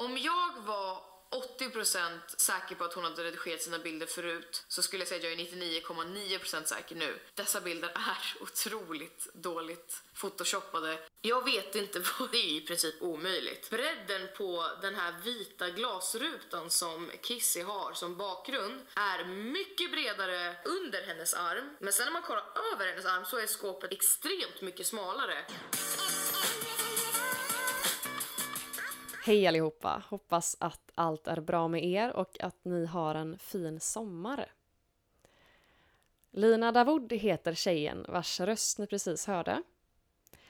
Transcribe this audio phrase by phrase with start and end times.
[0.00, 1.02] Om jag var
[1.58, 5.24] 80% säker på att hon hade redigerat sina bilder förut så skulle jag säga att
[5.24, 7.18] jag är 99,9% säker nu.
[7.34, 10.98] Dessa bilder är otroligt dåligt photoshoppade.
[11.20, 13.70] Jag vet inte vad det är i princip omöjligt.
[13.70, 21.02] Bredden på den här vita glasrutan som Kissy har som bakgrund är mycket bredare under
[21.02, 21.76] hennes arm.
[21.80, 22.44] Men sen när man kollar
[22.74, 25.44] över hennes arm så är skåpet extremt mycket smalare.
[29.30, 30.02] Hej allihopa!
[30.08, 34.52] Hoppas att allt är bra med er och att ni har en fin sommar.
[36.30, 39.62] Lina Davoud heter tjejen vars röst ni precis hörde.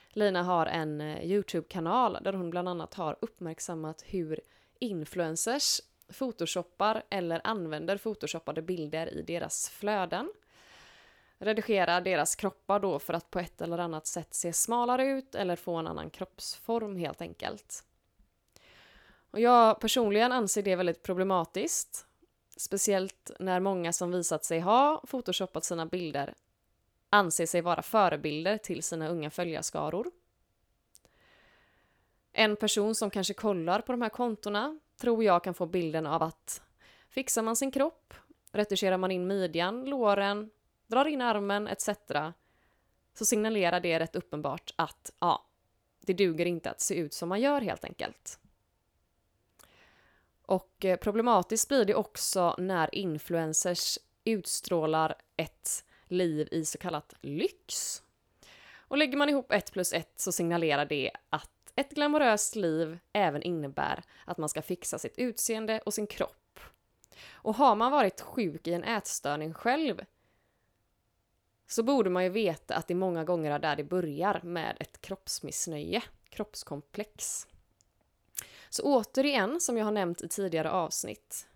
[0.09, 4.41] Lina har en eh, Youtube-kanal där hon bland annat har uppmärksammat hur
[4.79, 5.81] influencers
[6.19, 10.33] photoshoppar eller använder photoshoppade bilder i deras flöden.
[11.39, 15.57] Redigerar deras kroppar då för att på ett eller annat sätt se smalare ut eller
[15.57, 17.85] få en annan kroppsform helt enkelt.
[19.31, 22.07] Och jag personligen anser det väldigt problematiskt.
[22.57, 26.35] Speciellt när många som visat sig ha photoshoppat sina bilder
[27.11, 30.11] anser sig vara förebilder till sina unga följarskaror.
[32.33, 36.23] En person som kanske kollar på de här kontona tror jag kan få bilden av
[36.23, 36.63] att
[37.09, 38.15] fixar man sin kropp,
[38.53, 40.51] retuscherar man in midjan, låren,
[40.87, 41.89] drar in armen etc.
[43.15, 45.47] så signalerar det rätt uppenbart att ja,
[46.01, 48.39] det duger inte att se ut som man gör helt enkelt.
[50.51, 58.03] Och eh, problematiskt blir det också när influencers utstrålar ett liv i så kallat lyx.
[58.79, 63.43] Och lägger man ihop ett plus ett så signalerar det att ett glamoröst liv även
[63.43, 66.61] innebär att man ska fixa sitt utseende och sin kropp.
[67.31, 70.05] Och har man varit sjuk i en ätstörning själv
[71.67, 75.01] så borde man ju veta att det många gånger är där det börjar med ett
[75.01, 77.47] kroppsmissnöje, kroppskomplex.
[78.71, 81.47] Så återigen, som jag har nämnt i tidigare avsnitt,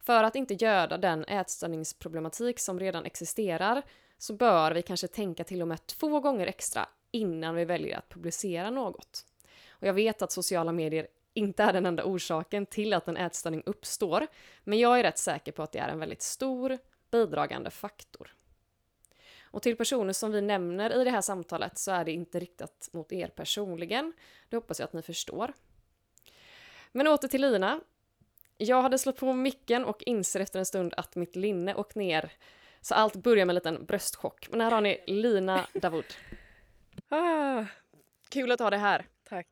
[0.00, 3.82] för att inte göda den ätstörningsproblematik som redan existerar
[4.18, 8.08] så bör vi kanske tänka till och med två gånger extra innan vi väljer att
[8.08, 9.26] publicera något.
[9.70, 13.62] Och jag vet att sociala medier inte är den enda orsaken till att en ätstörning
[13.66, 14.26] uppstår,
[14.64, 16.78] men jag är rätt säker på att det är en väldigt stor
[17.10, 18.34] bidragande faktor.
[19.40, 22.88] Och till personer som vi nämner i det här samtalet så är det inte riktat
[22.92, 24.12] mot er personligen.
[24.48, 25.52] Det hoppas jag att ni förstår.
[26.92, 27.80] Men åter till Lina.
[28.56, 32.32] Jag hade slått på micken och inser efter en stund att mitt linne åkt ner.
[32.80, 34.48] Så allt börjar med en liten bröstchock.
[34.50, 36.14] Men här har ni Lina Davoud.
[37.08, 37.64] Ah,
[38.28, 39.06] kul att ha dig här.
[39.28, 39.46] Tack.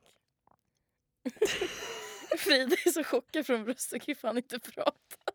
[2.38, 4.92] Frida är så chockad från bröstet kan fan inte prata.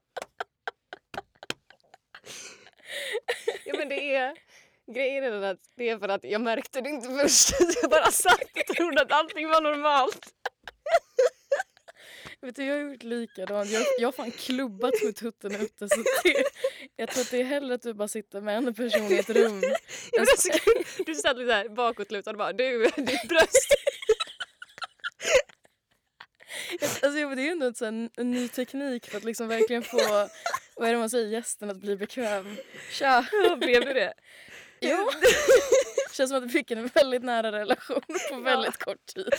[3.65, 4.37] ja men det är...
[4.87, 7.51] Grejen är att det är för att jag märkte det inte först.
[7.81, 10.40] Jag bara satt och trodde att allting var normalt.
[12.41, 13.69] Vet du, jag har gjort likadant.
[13.69, 15.89] Jag, jag har fan klubbat med tutten ute.
[15.89, 16.43] Så det,
[16.95, 19.29] jag tror att det är hellre att du bara sitter med en person i ett
[19.29, 19.61] rum.
[20.19, 20.49] Alltså,
[21.05, 23.75] du satt lite här bakåtlutad och bara du, ditt bröst.
[26.81, 30.29] Alltså, det är ju ändå en, en ny teknik för att liksom verkligen få
[30.75, 32.57] vad är det man säger, gästen att bli bekväm.
[32.91, 33.25] Tja!
[33.57, 34.13] Blev du det?
[34.79, 35.11] Ja.
[36.11, 38.85] Känns som att vi fick en väldigt nära relation på väldigt ja.
[38.85, 39.29] kort tid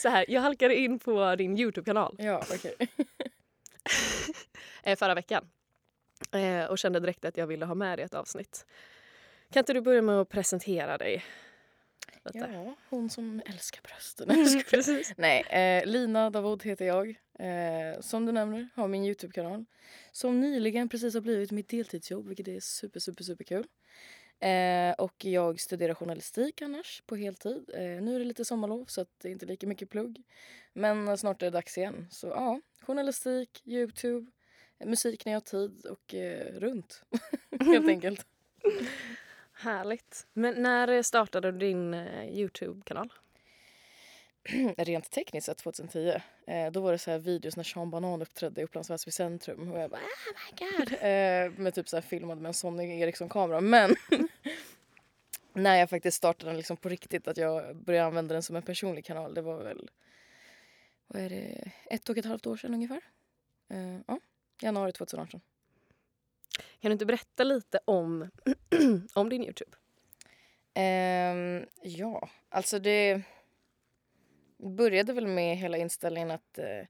[0.00, 2.16] så här, jag halkade in på din Youtube-kanal.
[2.18, 2.74] Ja, okej.
[2.74, 2.86] Okay.
[4.82, 5.50] Eh, förra veckan.
[6.32, 8.66] Eh, och kände direkt att jag ville ha med dig ett avsnitt.
[9.52, 11.24] Kan inte du börja med att presentera dig?
[12.24, 12.38] Lite?
[12.52, 14.30] Ja, hon som älskar brösten.
[14.30, 17.08] Mm, Nej, eh, Lina Davoud heter jag.
[17.38, 19.64] Eh, som du nämner har min Youtube-kanal.
[20.12, 23.66] Som nyligen precis har blivit mitt deltidsjobb vilket är super, super, super kul.
[24.40, 27.70] Eh, och jag studerar journalistik annars på heltid.
[27.74, 30.22] Eh, nu är det lite sommarlov så att det är inte lika mycket plugg.
[30.72, 32.06] Men snart är det dags igen.
[32.10, 34.30] Så ja, journalistik, Youtube,
[34.84, 37.02] musik när jag har tid och eh, runt
[37.60, 38.26] helt enkelt.
[39.52, 40.26] Härligt.
[40.32, 43.12] Men när startade du din eh, Youtube-kanal?
[44.76, 46.20] rent tekniskt sett 2010.
[46.46, 49.72] Eh, då var det så här videos när Sean Banan uppträdde i Upplands Väsby centrum
[49.72, 50.92] och jag bara oh my god.
[51.00, 53.60] Eh, med typ så här filmad med en Sony Ericsson-kamera.
[53.60, 53.96] Men
[55.52, 58.62] när jag faktiskt startade den liksom på riktigt, att jag började använda den som en
[58.62, 59.90] personlig kanal, det var väl
[61.06, 63.00] vad är det, ett och ett halvt år sedan ungefär.
[63.68, 64.20] Eh, ja,
[64.60, 65.40] januari 2018.
[66.80, 68.30] Kan du inte berätta lite om,
[69.14, 69.76] om din Youtube?
[70.74, 73.22] Um, ja, alltså det
[74.58, 76.86] började väl med hela inställningen att, eh,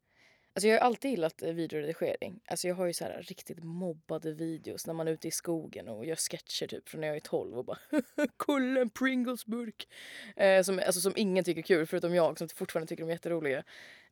[0.58, 2.40] Alltså jag har alltid gillat eh, videoredigering.
[2.46, 5.88] Alltså jag har ju så här riktigt mobbade videos när man är ute i skogen
[5.88, 7.78] och gör sketcher typ från när jag är 12 och bara
[8.36, 9.88] kolla en Pringlesburk.
[10.36, 13.14] Eh, som, alltså, som ingen tycker är kul förutom jag som fortfarande tycker de är
[13.14, 13.58] jätteroliga.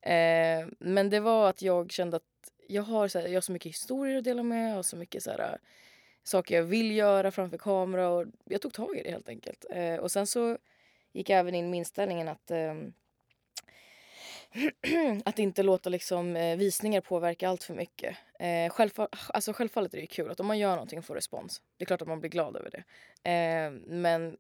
[0.03, 3.53] Eh, men det var att jag kände att jag har så, här, jag har så
[3.53, 5.59] mycket historier att dela med och så mycket så här, eh,
[6.23, 9.65] saker jag vill göra framför kamera och jag tog tag i det helt enkelt.
[9.71, 10.59] Eh, och sen så
[11.13, 12.93] gick jag även in med inställningen att ehm,
[15.25, 18.17] att inte låta liksom, eh, visningar påverka allt för mycket.
[18.39, 21.63] Eh, självfall, alltså, självfallet är det kul att om man gör någonting och får respons.
[21.77, 22.85] Det är klart att man blir glad över det.
[23.31, 24.37] Eh, men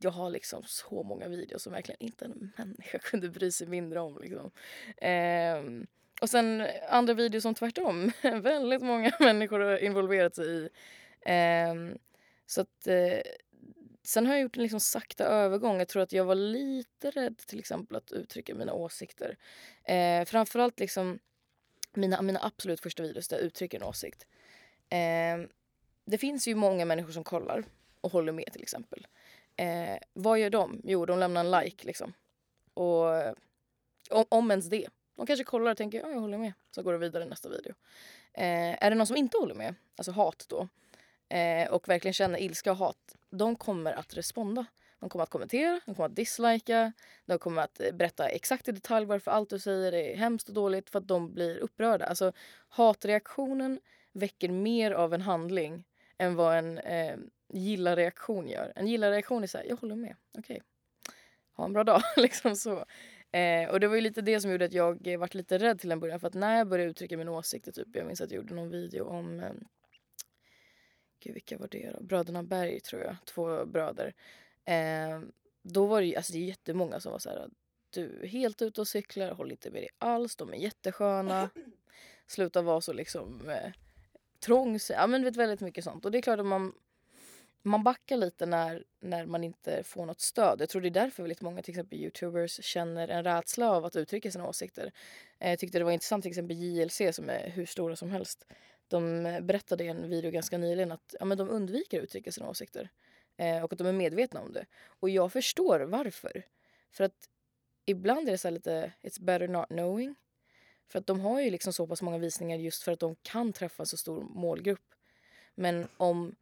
[0.00, 4.00] jag har liksom så många videos som verkligen inte en människa kunde bry sig mindre
[4.00, 4.18] om.
[4.22, 4.50] Liksom.
[4.96, 5.86] Eh,
[6.20, 8.12] och sen andra videos som tvärtom.
[8.22, 10.68] väldigt många människor har involverat sig i.
[11.20, 11.74] Eh,
[12.46, 13.20] så att eh,
[14.06, 15.78] Sen har jag gjort en liksom sakta övergång.
[15.78, 19.36] Jag tror att jag var lite rädd till exempel att uttrycka mina åsikter.
[19.84, 21.18] Eh, framförallt liksom
[21.92, 24.26] mina, mina absolut första videos där jag uttrycker en åsikt.
[24.88, 25.48] Eh,
[26.04, 27.64] det finns ju många människor som kollar
[28.00, 29.06] och håller med till exempel.
[29.56, 30.80] Eh, vad gör de?
[30.84, 32.12] Jo, de lämnar en like liksom.
[32.74, 33.06] Och
[34.10, 34.88] om, om ens det.
[35.16, 36.52] De kanske kollar och tänker ja, jag håller med.
[36.70, 37.74] Så går de vidare i nästa video.
[38.32, 40.68] Eh, är det någon som inte håller med, alltså hat då,
[41.28, 44.66] eh, och verkligen känner ilska och hat, de kommer att responda.
[45.00, 46.92] De kommer att kommentera, de kommer att dislika,
[47.26, 50.54] de kommer att eh, berätta exakt i detalj varför allt du säger är hemskt och
[50.54, 52.06] dåligt för att de blir upprörda.
[52.06, 52.32] Alltså
[52.68, 53.80] hatreaktionen
[54.12, 55.84] väcker mer av en handling
[56.18, 57.16] än vad en eh,
[57.48, 58.72] gilla-reaktion gör.
[58.76, 60.42] En gilla-reaktion är så här, jag håller med, okej.
[60.42, 60.60] Okay.
[61.52, 62.84] Ha en bra dag, liksom så.
[63.32, 65.78] Eh, och det var ju lite det som gjorde att jag eh, vart lite rädd
[65.78, 68.30] till en början för att när jag började uttrycka mina åsikter, typ, jag minns att
[68.30, 69.50] jag gjorde någon video om eh,
[71.20, 72.02] gud vilka var det då?
[72.02, 74.14] Bröderna Berg tror jag, två bröder.
[74.64, 75.20] Eh,
[75.62, 77.48] då var det ju, alltså det är jättemånga som var så här,
[77.90, 81.50] du är helt ute och cyklar, håll inte med dig alls, de är jättesköna.
[82.26, 83.72] Sluta vara så liksom eh,
[84.40, 86.04] trångsynt, ja men vet väldigt mycket sånt.
[86.04, 86.72] Och det är klart att man,
[87.62, 90.60] man backar lite när, när man inte får något stöd.
[90.60, 93.96] Jag tror det är därför väldigt många till exempel youtubers känner en rädsla av att
[93.96, 94.92] uttrycka sina åsikter.
[95.38, 98.46] Eh, jag tyckte det var intressant till exempel JLC som är hur stora som helst
[98.88, 102.48] de berättade i en video ganska nyligen att ja, men de undviker att uttrycka sina
[102.48, 102.90] åsikter.
[103.36, 104.66] Eh, och att de är medvetna om det.
[105.00, 106.42] Och jag förstår varför.
[106.90, 107.28] För att
[107.86, 110.14] ibland är det så lite it's better not knowing.
[110.88, 113.52] För att de har ju liksom så pass många visningar just för att de kan
[113.52, 114.94] träffa så stor målgrupp.
[115.54, 116.34] Men om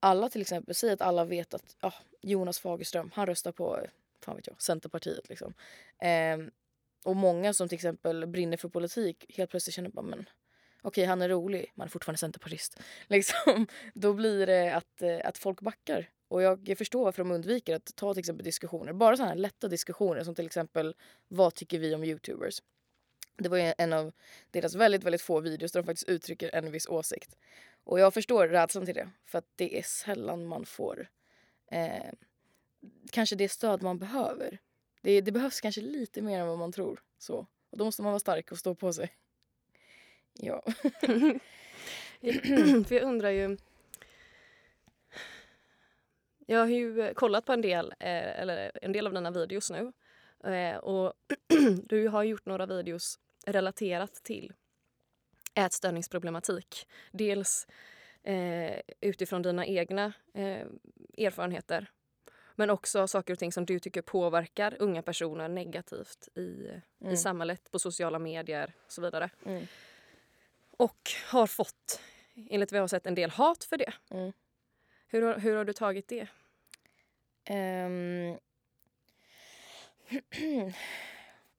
[0.00, 3.86] alla till exempel, säger att alla vet att ja, Jonas Fagerström, han röstar på
[4.20, 5.28] fan vet jag, Centerpartiet.
[5.28, 5.54] Liksom.
[5.98, 6.38] Eh,
[7.02, 10.28] och många som till exempel brinner för politik helt plötsligt känner bara men
[10.84, 12.80] okej han är rolig, man är fortfarande centerpartist.
[13.06, 16.10] Liksom, då blir det att, eh, att folk backar.
[16.28, 18.92] Och jag förstår varför de undviker att ta till exempel diskussioner.
[18.92, 20.94] Bara sådana här lätta diskussioner som till exempel
[21.28, 22.62] vad tycker vi om youtubers?
[23.36, 24.12] Det var en av
[24.50, 27.36] deras väldigt, väldigt få videos där de faktiskt uttrycker en viss åsikt.
[27.84, 29.10] Och jag förstår rädslan till det.
[29.24, 31.08] För att det är sällan man får
[31.70, 32.12] eh,
[33.10, 34.58] kanske det stöd man behöver.
[35.00, 37.02] Det, det behövs kanske lite mer än vad man tror.
[37.18, 37.46] Så.
[37.70, 39.12] Och då måste man vara stark och stå på sig.
[40.34, 40.62] Ja.
[42.86, 43.56] För jag undrar ju...
[46.46, 49.92] Jag har ju kollat på en del, eh, eller en del av dina videos nu.
[50.50, 51.12] Eh, och
[51.82, 54.52] du har gjort några videos relaterat till
[55.54, 56.88] ätstörningsproblematik.
[57.12, 57.66] Dels
[58.22, 60.66] eh, utifrån dina egna eh,
[61.18, 61.90] erfarenheter
[62.54, 66.70] men också saker och ting som du tycker påverkar unga personer negativt i,
[67.00, 67.12] mm.
[67.12, 69.30] i samhället, på sociala medier och så vidare.
[69.46, 69.66] Mm.
[70.76, 72.00] Och har fått,
[72.34, 73.92] enligt vad jag har sett, en del hat för det.
[74.10, 74.32] Mm.
[75.06, 76.28] Hur, har, hur har du tagit det?
[77.50, 78.38] Um...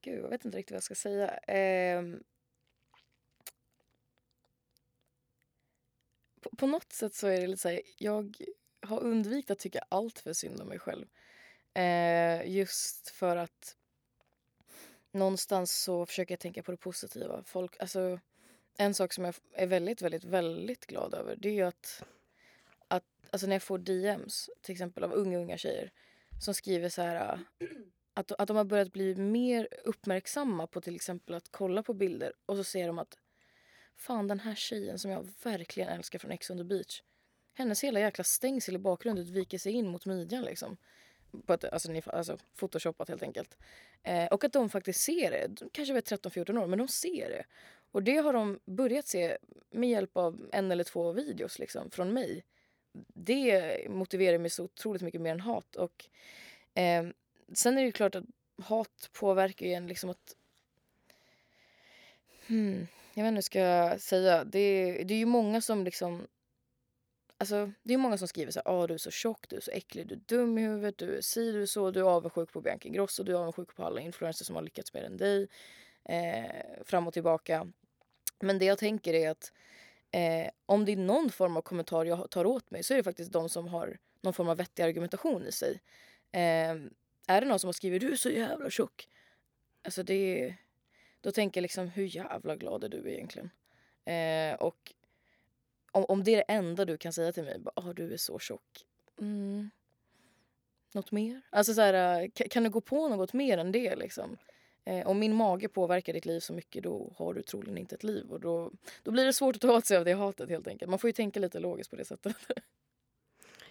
[0.01, 1.39] Gud, jag vet inte riktigt vad jag ska säga.
[1.99, 2.23] Um...
[6.41, 8.37] På, på, något sätt så är det lite så här, jag
[8.81, 11.07] har undvikit att tycka allt för synd om mig själv.
[11.77, 13.77] Uh, just för att
[15.11, 17.43] någonstans så försöker jag tänka på det positiva.
[17.43, 18.19] Folk, alltså
[18.77, 22.03] en sak som jag är väldigt, väldigt, väldigt glad över det är ju att,
[22.87, 25.91] att alltså när jag får DMs till exempel av unga, unga tjejer
[26.41, 27.67] som skriver så här äh,
[28.13, 32.33] att, att de har börjat bli mer uppmärksamma på till exempel att kolla på bilder
[32.45, 33.17] och så ser de att
[33.95, 37.01] fan den här tjejen som jag verkligen älskar från Ex on the beach
[37.55, 40.77] hennes hela jäkla stängsel i bakgrunden viker sig in mot midjan liksom.
[41.45, 43.57] På ett, alltså, alltså photoshoppat helt enkelt.
[44.03, 45.47] Eh, och att de faktiskt ser det.
[45.47, 47.45] De kanske är 13-14 år men de ser det.
[47.95, 49.37] Och det har de börjat se
[49.71, 52.43] med hjälp av en eller två videos liksom, från mig.
[53.13, 55.75] Det motiverar mig så otroligt mycket mer än hat.
[55.75, 56.05] Och,
[56.73, 57.07] eh,
[57.53, 58.23] sen är det klart att
[58.63, 60.35] hat påverkar ju en liksom att
[62.47, 62.87] Hmm.
[63.13, 64.43] Jag vet inte hur ska jag säga.
[64.43, 66.27] Det, det är ju många som liksom...
[67.37, 69.61] Alltså, det är många som skriver så här, ah, du är så tjock, du är
[69.61, 72.03] så äcklig, du är dum i huvudet, du är si, du är så, du är
[72.03, 75.17] avundsjuk på Bianca Ingrosso, du är avundsjuk på alla influencers som har lyckats mer än
[75.17, 75.47] dig.
[76.05, 77.67] Eh, fram och tillbaka.
[78.39, 79.51] Men det jag tänker är att
[80.11, 83.03] eh, om det är någon form av kommentar jag tar åt mig så är det
[83.03, 85.81] faktiskt de som har någon form av vettig argumentation i sig.
[86.31, 86.75] Eh,
[87.27, 89.07] är det någon som har skrivit du är så jävla tjock.
[89.83, 90.55] Alltså det
[91.21, 93.49] Då tänker jag liksom hur jävla glad är du egentligen?
[94.05, 94.93] Eh, och
[95.91, 98.17] om, om det är det enda du kan säga till mig, bara, oh, du är
[98.17, 98.85] så tjock.
[99.19, 99.69] Mm.
[100.93, 101.41] Något mer?
[101.49, 104.37] Alltså så här, eh, kan du gå på något mer än det liksom?
[104.85, 108.03] Eh, om min mage påverkar ditt liv så mycket då har du troligen inte ett
[108.03, 108.31] liv.
[108.31, 108.71] Och då,
[109.03, 110.89] då blir det svårt att ta åt sig av det hatet helt enkelt.
[110.89, 112.35] Man får ju tänka lite logiskt på det sättet.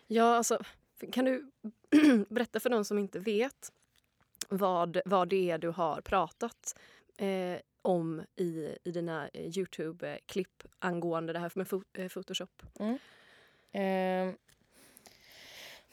[0.06, 0.58] Ja, alltså
[1.12, 1.50] kan du
[2.28, 3.72] berätta för de som inte vet
[4.48, 6.78] vad, vad det är du har pratat
[7.16, 12.62] eh, om i, i dina eh, Youtube-klipp angående det här med eh, Photoshop?
[12.78, 12.98] Mm.
[13.72, 14.34] Eh,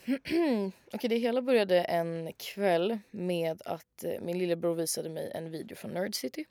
[0.08, 5.52] Okej, okay, det hela började en kväll med att eh, min lillebror visade mig en
[5.52, 6.46] video från Nerd City.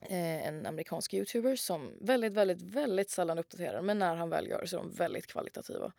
[0.00, 4.66] Eh, en amerikansk youtuber som väldigt, väldigt, väldigt sällan uppdaterar men när han väl gör
[4.66, 5.92] så är de väldigt kvalitativa.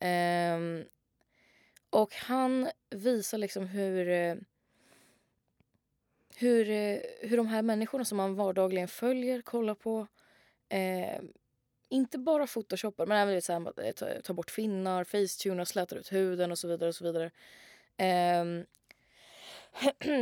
[0.00, 0.84] Ehm,
[1.90, 4.34] och han visar liksom hur eh,
[6.36, 6.64] hur,
[7.26, 10.06] hur de här människorna som man vardagligen följer, kollar på
[10.68, 11.20] eh,
[11.94, 16.12] inte bara photoshoppar men även så här, eh, ta, ta bort finnar, facetunar, slätar ut
[16.12, 16.88] huden och så vidare.
[16.88, 17.30] och så vidare.
[17.96, 18.44] Eh,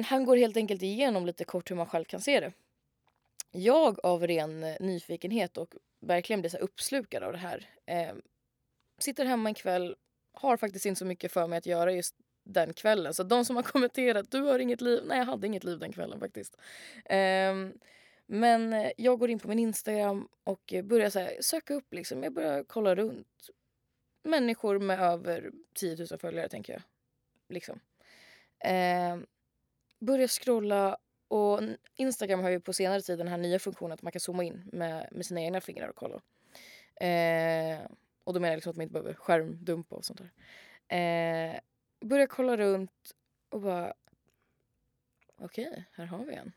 [0.05, 2.52] han går helt enkelt igenom lite kort hur man själv kan se det.
[3.50, 7.69] Jag av ren eh, nyfikenhet och verkligen blir så uppslukad av det här.
[7.87, 8.14] Eh,
[8.99, 9.97] sitter hemma en kväll,
[10.33, 12.14] har faktiskt inte så mycket för mig att göra just
[12.45, 13.14] den kvällen.
[13.14, 15.02] Så de som har kommenterat, du har inget liv.
[15.07, 16.57] Nej, jag hade inget liv den kvällen faktiskt.
[17.50, 17.73] Um,
[18.26, 21.95] men eh, jag går in på min Instagram och börjar så här, söka upp.
[21.95, 22.23] Liksom.
[22.23, 23.50] Jag börjar kolla runt.
[24.23, 26.83] Människor med över 10 000 följare, tänker jag.
[27.49, 27.81] Liksom.
[28.59, 29.17] Eh,
[29.99, 30.97] börjar scrolla.
[31.29, 31.61] Och
[31.95, 34.62] Instagram har ju på senare tid den här nya funktionen att man kan zooma in
[34.73, 36.21] med, med sina egna fingrar och kolla.
[37.07, 37.81] Eh,
[38.25, 40.31] och då menar jag liksom att man inte behöver skärmdumpa och sånt där.
[40.97, 41.61] Eh,
[42.00, 43.14] börjar kolla runt
[43.49, 43.95] och bara...
[45.37, 46.52] Okej, okay, här har vi en.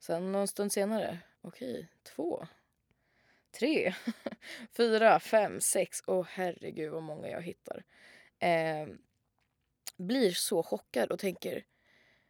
[0.00, 2.46] Sen någon stund senare, okej, två,
[3.58, 3.94] tre,
[4.76, 6.02] fyra, fem, sex.
[6.06, 7.84] Åh herregud vad många jag hittar.
[8.38, 8.86] Eh,
[9.96, 11.64] blir så chockad och tänker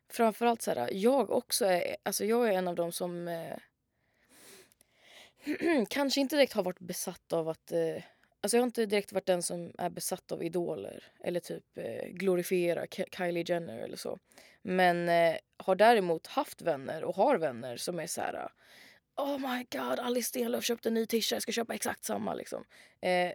[0.09, 3.57] framförallt så här, jag också är, alltså jag är en av dem som eh,
[5.89, 8.03] kanske inte direkt har varit besatt av att eh,
[8.43, 12.09] Alltså jag har inte direkt varit den som är besatt av idoler eller typ eh,
[12.09, 12.87] glorifierar
[13.17, 14.19] Kylie Jenner eller så.
[14.62, 18.49] Men eh, har däremot haft vänner och har vänner som är så här eh,
[19.17, 22.64] Oh my god, Alice Stenlöf köpte en ny t-shirt, jag ska köpa exakt samma liksom.
[23.00, 23.33] Eh,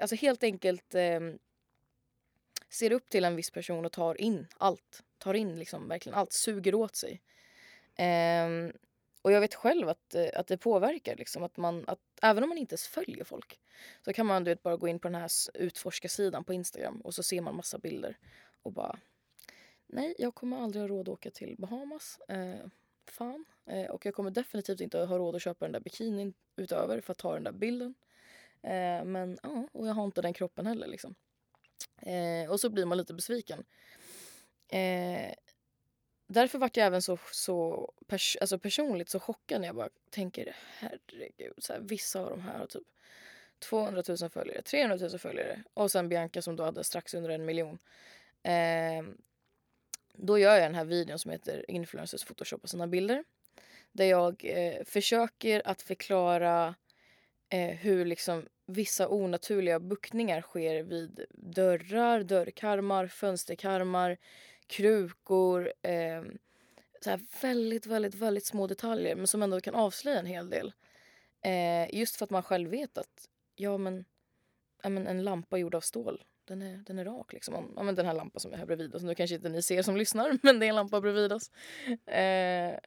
[0.00, 1.20] alltså helt enkelt eh,
[2.68, 5.02] ser upp till en viss person och tar in allt.
[5.18, 7.22] Tar in liksom verkligen allt, suger åt sig.
[7.96, 8.48] Eh,
[9.22, 11.16] och jag vet själv att, eh, att det påverkar.
[11.16, 13.60] Liksom, att man, att, även om man inte ens följer folk
[14.04, 17.14] så kan man du vet, bara gå in på den här utforska-sidan på Instagram och
[17.14, 18.18] så ser man massa bilder
[18.62, 18.98] och bara
[19.86, 22.18] nej, jag kommer aldrig ha råd att åka till Bahamas.
[22.28, 22.66] Eh,
[23.06, 23.44] fan.
[23.66, 27.12] Eh, och jag kommer definitivt inte ha råd att köpa den där bikinin utöver för
[27.12, 27.94] att ta den där bilden.
[28.62, 31.14] Eh, men ja, och jag har inte den kroppen heller liksom.
[31.96, 33.64] Eh, och så blir man lite besviken.
[34.68, 35.34] Eh,
[36.26, 40.56] därför vart jag även så, så pers alltså personligt så chockad när jag bara tänker
[40.78, 42.86] herregud, så här, vissa av de här har typ
[43.58, 47.44] 200 000 följare, 300 000 följare och sen Bianca som då hade strax under en
[47.44, 47.78] miljon.
[48.42, 49.02] Eh,
[50.16, 53.24] då gör jag den här videon som heter Influencers photoshoppar sina bilder.
[53.92, 56.74] Där jag eh, försöker att förklara
[57.48, 64.16] eh, hur liksom vissa onaturliga buktningar sker vid dörrar, dörrkarmar, fönsterkarmar,
[64.66, 65.72] krukor.
[65.82, 66.22] Eh,
[67.00, 70.72] så här väldigt, väldigt, väldigt små detaljer men som ändå kan avslöja en hel del.
[71.40, 74.04] Eh, just för att man själv vet att ja men,
[74.82, 77.72] ja, men en lampa gjord av stål den är, den är rak liksom.
[77.76, 79.02] Ja, men den här lampan som är här bredvid oss.
[79.02, 81.50] Nu kanske inte ni ser som lyssnar men det är en lampa bredvid oss.
[82.06, 82.78] Eh,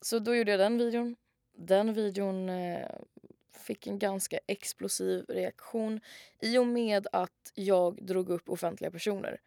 [0.00, 1.16] så då gjorde jag den videon.
[1.56, 2.88] Den videon eh,
[3.52, 6.00] fick en ganska explosiv reaktion
[6.40, 9.40] i och med att jag drog upp offentliga personer.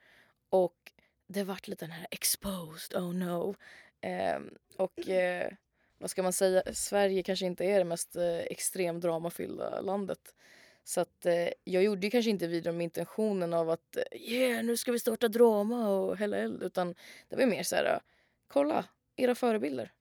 [0.50, 0.92] Och
[1.28, 3.56] det vart lite den här exposed, oh no.
[4.02, 4.40] Eh,
[4.78, 5.52] och eh,
[5.98, 10.36] vad ska man säga, Sverige kanske inte är det mest eh, extremdramafyllda landet.
[10.84, 14.78] Så att eh, jag gjorde kanske inte videon med intentionen av att eh, yeah, nu
[14.78, 16.64] ska vi starta drama och hälla eld.
[16.64, 16.96] Utan
[17.30, 18.00] det var mer så här, eh,
[18.48, 18.86] kolla
[19.16, 19.92] era förebilder.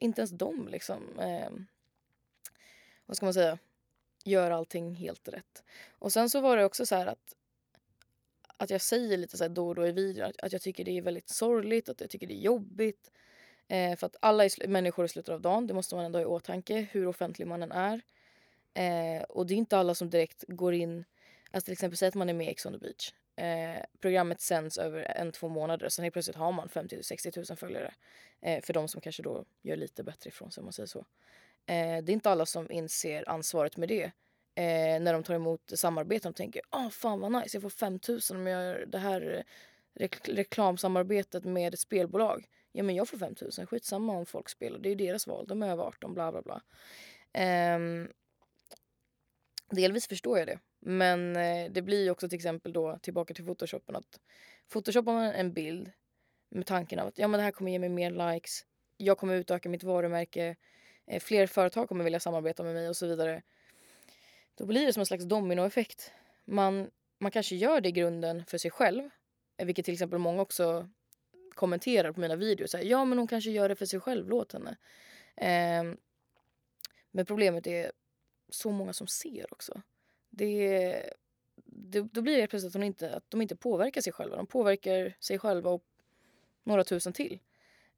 [0.00, 1.50] inte ens de liksom, eh,
[3.06, 3.58] vad ska man säga,
[4.24, 5.64] gör allting helt rätt.
[5.98, 7.34] Och sen så var det också så här att
[8.56, 10.98] att jag säger lite så då och då i videon att, att jag tycker det
[10.98, 13.10] är väldigt sorgligt, att jag tycker det är jobbigt.
[13.68, 16.22] Eh, för att alla är människor i slutet av dagen, det måste man ändå ha
[16.22, 18.00] i åtanke hur offentlig man än är.
[18.74, 21.04] Eh, och det är inte alla som direkt går in,
[21.50, 23.12] alltså till exempel säg att man är med i Ex on the beach.
[23.36, 27.56] Eh, programmet sänds över en, två månader, sen helt plötsligt har man 50 000–60 000
[27.56, 27.94] följare.
[28.40, 30.98] Eh, för de som kanske då gör lite bättre ifrån sig om man säger så.
[31.66, 34.04] Eh, det är inte alla som inser ansvaret med det
[34.54, 38.36] eh, när de tar emot samarbeten och tänker ah fan vad nice, jag får 5000
[38.36, 39.42] om jag gör det här eh,
[39.94, 42.48] rek reklamsamarbetet med ett spelbolag.
[42.72, 45.70] Ja men jag får 5000, skitsamma om folk spelar, det är deras val, de är
[45.70, 46.62] över 18, bla bla bla.
[47.42, 47.78] Eh,
[49.70, 50.58] delvis förstår jag det.
[50.80, 54.20] Men eh, det blir också till exempel då tillbaka till photoshopen att
[54.72, 55.90] photoshoppar man en bild
[56.48, 58.66] med tanken av att ja men det här kommer ge mig mer likes,
[58.96, 60.56] jag kommer utöka mitt varumärke,
[61.06, 63.42] eh, fler företag kommer vilja samarbeta med mig och så vidare
[64.54, 66.12] då blir det som en slags dominoeffekt.
[66.44, 69.10] Man, man kanske gör det i grunden för sig själv,
[69.56, 70.88] eh, vilket till exempel många också
[71.54, 72.74] kommenterar på mina videos.
[72.74, 74.76] Här, ja, men hon kanske gör det för sig själv, låt henne.
[75.36, 75.94] Eh,
[77.10, 77.92] men problemet är
[78.48, 79.82] så många som ser också.
[80.30, 81.10] Det,
[81.64, 84.36] det, då blir det plötsligt att, de, inte, att de inte påverkar sig själva.
[84.36, 85.84] De påverkar sig själva och
[86.62, 87.40] några tusen till.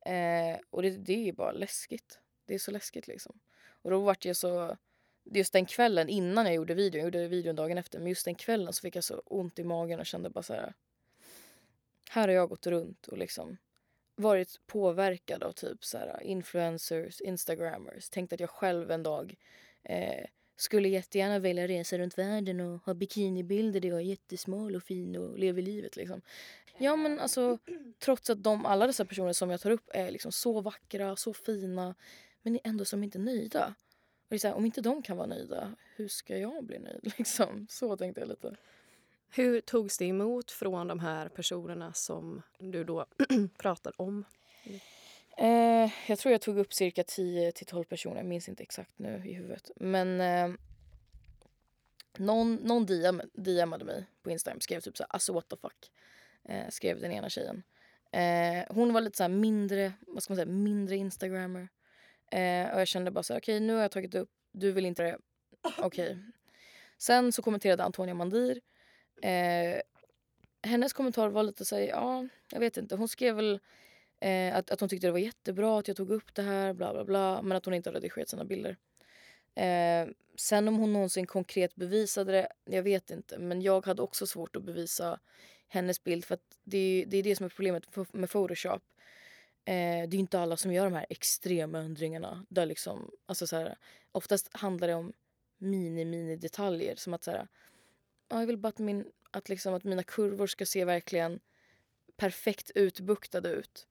[0.07, 2.19] Eh, och det, det är bara läskigt.
[2.45, 3.41] Det är så läskigt liksom.
[3.83, 4.77] Och då vart jag så
[5.25, 8.35] just den kvällen innan jag gjorde videon, jag gjorde videon dagen efter, men just den
[8.35, 10.75] kvällen så fick jag så ont i magen och kände bara så här.
[12.11, 13.57] Här har jag gått runt och liksom
[14.15, 18.09] varit påverkad av typ så här influencers, instagrammers.
[18.11, 19.35] Tänkt att jag själv en dag
[19.83, 20.27] eh,
[20.57, 25.17] skulle jättegärna vilja resa runt världen och ha bikinibilder där jag är jättesmal och fin
[25.17, 26.21] och lever livet liksom.
[26.79, 27.59] Ja men alltså
[27.99, 31.33] trots att de, alla dessa personer som jag tar upp är liksom så vackra, så
[31.33, 31.95] fina
[32.43, 33.75] men ändå som inte nöjda.
[34.27, 36.79] Och det är så här, om inte de kan vara nöjda, hur ska jag bli
[36.79, 37.01] nöjd?
[37.19, 37.67] Liksom.
[37.71, 38.57] Så tänkte jag lite.
[39.29, 43.07] Hur togs det emot från de här personerna som du då
[43.59, 44.25] pratar om?
[45.37, 48.99] Eh, jag tror jag tog upp cirka 10 till 12 personer, jag minns inte exakt
[48.99, 49.71] nu i huvudet.
[49.77, 50.49] Men eh,
[52.19, 55.91] någon, någon DM, DMade mig på Instagram, skrev typ så här, alltså what the fuck.
[56.45, 57.63] Eh, skrev den ena tjejen.
[58.13, 61.69] Eh, hon var lite så mindre, vad ska man säga, mindre instagrammer.
[62.31, 64.87] Eh, och jag kände bara så okej okay, nu har jag tagit upp, du vill
[64.87, 65.19] inte det,
[65.79, 66.11] okej.
[66.11, 66.17] Okay.
[66.99, 68.61] Sen så kommenterade Antonia Mandir.
[69.23, 69.81] Eh,
[70.63, 72.97] hennes kommentar var lite såhär, ja, jag vet inte.
[72.97, 73.61] Hon skrev väl
[74.21, 76.93] eh, att, att hon tyckte det var jättebra att jag tog upp det här, bla
[76.93, 77.43] bla bla.
[77.43, 78.77] Men att hon inte har redigerat sina bilder.
[79.55, 83.39] Eh, sen om hon någonsin konkret bevisade det, jag vet inte.
[83.39, 85.21] Men jag hade också svårt att bevisa
[85.69, 88.83] hennes bild för att det, det är det som är problemet med Photoshop.
[89.65, 92.47] Eh, det är inte alla som gör de här extrema ändringarna.
[92.49, 93.79] Där liksom, alltså så här,
[94.13, 95.13] oftast handlar det om
[95.59, 96.97] mini-mini detaljer.
[96.97, 97.49] Som att så här,
[98.29, 101.41] ja, jag vill bara att, min, att, liksom, att mina kurvor ska se verkligen
[102.17, 103.87] perfekt utbuktade ut.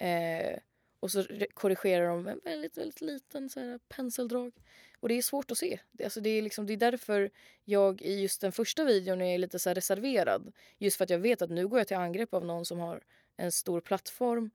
[0.00, 0.58] Eh,
[1.00, 4.52] och så korrigerar de en väldigt, väldigt liten så här, penseldrag.
[5.00, 5.80] Och det är svårt att se.
[5.92, 7.30] Det, alltså, det, är liksom, det är därför
[7.64, 10.52] jag i just den första videon är lite så reserverad.
[10.78, 13.02] Just för att jag vet att nu går jag till angrepp av någon som har
[13.36, 14.50] en stor plattform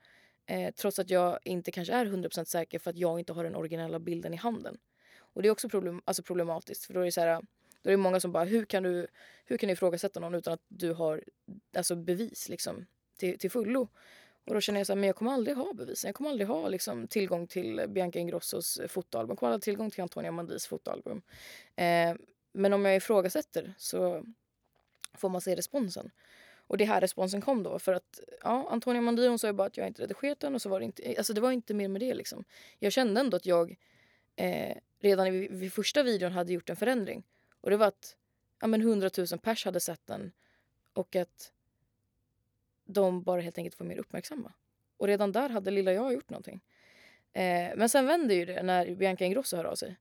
[0.48, 3.56] Eh, trots att jag inte kanske är 100% säker för att jag inte har den
[3.56, 4.78] originella bilden i handen.
[5.18, 7.42] Och det är också problem, alltså problematiskt för då är det så här,
[7.82, 9.08] då är det många som bara hur kan du,
[9.46, 11.24] hur kan du ifrågasätta någon utan att du har
[11.78, 12.86] alltså bevis liksom
[13.18, 13.88] till, till fullo.
[14.46, 16.08] Och då känner jag så här, men jag kommer aldrig ha bevisen.
[16.08, 19.32] Jag kommer aldrig ha liksom, tillgång till Bianca Ingrossos fotoalbum.
[19.32, 21.22] Jag kommer aldrig ha tillgång till Antonia Mandis fotoalbum.
[21.76, 22.16] Eh,
[22.52, 24.26] men om jag ifrågasätter så
[25.14, 26.12] får man se responsen.
[26.68, 29.68] Och det här responsen kom då för att ja, Antonia Mandi hon sa ju bara
[29.68, 31.88] att jag inte redigerat den och så var det inte, alltså det var inte mer
[31.88, 32.44] med det liksom.
[32.80, 33.76] Jag kände ändå att jag
[34.36, 37.24] eh, redan vid, vid första videon hade gjort en förändring.
[37.62, 38.16] Och det var att
[38.62, 40.32] ja, men 100 000 pers hade sett den
[40.94, 41.52] och att
[42.86, 44.54] de bara helt enkelt var mer uppmärksamma.
[44.98, 46.62] Och redan där hade lilla jag gjort någonting.
[47.34, 49.98] Eh, men sen vände ju det när Bianca Ingrosso hör av sig.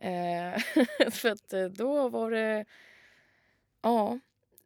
[0.00, 0.58] Eh,
[1.10, 2.64] för att eh, då var det...
[3.82, 4.18] Ja,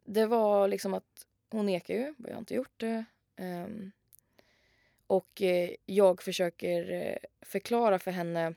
[0.03, 3.05] det var liksom att hon nekar ju, jag har inte gjort det.
[3.35, 3.89] Ehm, eh,
[5.07, 5.41] och
[5.85, 8.53] jag försöker eh, förklara för henne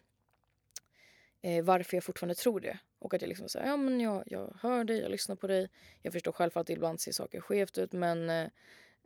[1.43, 2.79] eh, varför jag fortfarande tror det.
[2.99, 5.69] Och att jag liksom säger, ja men jag, jag hör dig, jag lyssnar på dig.
[6.03, 8.49] Jag förstår själv att ibland ser saker skevt ut men eh,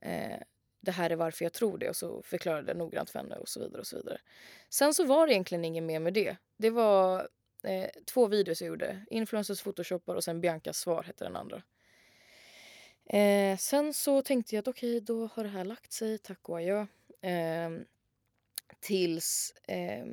[0.03, 0.39] eh,
[0.81, 1.89] det här är varför jag tror det.
[1.89, 4.21] Och så förklarade jag det noggrant för henne och så vidare och så vidare.
[4.69, 6.37] Sen så var det egentligen inget mer med det.
[6.57, 7.29] Det var
[7.63, 9.05] eh, två videos jag gjorde.
[9.11, 11.63] Influencers photoshoppar och sen Biancas svar hette den andra.
[13.05, 16.49] Eh, sen så tänkte jag att okej, okay, då har det här lagt sig, tack
[16.49, 16.87] och adjö.
[17.21, 17.71] Eh,
[18.81, 19.55] tills...
[19.69, 20.07] Eh,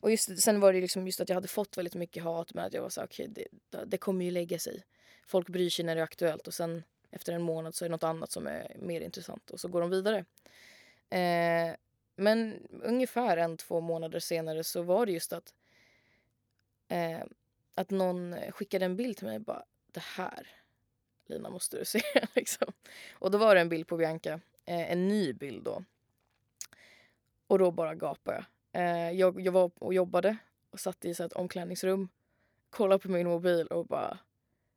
[0.00, 2.64] och just, sen var det liksom just att jag hade fått väldigt mycket hat men
[2.64, 4.82] att jag var så okej okay, det, det kommer ju lägga sig.
[5.26, 7.92] Folk bryr sig när det är aktuellt och sen efter en månad så är det
[7.92, 10.24] något annat som är mer intressant och så går de vidare.
[11.10, 11.76] Eh,
[12.16, 15.54] men ungefär en, två månader senare så var det just att
[16.88, 17.20] eh,
[17.74, 20.48] att någon skickade en bild till mig bara det här
[21.26, 22.02] Lina måste du se.
[22.34, 22.72] liksom.
[23.12, 25.84] Och då var det en bild på Bianca, eh, en ny bild då.
[27.46, 28.82] Och då bara gapade jag.
[28.82, 30.36] Eh, jag, jag var och jobbade
[30.70, 32.08] och satt i så ett omklädningsrum,
[32.70, 34.18] kollade på min mobil och bara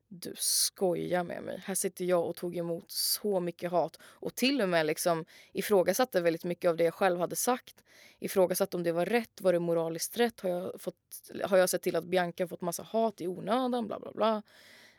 [0.08, 1.62] du skojar med mig.
[1.66, 6.22] Här sitter jag och tog emot så mycket hat och till och med liksom ifrågasatte
[6.22, 7.84] väldigt mycket av det jag själv hade sagt.
[8.20, 10.40] Ifrågasatte om det var rätt, var det moraliskt rätt?
[10.40, 10.96] Har jag, fått,
[11.44, 13.88] har jag sett till att Bianca fått massa hat i onödan?
[13.88, 14.44] Bla bla bla.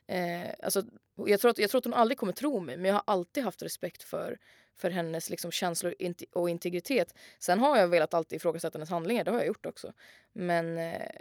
[0.07, 0.83] Eh, alltså,
[1.15, 3.45] jag, tror att, jag tror att hon aldrig kommer tro mig men jag har alltid
[3.45, 4.39] haft respekt för,
[4.75, 5.95] för hennes liksom, känslor
[6.33, 7.15] och integritet.
[7.39, 9.93] Sen har jag velat alltid ifrågasätta hennes handlingar, det har jag gjort också.
[10.33, 11.21] Men eh,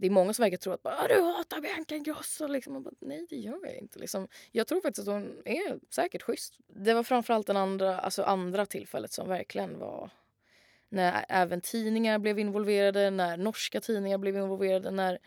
[0.00, 2.46] det är många som verkar tro att bara, du hatar Bianca Ingrosso.
[2.46, 2.82] Liksom.
[2.82, 3.98] bara, Nej, det gör jag inte.
[3.98, 4.28] Liksom.
[4.52, 6.58] Jag tror faktiskt att hon är säkert schysst.
[6.66, 10.10] Det var framförallt den andra, alltså andra tillfället som verkligen var
[10.88, 15.18] när även tidningar blev involverade, när norska tidningar blev involverade, när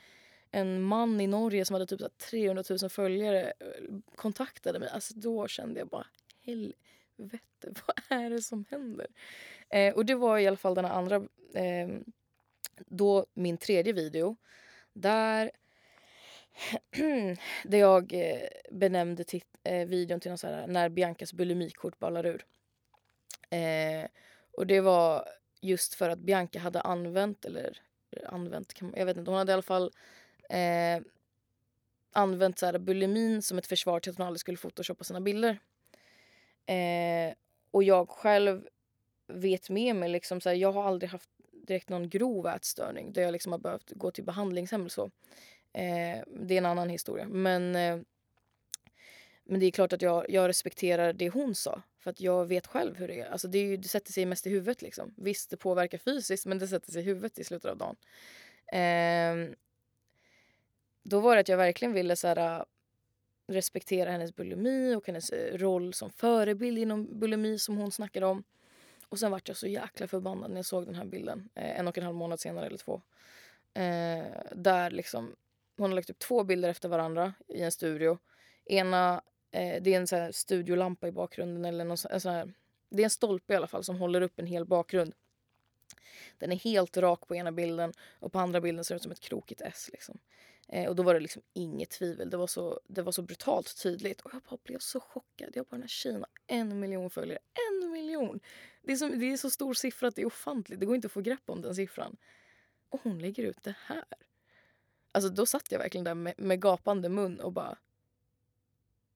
[0.51, 4.89] en man i Norge som hade typ 300 000 följare eh, kontaktade mig.
[4.89, 6.07] Alltså då kände jag bara
[6.45, 9.07] helvete, vad är det som händer?
[9.69, 11.15] Eh, och det var i alla fall den andra,
[11.53, 11.87] eh,
[12.85, 14.35] då min tredje video
[14.93, 15.51] där,
[17.63, 22.25] där jag eh, benämnde till, eh, videon till någon så här, när Biancas bulimikort ballar
[22.25, 22.45] ur.
[23.49, 24.07] Eh,
[24.51, 25.29] och det var
[25.61, 27.81] just för att Bianca hade använt, eller
[28.11, 29.91] eh, använt, jag vet inte, hon hade i alla fall
[30.49, 31.01] eh,
[32.11, 35.59] använt så här, bulimin som ett försvar till att hon aldrig skulle photoshoppa sina bilder.
[36.65, 37.33] Eh,
[37.71, 38.67] och jag själv
[39.27, 41.29] vet med mig, liksom, så här, jag har aldrig haft
[41.67, 45.11] direkt någon grov ätstörning där jag liksom har behövt gå till behandlingshem eller så.
[45.73, 47.27] Eh, det är en annan historia.
[47.27, 47.99] Men, eh,
[49.43, 51.81] men det är klart att jag, jag respekterar det hon sa.
[51.99, 53.31] För att jag vet själv hur det är.
[53.31, 54.81] Alltså det, är ju, det sätter sig mest i huvudet.
[54.81, 55.13] Liksom.
[55.17, 57.95] Visst, det påverkar fysiskt men det sätter sig i huvudet i slutet av dagen.
[58.73, 59.55] Eh,
[61.03, 62.63] då var det att jag verkligen ville så här, äh,
[63.47, 68.43] respektera hennes bulimi och hennes eh, roll som förebild inom bulimi som hon snackade om.
[69.13, 71.87] Och sen vart jag så jäkla förbannad när jag såg den här bilden eh, en
[71.87, 73.01] och en halv månad senare eller två.
[73.73, 75.35] Eh, där liksom,
[75.77, 78.17] hon har lagt upp två bilder efter varandra i en studio.
[78.65, 79.21] Ena,
[79.51, 82.53] eh, det är en sån här studiolampa i bakgrunden eller någon, en sån här,
[82.89, 85.13] det är en stolpe i alla fall som håller upp en hel bakgrund.
[86.37, 89.11] Den är helt rak på ena bilden och på andra bilden ser det ut som
[89.11, 89.89] ett krokigt S.
[89.91, 90.19] Liksom.
[90.67, 92.29] Eh, och då var det liksom inget tvivel.
[92.29, 94.21] Det var, så, det var så brutalt tydligt.
[94.21, 95.49] Och jag bara blev så chockad.
[95.53, 97.39] Jag bara, den här tjejen har en miljon följare.
[97.71, 98.39] En miljon!
[98.83, 100.79] Det är, så, det är så stor siffra att det är ofantligt.
[100.79, 102.17] Det går inte att få grepp om den siffran.
[102.89, 104.03] Och hon lägger ut det här.
[105.11, 107.77] Alltså då satt jag verkligen där med, med gapande mun och bara...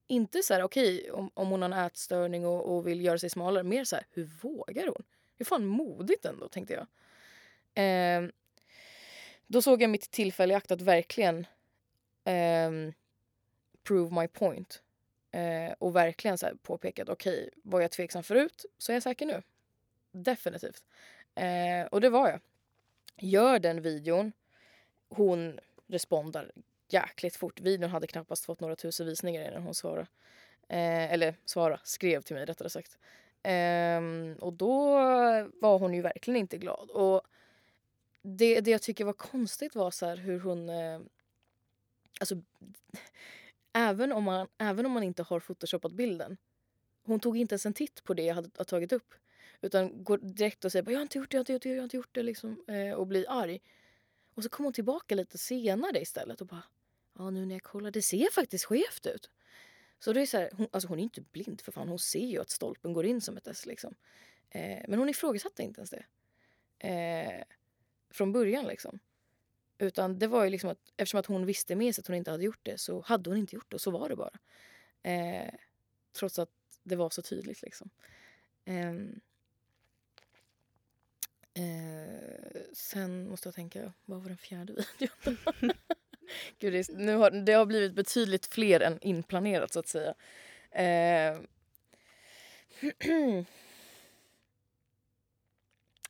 [0.10, 3.18] Inte så här, okej, okay, om, om hon har en ätstörning och, och, vill göra
[3.18, 3.64] sig smalare.
[3.64, 5.04] Mer så här, hur vågar hon?
[5.38, 6.88] Det är fan modigt ändå, tänkte jag.
[7.84, 8.30] Eh,
[9.48, 11.48] då såg jag mitt tillfälle i akt att verkligen
[12.24, 12.72] eh,
[13.84, 14.82] prove my point.
[15.32, 19.04] Eh, och verkligen så här påpekat, okej, okay, var jag tveksam förut så är jag
[19.04, 19.42] säker nu.
[20.12, 20.84] Definitivt.
[21.36, 22.40] Eh, och det var jag.
[23.18, 24.32] Gör den videon.
[25.10, 26.52] Hon respondar
[26.90, 27.60] jäkligt fort.
[27.60, 30.08] Videon hade knappast fått några tusen visningar innan hon svarade.
[30.70, 32.98] Eh, eller svara, skrev till mig rättare sagt.
[33.44, 34.02] Eh,
[34.40, 34.92] och då
[35.62, 36.90] var hon ju verkligen inte glad.
[36.90, 37.22] Och
[38.22, 40.70] det, det jag tycker var konstigt var så hur hon...
[40.70, 41.00] Eh,
[42.20, 42.42] alltså,
[43.74, 46.38] även om, man, även om man inte har photoshopat bilden.
[47.04, 49.14] Hon tog inte ens en titt på det jag hade, hade tagit upp.
[49.62, 51.70] Utan går direkt och säger jag har inte gjort det, jag har inte gjort det,
[51.70, 53.60] jag har inte gjort det liksom, eh, och blir arg.
[54.34, 56.64] Och så kommer hon tillbaka lite senare istället och bara
[57.18, 59.30] ja nu när jag kollar det ser faktiskt skevt ut.
[60.00, 62.28] Så det är så här, hon, alltså hon är inte blind för fan, hon ser
[62.28, 63.96] ju att stolpen går in som ett S liksom.
[64.50, 66.06] Eh, men hon ifrågasatte inte ens det.
[66.88, 67.44] Eh,
[68.12, 69.00] från början liksom.
[69.78, 72.32] Utan det var ju liksom att eftersom att hon visste med sig att hon inte
[72.32, 74.40] hade gjort det så hade hon inte gjort det och så var det bara.
[75.04, 75.54] Eh,
[76.14, 76.50] trots att
[76.84, 77.90] det var så tydligt liksom.
[78.66, 78.94] Eh,
[81.58, 85.38] eh, sen måste jag tänka, vad var den fjärde videon?
[86.60, 90.14] Gud, det, nu har, det har blivit betydligt fler än inplanerat så att säga.
[90.72, 91.42] Eh,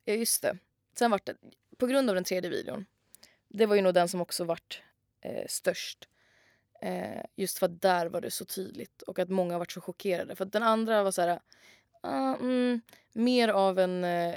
[0.06, 0.58] ja just det.
[0.94, 1.36] Sen vart det,
[1.78, 2.86] på grund av den tredje videon,
[3.48, 4.82] det var ju nog den som också vart
[5.22, 6.08] eh, störst.
[6.82, 10.36] Eh, just för att där var det så tydligt och att många varit så chockerade.
[10.36, 11.40] För att den andra var så här,
[12.06, 12.82] uh, mm,
[13.14, 14.36] mer av en uh,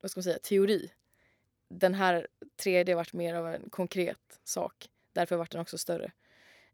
[0.00, 0.90] vad ska man säga, teori.
[1.68, 2.26] Den här
[2.62, 4.90] tredje varit mer av en konkret sak.
[5.12, 6.12] Därför vart den också större.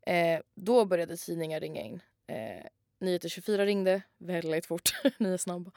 [0.07, 2.01] Eh, då började tidningar ringa in.
[2.27, 2.67] Eh,
[2.99, 4.91] Nyheter 24 ringde väldigt fort.
[5.19, 5.71] Ni är snabba.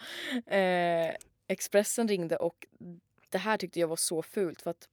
[0.45, 1.15] Eh,
[1.47, 2.67] Expressen ringde och
[3.29, 4.89] det här tyckte jag var så fult för att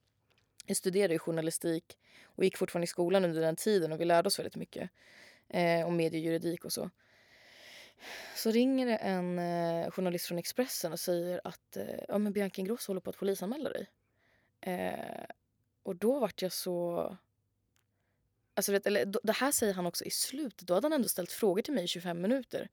[0.66, 4.26] jag studerade ju journalistik och gick fortfarande i skolan under den tiden och vi lärde
[4.26, 4.90] oss väldigt mycket
[5.48, 6.90] eh, om mediejuridik och så.
[8.34, 12.60] Så ringer det en eh, journalist från Expressen och säger att eh, ja, men Bianca
[12.60, 13.90] Ingrosso håller på att polisanmäla dig.
[14.60, 15.24] Eh,
[15.82, 17.16] och då vart jag så...
[18.54, 20.68] Alltså, vet, eller, det här säger han också i slutet.
[20.68, 22.68] Då hade han ändå ställt frågor till mig i 25 minuter.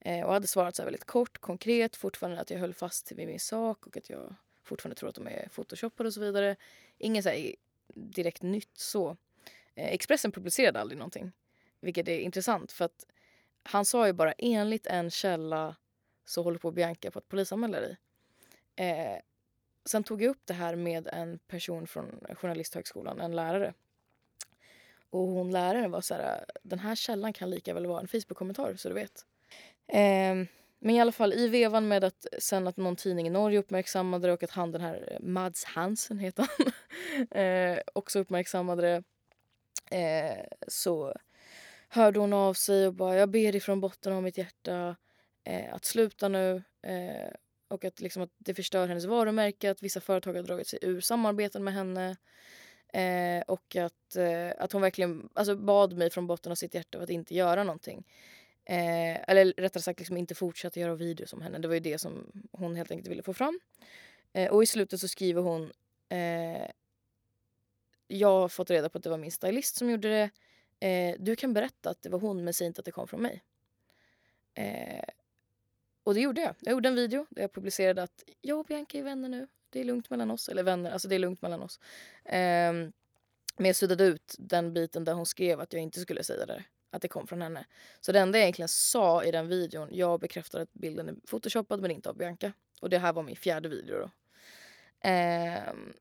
[0.00, 3.40] Eh, och hade svarat så väldigt kort, konkret, fortfarande att jag höll fast vid min
[3.40, 6.56] sak och att jag fortfarande tror att de är photoshoppade och så vidare.
[6.98, 7.52] Inget så
[7.94, 9.16] direkt nytt så.
[9.74, 11.32] Eh, Expressen publicerade aldrig någonting.
[11.80, 13.06] Vilket är intressant för att
[13.62, 15.76] han sa ju bara enligt en källa
[16.24, 17.96] så håller på Bianca på att polisanmäla dig.
[18.76, 19.18] Eh,
[19.84, 23.74] sen tog jag upp det här med en person från Journalisthögskolan, en lärare.
[25.10, 28.76] Och hon läraren var så här, den här källan kan lika väl vara en Facebook-kommentar
[28.76, 29.26] så du vet.
[29.86, 30.46] Eh,
[30.82, 34.26] men i alla fall i vevan med att sen att någon tidning i Norge uppmärksammade
[34.26, 36.72] det och att han den här eh, Mads Hansen heter han
[37.42, 39.02] eh, också uppmärksammade det
[39.96, 41.14] eh, så
[41.90, 44.96] hörde hon av sig och bara jag ber ifrån botten av mitt hjärta
[45.44, 47.32] eh, att sluta nu eh,
[47.68, 51.00] och att, liksom, att det förstör hennes varumärke, att vissa företag har dragit sig ur
[51.00, 52.16] samarbeten med henne
[52.92, 56.98] eh, och att, eh, att hon verkligen alltså, bad mig från botten av sitt hjärta
[57.02, 58.04] att inte göra någonting.
[58.64, 61.58] Eh, eller rättare sagt liksom inte fortsätta göra videos om henne.
[61.58, 63.60] Det var ju det som hon helt enkelt ville få fram.
[64.32, 65.72] Eh, och i slutet så skriver hon
[66.08, 66.70] eh,
[68.08, 70.30] Jag har fått reda på att det var min stylist som gjorde det.
[70.80, 73.22] Eh, du kan berätta att det var hon men säg inte att det kom från
[73.22, 73.44] mig.
[74.54, 75.04] Eh,
[76.04, 76.54] och det gjorde jag.
[76.60, 79.48] Jag gjorde en video där jag publicerade att jag och Bianca är vänner nu.
[79.70, 80.48] Det är lugnt mellan oss.
[80.48, 81.80] Eller vänner, alltså det är lugnt mellan oss.
[82.24, 82.72] Eh,
[83.56, 86.64] men jag suddade ut den biten där hon skrev att jag inte skulle säga det
[86.90, 87.66] att det kom från henne.
[88.00, 91.80] Så det enda jag egentligen sa i den videon, jag bekräftade att bilden är photoshoppad
[91.80, 92.52] men inte av Bianca.
[92.80, 94.10] Och det här var min fjärde video då.
[95.00, 95.92] Ehm,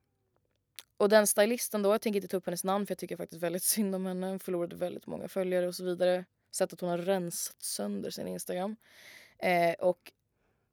[1.00, 3.44] och den stylisten då, jag tänker inte ta upp hennes namn för jag tycker faktiskt
[3.44, 4.28] väldigt synd om henne.
[4.28, 6.26] Hon förlorade väldigt många följare och så vidare.
[6.52, 8.76] Sett att hon har rensat sönder sin Instagram.
[9.38, 10.12] Eh, och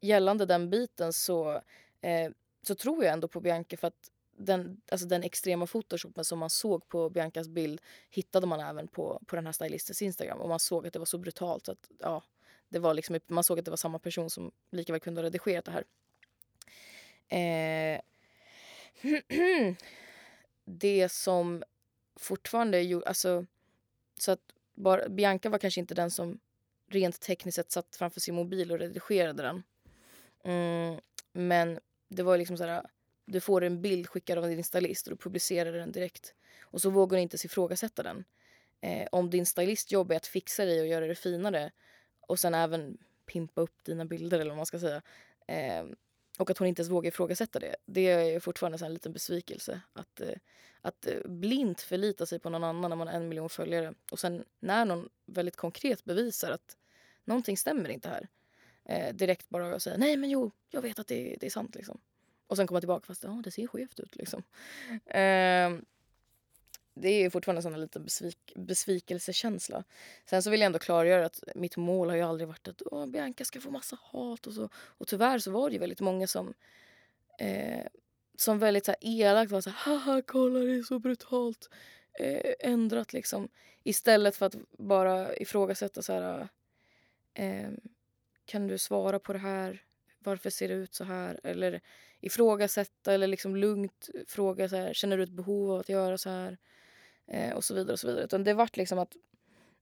[0.01, 1.63] gällande den biten så,
[2.01, 2.31] eh,
[2.63, 6.51] så tror jag ändå på Bianca för att den, alltså den extrema photoshopen som man
[6.51, 10.39] såg på Biancas bild hittade man även på, på den här stylistens Instagram.
[10.39, 12.23] Och man såg att det var så brutalt att ja,
[12.69, 15.27] det var liksom, man såg att det var samma person som lika väl kunde ha
[15.27, 15.85] redigerat det här.
[17.29, 18.01] Eh,
[19.29, 19.77] mm
[20.67, 21.65] det som
[22.17, 23.47] fortfarande gjorde, alltså
[24.19, 26.39] så att bara, Bianca var kanske inte den som
[26.89, 29.63] rent tekniskt sett satt framför sin mobil och redigerade den.
[30.45, 31.01] Mm,
[31.33, 32.87] men det var liksom så här
[33.27, 36.35] du får en bild skickad av din stylist och du publicerar den direkt.
[36.61, 38.25] Och så vågar du inte ifrågasätta den.
[38.81, 41.71] Eh, om din stylistjobb är att fixa dig och göra det finare
[42.21, 45.03] och sen även pimpa upp dina bilder eller vad man ska säga.
[45.47, 45.85] Eh,
[46.39, 47.77] och att hon inte ens vågar ifrågasätta det.
[47.87, 49.81] Det är fortfarande en liten besvikelse.
[49.93, 50.35] Att, eh,
[50.81, 54.19] att eh, blint förlita sig på någon annan när man har en miljon följare och
[54.19, 56.77] sen när någon väldigt konkret bevisar att
[57.25, 58.29] någonting stämmer inte här.
[58.85, 62.01] Eh, direkt bara säga nej men jo, jag vet att det, det är sant liksom.
[62.47, 64.43] Och sen komma tillbaka fast ja, det ser skevt ut liksom.
[65.07, 65.71] Eh,
[66.99, 69.85] det är fortfarande en liten besvik besvikelsekänsla.
[70.31, 73.07] Sen så vill jag ändå klargöra att mitt mål har ju aldrig varit att Åh,
[73.07, 74.69] Bianca ska få massa hat och så.
[74.75, 76.55] Och tyvärr så var det ju väldigt många som
[77.39, 77.87] eh,
[78.37, 81.71] som väldigt så här elakt var så här, haha kolla det är så brutalt
[82.19, 83.49] eh, ändrat liksom.
[83.85, 86.49] Istället för att bara ifrågasätta så här
[87.35, 87.71] eh,
[88.45, 89.83] kan du svara på det här?
[90.19, 91.41] Varför ser det ut så här?
[91.45, 91.81] Eller
[92.21, 96.31] ifrågasätta eller liksom lugnt fråga så här, känner du ett behov av att göra så
[96.31, 96.59] här?
[97.27, 98.25] Eh, och så vidare och så vidare.
[98.25, 99.17] Utan det vart liksom att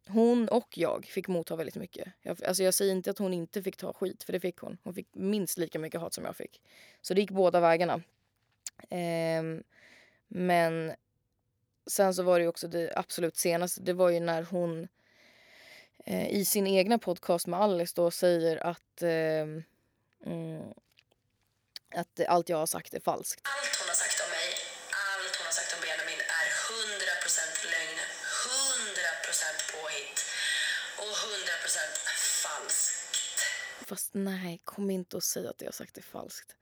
[0.07, 2.09] hon och jag fick motta väldigt mycket.
[2.23, 4.79] Jag, alltså jag säger inte att hon inte fick ta skit, för det fick hon.
[4.83, 6.61] Hon fick minst lika mycket hat som jag fick.
[7.01, 8.03] Så det gick båda vägarna.
[8.91, 9.43] Eh,
[10.29, 10.93] men
[11.87, 13.81] sen så var det också det absolut senaste.
[13.81, 14.89] Det var ju när hon
[16.05, 19.47] eh, i sin egna podcast med Alice då säger att eh,
[20.27, 20.63] mm,
[21.95, 23.41] att allt jag har sagt är falskt.
[33.87, 36.57] Fast nej, kom inte och säg att jag har sagt det falskt.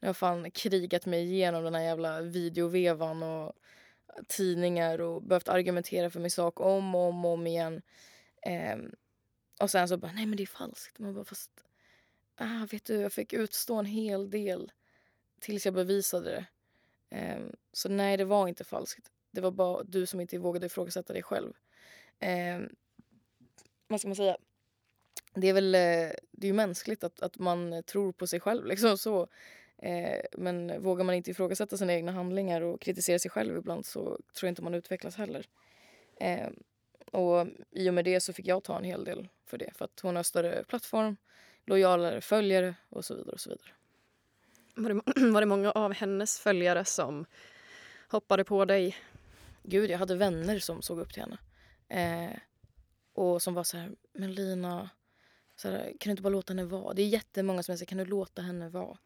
[0.00, 3.52] Jag har fan krigat mig igenom den här jävla videovevan och
[4.28, 7.82] tidningar och behövt argumentera för min sak om och om, och om igen.
[8.74, 8.94] Um,
[9.60, 10.98] och sen så bara, nej men det är falskt.
[10.98, 11.50] Man bara, fast
[12.36, 14.72] ah, vet du, jag fick utstå en hel del
[15.40, 16.46] tills jag bevisade det.
[17.16, 19.10] Eh, så nej, det var inte falskt.
[19.30, 21.52] Det var bara du som inte vågade ifrågasätta dig själv.
[22.18, 22.60] Eh,
[23.88, 24.36] vad ska man säga?
[25.34, 28.66] Det är väl eh, det är mänskligt att, att man tror på sig själv.
[28.66, 29.28] Liksom, så.
[29.78, 34.00] Eh, men vågar man inte ifrågasätta sina egna handlingar och kritisera sig själv ibland så
[34.04, 35.46] tror jag inte man utvecklas heller.
[36.20, 36.48] Eh,
[37.10, 39.70] och i och med det så fick jag ta en hel del för det.
[39.74, 41.16] För att hon har större plattform,
[41.66, 43.32] lojalare följare och så vidare.
[43.32, 43.70] och så vidare.
[44.74, 47.26] Var det, var det många av hennes följare som
[48.08, 48.96] hoppade på dig?
[49.62, 51.38] Gud, jag hade vänner som såg upp till henne.
[51.88, 52.36] Eh,
[53.14, 54.90] och som var så här, men Lina,
[55.62, 56.94] så här, kan du inte bara låta henne vara?
[56.94, 58.98] Det är jättemånga som säger, kan du låta henne vara?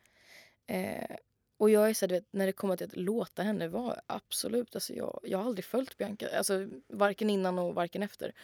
[0.66, 1.16] Eh,
[1.56, 4.74] och jag är så här, vet, när det kommer till att låta henne vara, absolut.
[4.74, 8.34] Alltså jag, jag har aldrig följt Bianca, alltså varken innan och varken efter.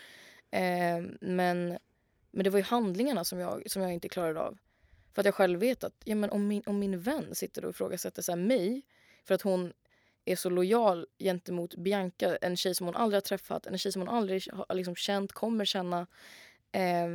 [0.51, 1.79] Eh, men,
[2.31, 4.59] men det var ju handlingarna som jag, som jag inte klarade av.
[5.13, 7.71] För att jag själv vet att ja, men om, min, om min vän sitter och
[7.71, 8.83] ifrågasätter så här, mig
[9.25, 9.73] för att hon
[10.25, 14.03] är så lojal gentemot Bianca, en tjej som hon aldrig har träffat, en tjej som
[14.03, 16.07] hon aldrig har liksom känt, kommer känna.
[16.73, 17.09] Eh,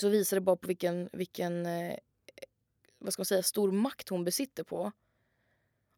[0.00, 1.96] så visar det bara på vilken, vilken eh,
[2.98, 4.92] vad ska man säga, stor makt hon besitter på.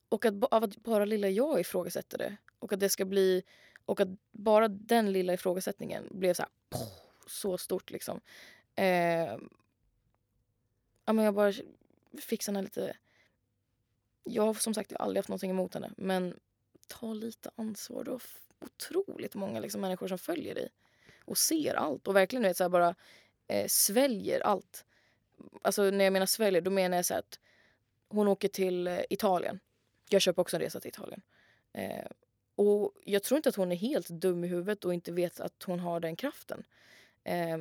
[0.09, 2.37] Och att, av att bara lilla jag ifrågasätter det.
[2.59, 3.43] Och att det ska bli...
[3.85, 6.51] Och att bara den lilla ifrågasättningen blev så här,
[7.27, 8.21] så stort liksom.
[8.75, 9.39] Eh,
[11.05, 11.53] ja, men jag bara
[12.19, 12.97] fick såna lite...
[14.25, 15.91] Jag har som sagt aldrig haft någonting emot henne.
[15.97, 16.41] Men
[16.87, 18.05] ta lite ansvar.
[18.05, 18.23] Du har
[18.59, 20.69] otroligt många liksom, människor som följer dig.
[21.25, 22.09] Och ser allt.
[22.09, 22.95] Och verkligen vet, så här, bara
[23.51, 24.85] eh, sväljer allt.
[25.63, 27.39] Alltså när jag menar sväljer, då menar jag så att
[28.09, 29.61] hon åker till eh, Italien.
[30.09, 31.23] Jag köper också en resa till Italien.
[31.73, 32.07] Eh,
[32.57, 35.63] och jag tror inte att hon är helt dum i huvudet och inte vet att
[35.63, 36.65] hon har den kraften.
[37.25, 37.59] Eh,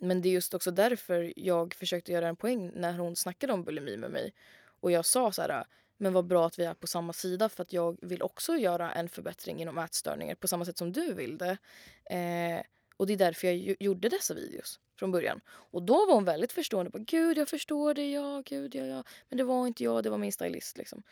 [0.00, 3.64] men det är just också därför jag försökte göra en poäng när hon snackade om
[3.64, 4.34] bulimi med mig.
[4.80, 5.64] Och jag sa så här,
[5.96, 8.92] men vad bra att vi är på samma sida för att jag vill också göra
[8.92, 11.58] en förbättring inom ätstörningar på samma sätt som du vill det.
[12.04, 12.62] Eh,
[12.98, 15.40] och det är därför jag gjorde dessa videos från början.
[15.48, 16.90] Och då var hon väldigt förstående.
[16.90, 18.10] Bara, Gud, jag förstår det.
[18.10, 19.04] Ja, gud, ja, ja.
[19.28, 20.78] Men det var inte jag, det var min stylist.
[20.78, 21.02] Liksom.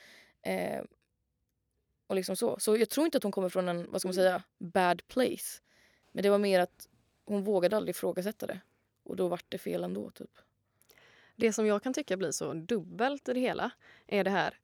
[0.43, 0.83] Eh,
[2.07, 2.59] och liksom så.
[2.59, 5.63] Så jag tror inte att hon kommer från en, vad ska man säga, bad place.
[6.13, 6.89] Men det var mer att
[7.25, 8.61] hon vågade aldrig ifrågasätta det.
[9.05, 10.31] Och då vart det fel ändå, typ.
[11.37, 13.71] Det som jag kan tycka blir så dubbelt i det hela
[14.07, 14.59] är det här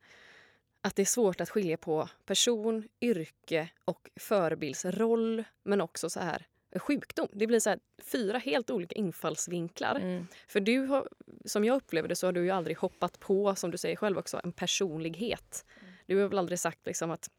[0.81, 6.47] att det är svårt att skilja på person, yrke och förebildsroll men också så här
[6.81, 7.29] sjukdom.
[7.33, 9.97] Det blir så här, fyra helt olika infallsvinklar.
[9.97, 10.27] Mm.
[10.49, 11.09] För du har,
[11.45, 14.19] som jag upplever det så har du ju aldrig hoppat på, som du säger själv
[14.19, 15.65] också, en personlighet.
[15.81, 15.93] Mm.
[16.07, 17.31] Du har väl aldrig sagt liksom att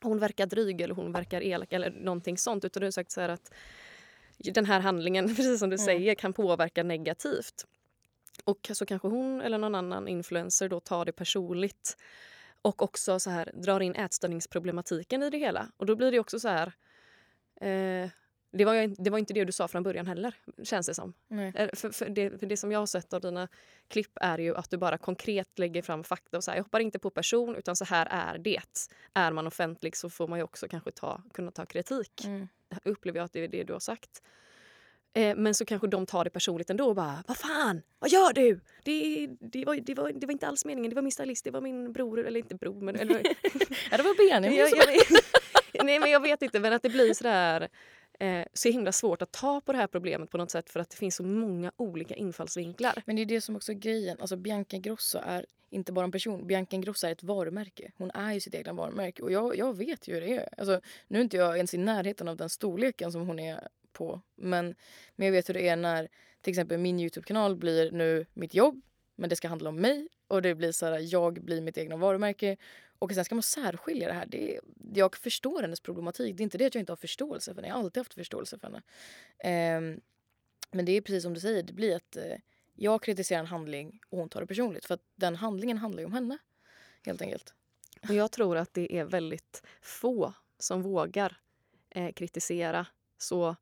[0.00, 2.64] hon verkar dryg eller hon verkar elak eller någonting sånt.
[2.64, 3.52] Utan du har sagt så att
[4.38, 5.86] den här handlingen, precis som du mm.
[5.86, 7.66] säger, kan påverka negativt.
[8.44, 11.96] Och så kanske hon eller någon annan influencer då tar det personligt
[12.62, 15.68] och också så här drar in ätstörningsproblematiken i det hela.
[15.76, 16.72] Och då blir det också så här...
[17.60, 18.10] Eh,
[18.54, 21.12] det var, ju, det var inte det du sa från början heller, känns det som.
[21.74, 23.48] För, för, det, för det som jag har sett av dina
[23.88, 26.36] klipp är ju att du bara konkret lägger fram fakta.
[26.36, 28.88] och så här, Jag hoppar inte på person, utan så här är det.
[29.14, 32.24] Är man offentlig så får man ju också kanske ta, kunna ta kritik.
[32.24, 32.48] Mm.
[32.84, 34.22] upplever jag att det är det du har sagt.
[35.16, 38.32] Eh, men så kanske de tar det personligt ändå och bara “Vad fan, vad gör
[38.32, 38.60] du?
[38.82, 41.50] Det, det, var, det, var, det var inte alls meningen, det var min stylist, det
[41.50, 42.96] var min bror, eller inte bror men...
[42.96, 43.14] Eller,
[43.90, 44.58] ja, det var Benjamin.
[44.58, 47.68] jag, jag, nej men jag vet inte, men att det blir sådär
[48.20, 50.90] eh, så himla svårt att ta på det här problemet på något sätt för att
[50.90, 53.02] det finns så många olika infallsvinklar.
[53.06, 54.16] Men det är det som också är grejen.
[54.20, 56.46] Alltså Bianca Ingrosso är inte bara en person.
[56.46, 57.92] Bianca Ingrosso är ett varumärke.
[57.96, 59.22] Hon är ju sitt egna varumärke.
[59.22, 60.48] Och jag, jag vet ju hur det är.
[60.58, 64.20] Alltså, nu är inte jag ens i närheten av den storleken som hon är på.
[64.36, 64.74] Men,
[65.16, 66.08] men jag vet hur det är när
[66.40, 68.82] till exempel min Youtube-kanal blir nu mitt jobb.
[69.16, 71.96] Men det ska handla om mig och det blir så här, jag blir mitt egna
[71.96, 72.56] varumärke.
[72.98, 74.26] Och sen ska man särskilja det här.
[74.26, 74.60] Det är,
[74.94, 76.36] jag förstår hennes problematik.
[76.36, 77.68] Det är inte det att jag inte har förståelse för henne.
[77.68, 78.82] Jag har alltid haft förståelse för henne.
[79.38, 80.00] Eh,
[80.70, 81.62] men det är precis som du säger.
[81.62, 82.36] Det blir att eh,
[82.74, 84.84] jag kritiserar en handling och hon tar det personligt.
[84.84, 86.38] För att den handlingen handlar ju om henne.
[87.06, 87.54] Helt enkelt.
[88.08, 91.36] Och jag tror att det är väldigt få som vågar
[91.90, 92.86] eh, kritisera
[93.18, 93.56] så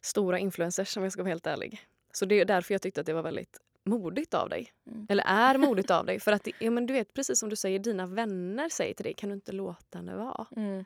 [0.00, 1.80] stora influencers om jag ska vara helt ärlig.
[2.12, 3.60] Så det är därför jag tyckte att det var väldigt
[3.90, 4.72] modigt av dig.
[4.86, 5.06] Mm.
[5.08, 6.20] Eller är modigt av dig.
[6.20, 9.14] För att ja, men du vet, precis som du säger, dina vänner säger till dig
[9.14, 10.46] kan du inte låta henne vara?
[10.56, 10.84] Mm.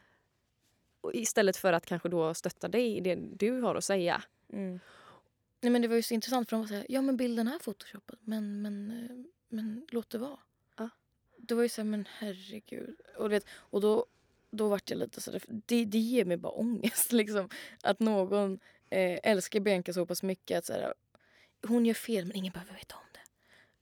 [1.01, 4.23] Och istället för att kanske då stötta dig i det du har att säga.
[4.53, 4.81] Mm.
[5.61, 7.49] Nej, men det var ju så intressant för de var så här, ja men bilden
[7.49, 9.17] är photoshoppad men, men, eh,
[9.49, 10.39] men låt det vara.
[10.77, 10.89] Ja.
[11.37, 13.01] Det var ju så här, men herregud.
[13.17, 14.07] Och, vet, och då,
[14.51, 17.49] då vart jag lite så där, det, det ger mig bara ångest liksom.
[17.83, 18.59] Att någon
[18.91, 20.95] eh, älskar Bianca så pass mycket att så här,
[21.69, 23.21] hon gör fel men ingen behöver veta om det.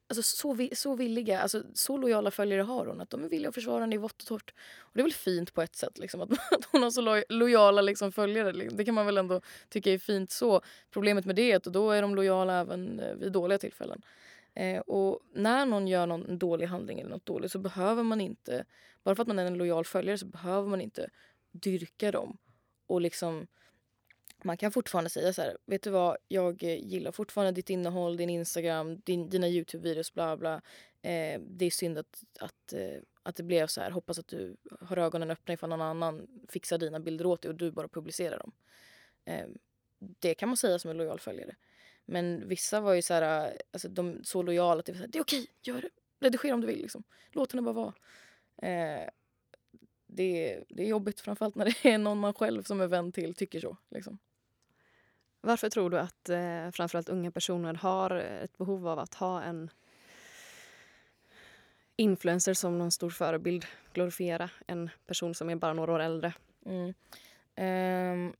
[0.08, 3.00] alltså, så, så villiga, alltså, så lojala följare har hon.
[3.00, 4.54] Att de är villiga att försvara henne i vått och torrt.
[4.78, 7.22] Och det är väl fint på ett sätt liksom, att, att hon har så lo
[7.28, 8.52] lojala liksom, följare.
[8.52, 8.76] Liksom.
[8.76, 10.60] Det kan man väl ändå tycka är fint så.
[10.90, 14.02] Problemet med det är att då är de lojala även eh, vid dåliga tillfällen.
[14.54, 18.64] Eh, och när någon gör någon dålig handling eller något dåligt så behöver man inte,
[19.02, 21.10] bara för att man är en lojal följare så behöver man inte
[21.52, 22.38] dyrka dem
[22.86, 23.46] och liksom
[24.44, 28.16] man kan fortfarande säga så här, vet du vad, jag eh, gillar fortfarande ditt innehåll,
[28.16, 30.54] din Instagram, din, dina Youtube-videos, bla bla.
[31.02, 33.90] Eh, det är synd att, att, eh, att det blev så här.
[33.90, 37.54] Hoppas att du har ögonen öppna ifall någon annan fixar dina bilder åt dig och
[37.54, 38.52] du bara publicerar dem.
[39.24, 39.46] Eh,
[39.98, 41.56] det kan man säga som en lojal följare.
[42.04, 45.02] Men vissa var ju så här, eh, alltså de så lojala att det var så
[45.02, 45.90] här, det är okej, gör det.
[46.20, 47.02] Redigera om du vill liksom.
[47.32, 47.94] Låt henne bara vara.
[48.56, 49.08] Eh,
[50.06, 53.34] det, det är jobbigt framförallt när det är någon man själv som är vän till
[53.34, 53.76] tycker så.
[53.90, 54.18] Liksom.
[55.44, 59.42] Varför tror du att eh, framförallt unga personer har eh, ett behov av att ha
[59.42, 59.70] en
[61.96, 66.34] influencer som någon stor förebild, glorifiera en person som är bara några år äldre?
[66.66, 66.94] Mm.
[67.56, 68.34] Um,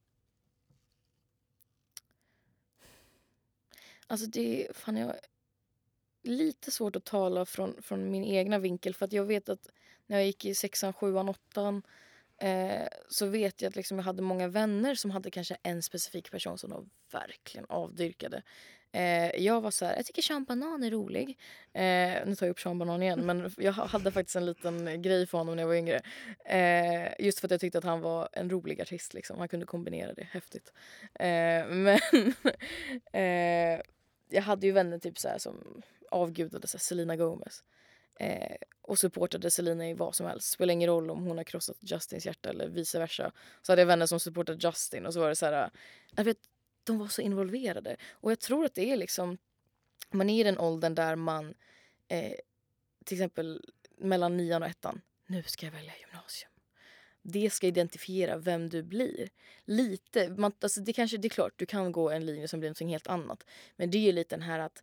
[4.06, 5.14] alltså det, fan jag
[6.22, 9.68] lite svårt att tala från, från min egna vinkel för att jag vet att
[10.06, 11.82] när jag gick i sexan, sjuan, åttan
[12.42, 16.30] eh, så vet jag att liksom jag hade många vänner som hade kanske en specifik
[16.30, 18.42] person som de verkligen avdyrkade.
[18.92, 21.38] Eh, jag var så här, jag tycker Sean Banan är rolig.
[21.72, 25.26] Eh, nu tar jag upp Sean Banan igen men jag hade faktiskt en liten grej
[25.26, 26.00] för honom när jag var yngre.
[26.44, 29.38] Eh, just för att jag tyckte att han var en rolig artist liksom.
[29.38, 30.72] Han kunde kombinera det häftigt.
[31.14, 31.98] Eh, men
[33.12, 33.80] eh,
[34.30, 37.64] jag hade ju vänner typ så här, som avgudade så här, Selena Gomez.
[38.20, 40.50] Eh, och supportade Selina i vad som helst.
[40.50, 43.32] Spelar ingen roll om hon har krossat Justins hjärta eller vice versa.
[43.62, 45.64] Så hade jag vänner som supportade Justin och så var det så här.
[45.64, 45.70] Äh,
[46.16, 46.38] jag vet,
[46.84, 47.96] de var så involverade.
[48.10, 49.38] Och jag tror att det är liksom,
[50.10, 51.54] man är i den åldern där man
[52.08, 52.34] eh,
[53.04, 53.60] till exempel
[53.98, 56.50] mellan nian och ettan, nu ska jag välja gymnasium.
[57.22, 59.28] Det ska identifiera vem du blir.
[59.64, 62.70] Lite, man, alltså det, kanske, det är klart du kan gå en linje som blir
[62.70, 63.44] något helt annat.
[63.76, 64.82] Men det är ju lite den här att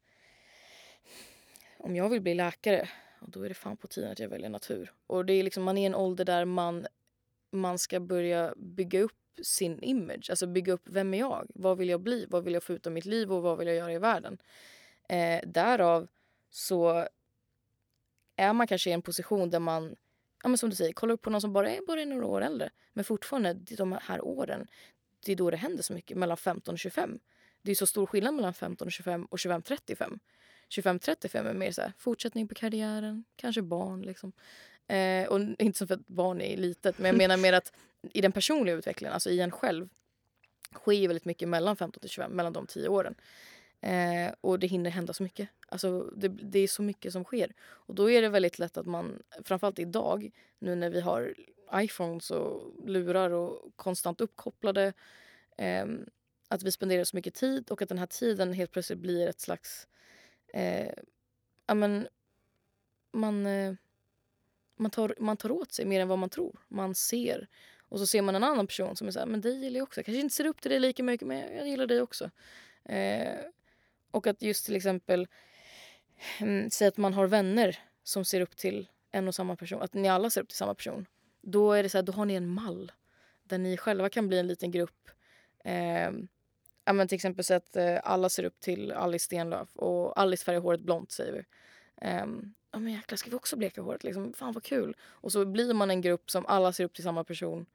[1.78, 2.90] om jag vill bli läkare
[3.22, 4.94] och då är det fan på tiden att jag väljer natur.
[5.08, 6.88] Och det är liksom, man är i en ålder där man,
[7.52, 10.30] man ska börja bygga upp sin image.
[10.30, 11.48] Alltså bygga upp, vem är jag?
[11.56, 12.26] Vad vill jag bli?
[12.30, 14.38] Vad vill jag få ut av mitt liv och vad vill jag göra i världen?
[15.10, 16.08] Eh, därav
[16.50, 17.08] så
[18.36, 19.96] är man kanske i en position där man,
[20.44, 22.26] ja men som du säger, kollar upp på någon som bara är, bara är några
[22.26, 22.70] år äldre.
[22.94, 24.68] Men fortfarande, de här åren,
[25.26, 27.20] det är då det händer så mycket, mellan 15 och 25.
[27.62, 30.20] Det är så stor skillnad mellan 15 och 25 och 25-35.
[30.70, 34.02] 25-35 är mer så här, fortsättning på karriären, kanske barn.
[34.02, 34.32] Liksom.
[34.88, 37.74] Eh, och inte så för att barn är litet, men jag menar mer att
[38.14, 39.90] i den personliga utvecklingen, alltså i en själv,
[40.74, 43.16] sker väldigt mycket mellan 15 till 25, mellan de tio åren.
[43.82, 45.50] Eh, och det hinner hända så mycket.
[45.68, 47.54] Alltså det, det, är så mycket som sker.
[47.62, 51.36] Och då är det väldigt lätt att man, framförallt idag, nu när vi har
[51.74, 54.94] iPhones och lurar och konstant uppkopplade,
[55.58, 55.86] eh,
[56.48, 59.40] att vi spenderar så mycket tid och att den här tiden helt plötsligt blir ett
[59.40, 59.88] slags
[60.54, 60.94] eh,
[61.68, 62.08] ja, men,
[63.12, 63.74] man, eh,
[64.78, 66.60] man, tar, man tar åt sig mer än vad man tror.
[66.68, 67.48] Man ser.
[67.90, 69.84] Och så ser man en annan person som är så här, men dig gillar jag
[69.84, 70.00] också.
[70.00, 72.32] Jag kanske inte ser upp till dig lika mycket, men jag gillar dig också.
[72.86, 73.38] Eh,
[74.12, 75.28] och att just till exempel
[76.40, 79.82] mm, säga att man har vänner som ser upp till en och samma person.
[79.82, 81.06] Att ni alla ser upp till samma person.
[81.42, 82.92] Då är det så här, då har ni en mall.
[83.44, 85.10] Där ni själva kan bli en liten grupp.
[85.64, 86.12] Eh,
[86.90, 90.46] Ja, men till exempel så att eh, alla ser upp till Alice Stenlöf och Alice
[90.46, 91.40] färgar håret blont säger vi.
[92.08, 94.34] Um, ja men jäklar ska vi också bleka håret liksom?
[94.34, 94.96] Fan vad kul.
[95.02, 97.66] Och så blir man en grupp som alla ser upp till samma person.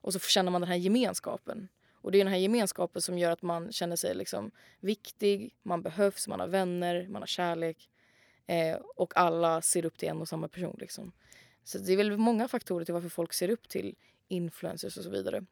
[0.00, 1.68] Och så känner man den här gemenskapen.
[1.92, 4.50] Och det är den här gemenskapen som gör att man känner sig liksom
[4.80, 7.90] viktig, man behövs, man har vänner, man har kärlek.
[8.46, 10.76] Eh, och alla ser upp till en och samma person.
[10.80, 11.12] Liksom.
[11.64, 13.94] Så det är väl många faktorer till varför folk ser upp till
[14.28, 15.44] influencers och så vidare.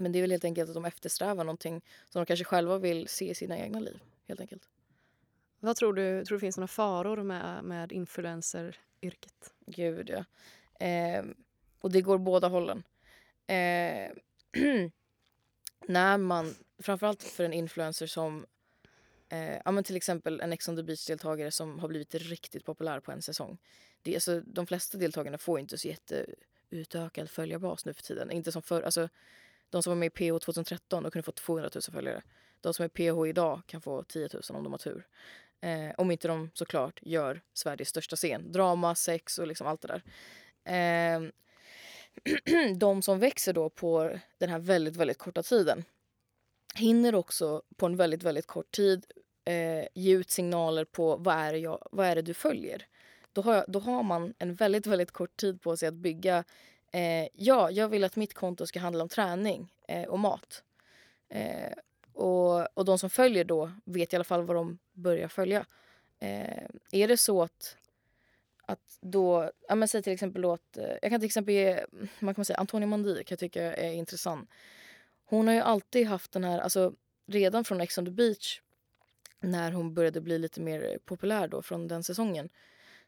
[0.00, 3.08] Men det är väl helt enkelt att de eftersträvar någonting som de kanske själva vill
[3.08, 4.00] se i sina egna liv.
[4.26, 4.68] Helt enkelt.
[5.60, 9.54] Vad tror du, tror du finns några faror med, med influenceryrket?
[9.66, 10.24] Gud, ja.
[10.86, 11.24] Eh,
[11.80, 12.82] och det går båda hållen.
[13.46, 14.10] Eh,
[15.86, 18.46] när man, framförallt för en influencer som
[19.28, 23.00] eh, ja, men till exempel en Ex on the beach-deltagare som har blivit riktigt populär
[23.00, 23.58] på en säsong.
[24.02, 28.30] Det, alltså, de flesta deltagarna får inte så jätteutökad följarbas nu för tiden.
[28.30, 28.82] Inte som förr.
[28.82, 29.08] Alltså,
[29.70, 32.22] de som var med i PH 2013 de kunde få 200 000 följare.
[32.60, 35.06] De som är PH idag kan få 10 000 om de har tur.
[35.60, 38.52] Eh, om inte de såklart gör Sveriges största scen.
[38.52, 40.02] Drama, sex och liksom allt det där.
[40.64, 41.22] Eh,
[42.76, 45.84] de som växer då på den här väldigt, väldigt korta tiden
[46.74, 49.06] hinner också på en väldigt, väldigt kort tid
[49.44, 52.86] eh, ge ut signaler på vad är, det jag, vad är det du följer.
[53.32, 56.44] Då har, jag, då har man en väldigt, väldigt kort tid på sig att bygga
[56.92, 60.62] eh, ja, jag vill att mitt konto ska handla om träning eh, och mat.
[61.28, 61.72] Eh,
[62.12, 65.66] och, och de som följer då vet i alla fall vad de börjar följa.
[66.20, 67.76] Eh, är det så att,
[68.62, 71.84] att då, ja men säg till exempel då att, eh, jag kan till exempel ge,
[72.18, 74.50] man kan säga Antonia Mandi kan jag tycka är intressant.
[75.24, 76.92] Hon har ju alltid haft den här, alltså
[77.26, 78.60] redan från Ex on the beach
[79.40, 82.48] när hon började bli lite mer populär då från den säsongen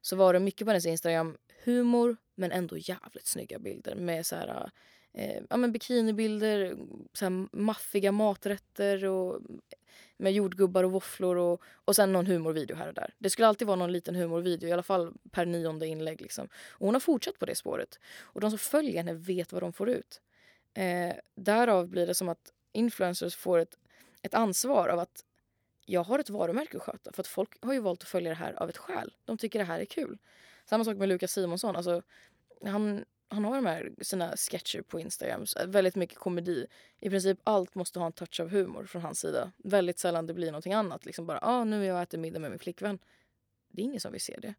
[0.01, 4.37] så var det mycket på hennes Instagram humor men ändå jävligt snygga bilder med så
[4.37, 4.71] här,
[5.13, 6.77] eh, ja, men bikinibilder,
[7.13, 9.41] så här maffiga maträtter och
[10.17, 13.15] med jordgubbar och våfflor och, och sen någon humorvideo här och där.
[13.19, 16.21] Det skulle alltid vara någon liten humorvideo, i alla fall per nionde inlägg.
[16.21, 16.49] Liksom.
[16.69, 17.99] Och hon har fortsatt på det spåret.
[18.21, 20.21] Och de som följer henne vet vad de får ut.
[20.75, 23.79] Eh, därav blir det som att influencers får ett,
[24.23, 25.25] ett ansvar av att
[25.91, 27.13] jag har ett varumärke att sköta.
[27.13, 29.15] För att folk har ju valt att följa det här av ett skäl.
[29.25, 30.19] De tycker det här är kul.
[30.65, 31.77] Samma sak med Lukas Simonsson.
[31.77, 32.03] Alltså,
[32.65, 35.45] han, han har de här sina sketcher på Instagram.
[35.61, 36.67] Eh, väldigt mycket komedi.
[37.01, 39.53] I princip allt måste ha en touch av humor från hans sida.
[39.57, 41.07] Väldigt sällan det blir någonting annat.
[41.07, 42.99] Liksom bara, ah, nu är jag och äter middag med min flickvän.
[43.69, 44.55] Det är ingen som vill se det.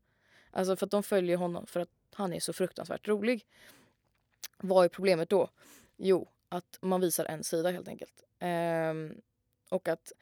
[0.52, 3.46] Alltså för att de följer honom för att han är så fruktansvärt rolig.
[4.58, 5.50] Vad är problemet då?
[5.98, 8.24] Jo, att man visar en sida helt enkelt.
[8.40, 9.22] Ehm,
[9.70, 10.14] och att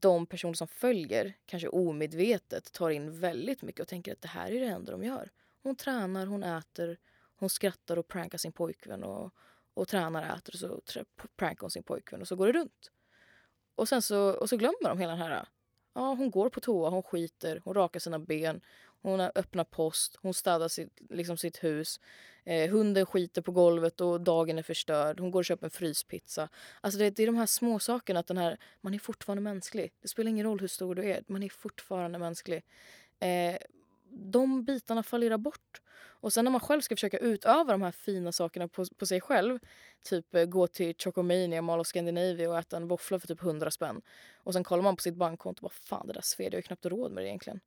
[0.00, 4.50] de personer som följer kanske omedvetet tar in väldigt mycket och tänker att det här
[4.52, 5.30] är det enda de gör.
[5.62, 6.98] Hon tränar, hon äter,
[7.36, 9.34] hon skrattar och prankar sin pojkvän och,
[9.74, 11.04] och tränar, äter och så
[11.36, 12.90] prankar hon sin pojkvän och så går det runt.
[13.74, 15.48] Och sen så, och så glömmer de hela den här
[15.94, 18.60] Ja, hon går på toa, hon skiter, hon rakar sina ben,
[19.02, 22.00] hon öppnar post, hon städar sitt, liksom sitt hus.
[22.46, 25.20] Eh, hunden skiter på golvet och dagen är förstörd.
[25.20, 26.48] Hon går och köper en fryspizza.
[26.80, 29.92] Alltså det, det är de här små sakerna att den här, man är fortfarande mänsklig.
[30.02, 32.64] Det spelar ingen roll hur stor du är, man är fortfarande mänsklig.
[33.20, 33.56] Eh,
[34.10, 35.80] de bitarna fallerar bort.
[35.98, 39.20] Och sen när man själv ska försöka utöva de här fina sakerna på, på sig
[39.20, 39.58] själv,
[40.02, 43.70] typ eh, gå till Chocomania, Mall of Scandinavia och äta en våffla för typ 100
[43.70, 44.02] spänn.
[44.36, 46.62] Och sen kollar man på sitt bankkonto och bara fan det där sved, jag har
[46.62, 47.60] knappt råd med det egentligen.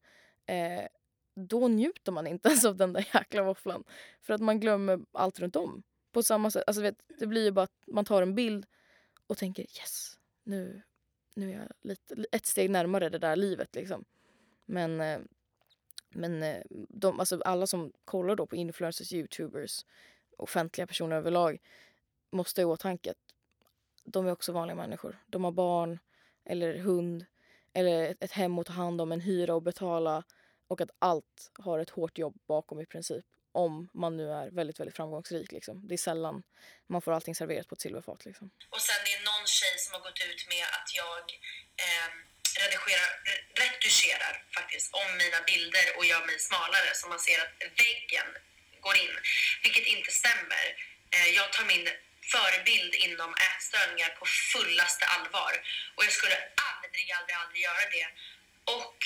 [0.45, 0.85] Eh,
[1.47, 3.83] då njuter man inte ens av den där jäkla våfflan.
[4.21, 5.83] För att man glömmer allt runt om.
[6.11, 8.65] På samma sätt, alltså vet, det blir ju bara att man tar en bild
[9.27, 10.81] och tänker yes, nu,
[11.33, 14.05] nu är jag lite, ett steg närmare det där livet liksom.
[14.65, 15.19] Men, eh,
[16.09, 19.85] men eh, de, alltså alla som kollar då på influencers, youtubers,
[20.37, 21.61] offentliga personer överlag
[22.31, 23.35] måste ha i åtanke att
[24.03, 25.23] de är också vanliga människor.
[25.27, 25.99] De har barn
[26.45, 27.25] eller hund
[27.73, 30.23] eller ett hem att ta hand om, en hyra att betala
[30.71, 33.25] och att allt har ett hårt jobb bakom i princip.
[33.51, 35.51] Om man nu är väldigt, väldigt framgångsrik.
[35.51, 35.75] Liksom.
[35.87, 36.43] Det är sällan
[36.93, 38.25] man får allting serverat på ett silverfat.
[38.25, 38.47] Liksom.
[38.75, 41.23] Och sen det är någon tjej som har gått ut med att jag
[41.85, 42.09] eh,
[42.63, 43.11] redigerar,
[43.63, 47.53] retuscherar faktiskt om mina bilder och gör mig smalare så man ser att
[47.83, 48.29] väggen
[48.85, 49.15] går in.
[49.63, 50.65] Vilket inte stämmer.
[51.15, 51.85] Eh, jag tar min
[52.33, 55.53] förebild inom ätstörningar på fullaste allvar.
[55.95, 56.37] Och jag skulle
[56.69, 58.07] aldrig, aldrig, aldrig göra det.
[58.79, 58.97] Och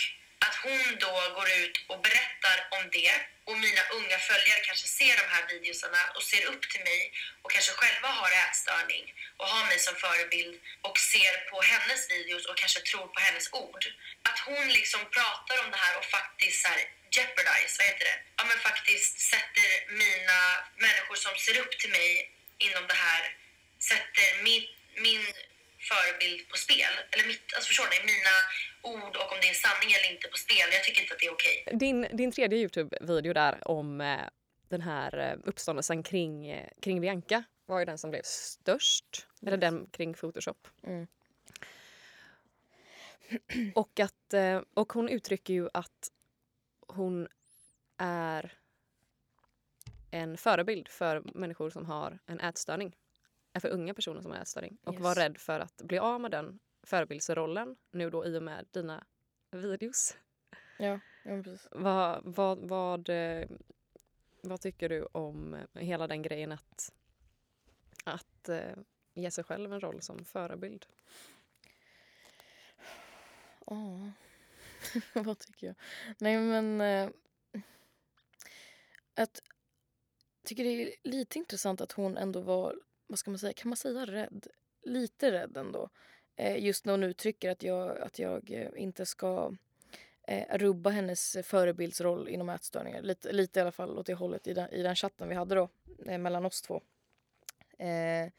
[0.44, 3.14] att hon då går ut och berättar om det
[3.48, 7.02] och mina unga följare kanske ser de här videosarna och ser upp till mig
[7.41, 9.04] och kanske själva har ätstörning
[9.38, 10.56] och har mig som förebild
[10.88, 13.84] och ser på hennes videos och kanske tror på hennes ord.
[14.30, 16.82] Att hon liksom pratar om det här och faktiskt så här
[17.16, 18.18] jeopardize, vad heter det?
[18.38, 19.70] Ja men faktiskt sätter
[20.04, 20.39] mina
[20.86, 23.24] människor som ser upp till mig inom det här,
[23.80, 24.64] sätter min,
[24.96, 25.24] min
[25.92, 26.94] förebild på spel.
[27.12, 27.98] Eller mitt, alltså förstår ni?
[28.14, 28.36] Mina
[28.94, 30.68] ord och om det är sanning eller inte på spel.
[30.72, 31.64] Jag tycker inte att det är okej.
[31.66, 31.78] Okay.
[31.78, 34.20] Din, din tredje Youtube-video där om eh,
[34.70, 39.08] den här eh, uppståndelsen kring, eh, kring Bianca var ju den som blev störst.
[39.14, 39.48] Yes.
[39.48, 40.68] Eller den kring Photoshop.
[40.88, 41.08] Mm.
[43.76, 46.12] Och, att, eh, och hon uttrycker ju att
[46.88, 47.28] hon
[47.98, 48.54] är
[50.12, 52.96] en förebild för människor som har en ätstörning
[53.54, 55.04] är för unga personer som har ätstörning och yes.
[55.04, 59.06] var rädd för att bli av med den förebildsrollen nu då i och med dina
[59.51, 60.18] videos.
[60.80, 61.68] Ja, ja precis.
[61.72, 63.47] Vad, vad, vad, eh,
[64.41, 66.93] vad tycker du om hela den grejen att,
[68.04, 68.76] att eh,
[69.14, 70.86] ge sig själv en roll som förebild?
[73.66, 74.10] Ja, oh.
[75.24, 75.76] vad tycker jag?
[76.18, 76.82] Nej men...
[76.82, 77.10] Eh,
[79.16, 79.41] att,
[80.41, 82.76] jag tycker det är lite intressant att hon ändå var
[83.14, 84.47] vad ska man säga, kan man säga rädd?
[84.84, 85.89] Lite rädd ändå.
[86.36, 89.55] Eh, just när hon uttrycker att jag, att jag eh, inte ska
[90.28, 93.01] eh, rubba hennes förebildsroll inom ätstörningar.
[93.01, 95.55] Lite, lite i alla fall åt det hållet i den, i den chatten vi hade
[95.55, 95.70] då,
[96.05, 96.82] eh, mellan oss två.
[97.78, 98.32] Eh,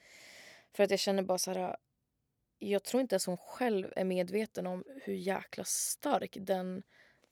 [0.73, 1.77] för att jag känner bara så här...
[2.59, 6.83] jag tror inte ens hon själv är medveten om hur jäkla stark den,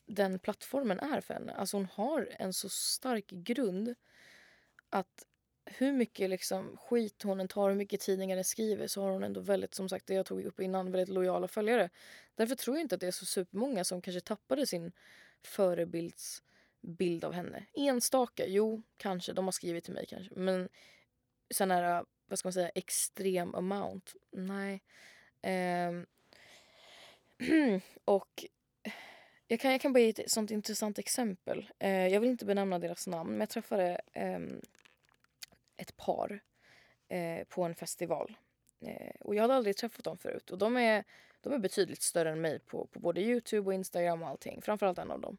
[0.07, 1.53] den plattformen är för henne.
[1.53, 3.95] Alltså hon har en så stark grund
[4.90, 5.26] att
[5.65, 9.25] hur mycket liksom skit hon än tar, hur mycket tidningar den skriver så har hon
[9.25, 11.91] ändå väldigt, som sagt det jag tog upp innan, väldigt lojala följare.
[12.35, 14.93] Därför tror jag inte att det är så supermånga som kanske tappade sin
[15.43, 17.67] förebildsbild av henne.
[17.75, 20.35] Enstaka, jo kanske, de har skrivit till mig kanske.
[20.35, 20.69] Men
[21.55, 24.83] sån här, vad ska man säga, extrem amount, nej.
[25.43, 26.07] Ehm.
[28.05, 28.45] och
[29.49, 31.71] jag kan, jag kan bara ge ett sånt intressant exempel.
[31.85, 34.61] Uh, jag vill inte benämna deras namn men jag träffade um,
[35.83, 36.41] ett par
[37.09, 38.37] eh, på en festival.
[38.80, 40.51] Eh, och jag hade aldrig träffat dem förut.
[40.51, 41.05] Och de är,
[41.41, 44.62] de är betydligt större än mig på, på både Youtube och Instagram och allting.
[44.62, 45.39] Framförallt en av dem.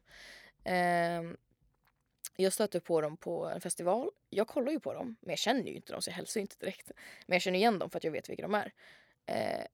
[0.64, 1.22] Eh,
[2.36, 4.10] jag stötte på dem på en festival.
[4.30, 6.56] Jag kollar ju på dem, men jag känner ju inte dem så jag hälsar inte
[6.58, 6.90] direkt.
[7.26, 8.72] Men jag känner igen dem för att jag vet vilka de är.
[9.26, 9.66] Eh,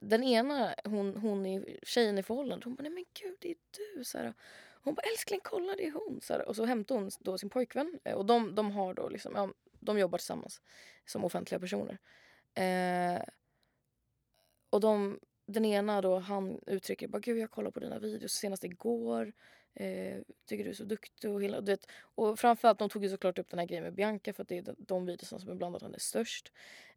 [0.00, 3.56] den ena, hon, hon är tjejen i förhållandet, hon bara nej men gud det är
[3.70, 4.04] du.
[4.04, 4.34] Så här.
[4.84, 6.20] Hon bara älskling kolla det är hon.
[6.22, 6.48] Så här.
[6.48, 9.52] Och så hämtar hon då sin pojkvän eh, och de, de har då liksom, ja,
[9.82, 10.60] de jobbar tillsammans
[11.06, 11.98] som offentliga personer.
[12.54, 13.22] Eh,
[14.70, 18.64] och de, den ena då han uttrycker bara gud jag kollar på dina videos senast
[18.64, 19.32] igår.
[19.74, 23.10] Eh, tycker du är så duktig och hela, du vet, och framförallt de tog ju
[23.10, 25.50] såklart upp den här grejen med Bianca för att det är de, de videorna som
[25.50, 26.52] är bland han är störst.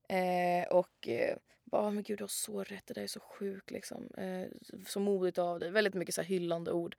[0.09, 3.19] Eh, och eh, bara, ah, men gud du har så rätt, det där är så
[3.19, 4.09] sjukt liksom.
[4.17, 4.47] Eh,
[4.87, 5.71] så modigt av dig.
[5.71, 6.95] Väldigt mycket så här hyllande ord.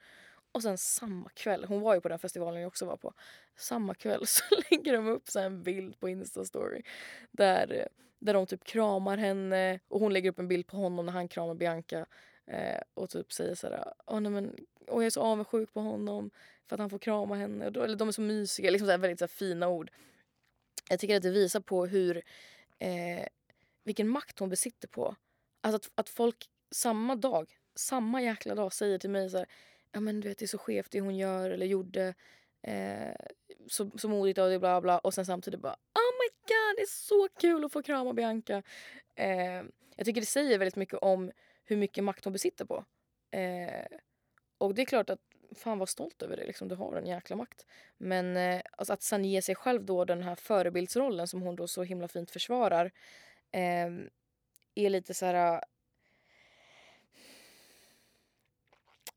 [0.57, 3.15] Och sen samma kväll, hon var ju på den festivalen jag också var på.
[3.57, 6.83] Samma kväll så lägger de upp så en bild på Insta-story.
[7.31, 7.89] Där,
[8.19, 11.29] där de typ kramar henne och hon lägger upp en bild på honom när han
[11.29, 12.07] kramar Bianca.
[12.47, 14.55] Eh, och typ säger såhär, oh, ah, nej men,
[14.87, 16.31] åh, jag är så avundsjuk på honom
[16.67, 17.67] för att han får krama henne.
[17.67, 19.91] Och då, eller de är så mysiga, liksom så här, väldigt så här, fina ord.
[20.89, 22.23] Jag tycker att det visar på hur
[22.79, 23.27] eh,
[23.85, 25.17] vilken makt hon besitter på.
[25.61, 29.47] Alltså att, att folk samma dag, samma jäkla dag säger till mig så här,
[29.97, 32.15] ja men du vet det är så skevt det hon gör eller gjorde.
[32.63, 33.15] Eh,
[33.69, 36.83] så, så modigt av det bla bla och sen samtidigt bara oh my god det
[36.83, 38.63] är så kul att få krama Bianca.
[39.15, 39.63] Eh,
[39.97, 41.33] jag tycker det säger väldigt mycket om
[41.65, 42.85] hur mycket makt hon besitter på.
[43.31, 43.87] Eh,
[44.59, 45.21] och det är klart att
[45.55, 47.67] fan var stolt över det, liksom, du har en jäkla makt.
[47.99, 51.69] Men eh, alltså att sen ge sig själv då den här förebildsrollen som hon då
[51.69, 52.93] så himla fint försvarar
[53.53, 53.91] eh,
[54.75, 55.63] är lite så här...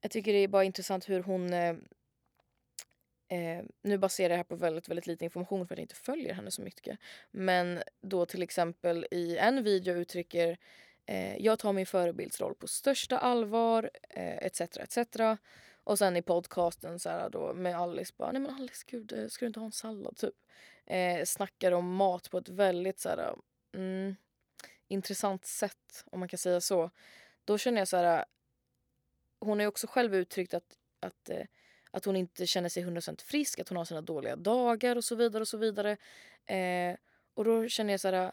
[0.01, 1.53] Jag tycker det är bara intressant hur hon...
[1.53, 1.75] Eh,
[3.27, 5.95] eh, nu baserar jag det här på väldigt, väldigt lite information för att jag inte
[5.95, 6.99] följer henne så mycket.
[7.31, 10.57] Men då till exempel i en video uttrycker
[11.05, 14.61] eh, jag tar min förebildsroll på största allvar etc.
[14.61, 15.39] Eh, etc.
[15.83, 19.27] Och sen i podcasten så här då med Alice bara, nej men Alice gud, eh,
[19.27, 20.35] ska du inte ha en sallad typ?
[20.85, 23.35] Eh, snackar om mat på ett väldigt så här,
[23.75, 24.15] mm,
[24.87, 26.89] intressant sätt om man kan säga så.
[27.45, 28.25] Då känner jag så här,
[29.39, 31.45] hon har ju också själv uttryckt att, att, eh,
[31.91, 35.15] att hon inte känner sig 100% frisk, att hon har sina dåliga dagar och så
[35.15, 35.97] vidare och så vidare.
[36.45, 36.95] Eh,
[37.33, 38.31] och då känner jag så här, eh,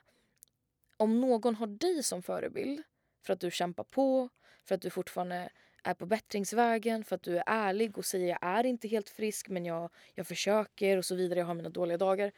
[0.96, 2.82] om någon har dig som förebild
[3.22, 4.28] för att du kämpar på,
[4.64, 5.50] för att du fortfarande
[5.82, 9.48] är på bättringsvägen för att du är ärlig och säger jag är inte helt frisk
[9.48, 12.32] men jag, jag försöker och så vidare, jag har mina dåliga dagar.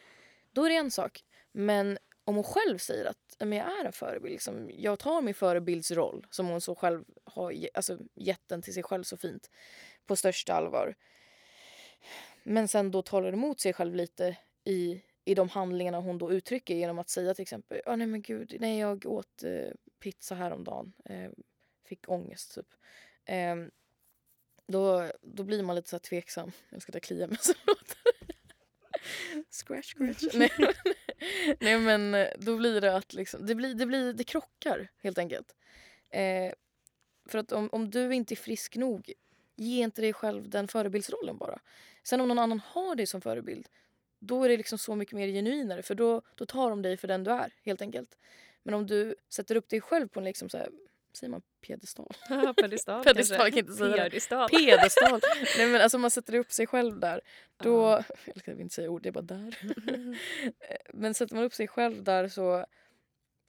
[0.53, 1.25] Då är det en sak.
[1.53, 1.99] Men
[2.29, 6.27] om hon själv säger att men jag är en förebild, liksom, jag tar min förebildsroll
[6.31, 9.51] som hon så själv har alltså, gett den till sig själv så fint
[10.07, 10.95] på största allvar.
[12.43, 16.75] Men sen då talar emot sig själv lite i, i de handlingarna hon då uttrycker
[16.75, 20.93] genom att säga till exempel oh, nej men gud, nej jag åt eh, pizza häromdagen,
[21.05, 21.31] eh,
[21.85, 22.69] fick ångest typ.
[23.25, 23.57] Eh,
[24.67, 26.53] då, då blir man lite så tveksam.
[26.71, 27.97] Jag ska ta klia mig så låter
[29.51, 30.25] Scratch, scratch.
[30.35, 30.51] nej,
[31.61, 35.19] nej men eh, då blir det att liksom, det, blir, det, blir, det krockar helt
[35.19, 35.55] enkelt.
[36.11, 36.53] Eh,
[37.29, 39.13] för att om, om du inte är frisk nog,
[39.57, 41.59] ge inte dig själv den förebildsrollen bara.
[42.03, 43.69] Sen om någon annan har dig som förebild,
[44.19, 47.09] då är det liksom så mycket mer genuinare för då, då tar de dig för
[47.09, 48.19] den du är helt enkelt.
[48.63, 50.71] Men om du sätter upp dig själv på en liksom så här,
[51.13, 52.13] säger man piedestal?
[52.57, 54.49] pedestal Pedestal kan inte säga Piedestal.
[54.49, 55.21] Pedestal.
[55.59, 57.21] Nej men alltså man sätter upp sig själv där.
[57.57, 58.05] Då, uh.
[58.25, 59.59] jag ska inte säga ord, det är bara där.
[60.93, 62.67] men sätter man upp sig själv där så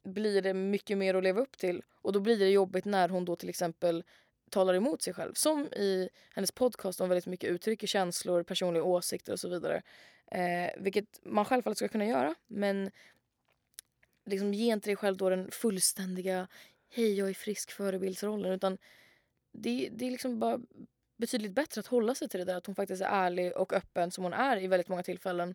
[0.04, 1.82] blir det mycket mer att leva upp till.
[1.94, 4.04] Och då blir det jobbigt när hon då till exempel
[4.50, 5.34] talar emot sig själv.
[5.34, 9.82] Som i hennes podcast, hon väldigt mycket uttrycker känslor, personliga åsikter och så vidare.
[10.26, 12.34] Eh, vilket man självfallet ska kunna göra.
[12.46, 12.90] Men
[14.24, 16.48] liksom ge inte dig själv då den fullständiga
[16.90, 18.78] hej jag är frisk förebildsrollen utan
[19.52, 20.60] det, det är liksom bara
[21.16, 24.10] betydligt bättre att hålla sig till det där att hon faktiskt är ärlig och öppen
[24.10, 25.54] som hon är i väldigt många tillfällen.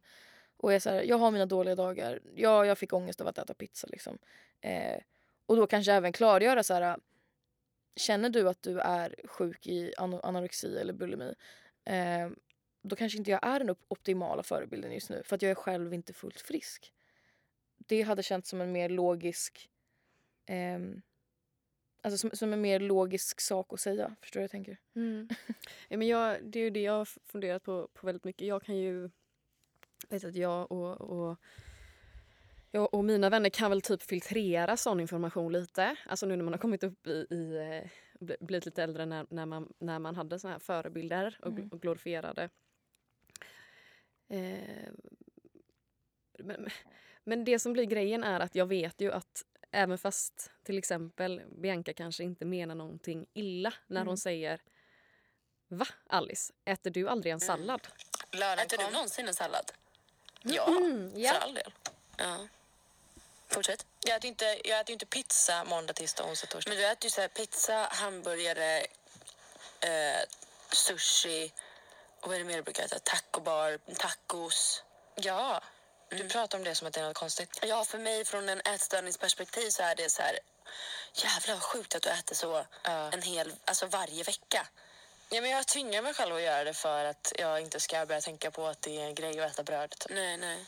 [0.58, 2.20] Och är så här, jag har mina dåliga dagar.
[2.36, 4.18] Ja, jag fick ångest av att äta pizza liksom.
[4.62, 5.02] Eh,
[5.46, 6.98] och då kanske även klargöra så här
[7.96, 11.34] känner du att du är sjuk i anorexi eller bulimi
[11.86, 12.30] eh,
[12.82, 15.94] då kanske inte jag är den optimala förebilden just nu för att jag är själv
[15.94, 16.94] inte fullt frisk.
[17.78, 19.70] Det hade känts som en mer logisk
[20.46, 20.80] eh,
[22.06, 24.16] Alltså som, som en mer logisk sak att säga.
[24.22, 24.78] Förstår du vad jag tänker?
[24.96, 25.30] Mm.
[25.90, 28.48] ja, men jag, det är ju det jag har funderat på, på väldigt mycket.
[28.48, 29.10] Jag kan ju...
[30.10, 31.38] Vet att jag och, och
[32.72, 35.96] jag och mina vänner kan väl typ filtrera sån information lite.
[36.06, 37.90] Alltså nu när man har kommit upp i, i eh,
[38.40, 41.70] blivit lite äldre när, när, man, när man hade såna här förebilder och, mm.
[41.70, 42.50] och glorifierade.
[44.28, 44.92] Eh,
[46.40, 46.68] men,
[47.24, 49.46] men det som blir grejen är att jag vet ju att
[49.76, 54.08] även fast till exempel Bianca kanske inte menar någonting illa när mm.
[54.08, 54.62] hon säger
[55.68, 57.88] Va Alice, äter du aldrig en sallad?
[58.32, 58.60] Mm.
[58.60, 59.72] Äter du någonsin en sallad?
[60.42, 61.34] Ja, mm, ja.
[61.34, 61.74] för all del.
[62.18, 62.48] Ja.
[63.48, 63.86] Fortsätt.
[64.06, 66.70] Jag äter, inte, jag äter inte pizza måndag, tisdag, onsdag, torsdag.
[66.70, 68.80] Men du äter ju så pizza, hamburgare,
[69.80, 70.22] eh,
[70.72, 71.52] sushi
[72.20, 73.00] och vad är det mer du brukar äta?
[73.00, 74.84] Tacobar, tacos.
[75.16, 75.62] Ja,
[76.16, 76.30] du mm.
[76.30, 77.60] pratar om det som att det är något konstigt.
[77.62, 80.40] Ja, för mig från en ätstörningsperspektiv så är det så här
[81.14, 82.66] jävlar vad sjukt att du äter så uh.
[83.14, 84.68] en hel, alltså varje vecka.
[85.30, 88.22] Ja, men jag tvingar mig själv att göra det för att jag inte ska börja
[88.22, 89.90] tänka på att det är en grej att äta bröd.
[89.90, 90.12] Typ.
[90.16, 90.66] Nej, nej.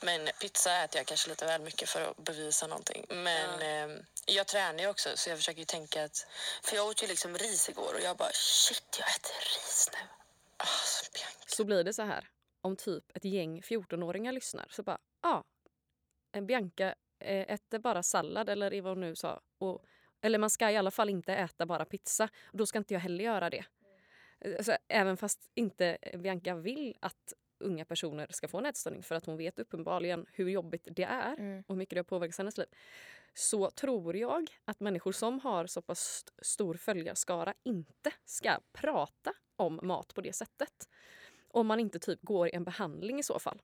[0.00, 3.06] Men pizza äter jag kanske lite väl mycket för att bevisa någonting.
[3.08, 3.66] Men ja.
[3.66, 3.88] eh,
[4.26, 6.26] jag tränar ju också så jag försöker tänka att...
[6.62, 9.98] För jag åt ju liksom ris igår och jag bara shit jag äter ris nu.
[10.58, 12.28] Oh, så, så blir det så här
[12.62, 15.44] om typ ett gäng 14-åringar lyssnar så bara ja,
[16.32, 19.40] ah, Bianca eh, äter bara sallad eller vad hon nu sa.
[19.58, 19.84] Och,
[20.20, 22.28] eller man ska i alla fall inte äta bara pizza.
[22.42, 23.64] Och då ska inte jag heller göra det.
[24.44, 29.26] Alltså, även fast inte Bianca vill att unga personer ska få en ätstörning för att
[29.26, 31.64] hon vet uppenbarligen hur jobbigt det är mm.
[31.66, 32.66] och hur mycket det har påverkat hennes liv.
[33.34, 39.80] Så tror jag att människor som har så pass stor följarskara inte ska prata om
[39.82, 40.88] mat på det sättet.
[41.52, 43.62] Om man inte typ går i en behandling i så fall.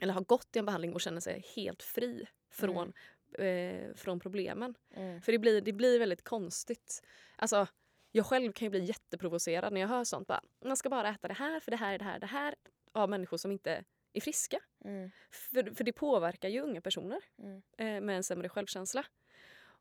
[0.00, 2.92] Eller har gått i en behandling och känner sig helt fri från,
[3.38, 3.88] mm.
[3.88, 4.74] eh, från problemen.
[4.94, 5.22] Mm.
[5.22, 7.02] För det blir, det blir väldigt konstigt.
[7.36, 7.66] Alltså,
[8.12, 10.28] jag själv kan ju bli jätteprovocerad när jag hör sånt.
[10.28, 12.54] Bara, man ska bara äta det här för det här är det här det här
[12.92, 14.60] av människor som inte är friska.
[14.84, 15.10] Mm.
[15.30, 17.62] För, för det påverkar ju unga personer mm.
[17.78, 19.04] eh, med en sämre självkänsla.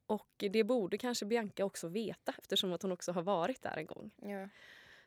[0.05, 3.85] Och det borde kanske Bianca också veta eftersom att hon också har varit där en
[3.85, 4.11] gång.
[4.21, 4.49] Ja.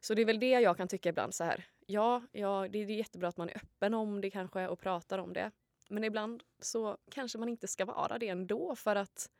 [0.01, 1.65] Så det är väl det jag kan tycka ibland så här.
[1.87, 5.33] Ja, ja det, är jättebra att man är öppen om det kanske och pratar om
[5.33, 5.51] det.
[5.89, 9.31] Men ibland så kanske man inte ska vara det ändå för att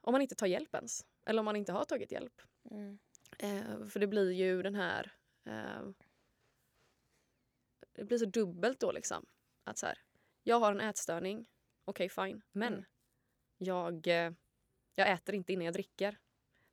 [0.00, 1.06] om man inte tar hjälp ens.
[1.26, 2.42] Eller om man inte har tagit hjälp.
[2.70, 2.98] Mm.
[3.38, 5.12] Eh, för det blir ju den här
[5.44, 5.82] eh,
[7.92, 9.26] det blir så dubbelt då liksom.
[9.64, 9.98] Att så här,
[10.42, 11.46] jag har en ätstörning,
[11.84, 12.84] okej okay, fine, men mm.
[13.58, 14.32] jag, eh,
[14.94, 16.18] jag äter inte innan jag dricker.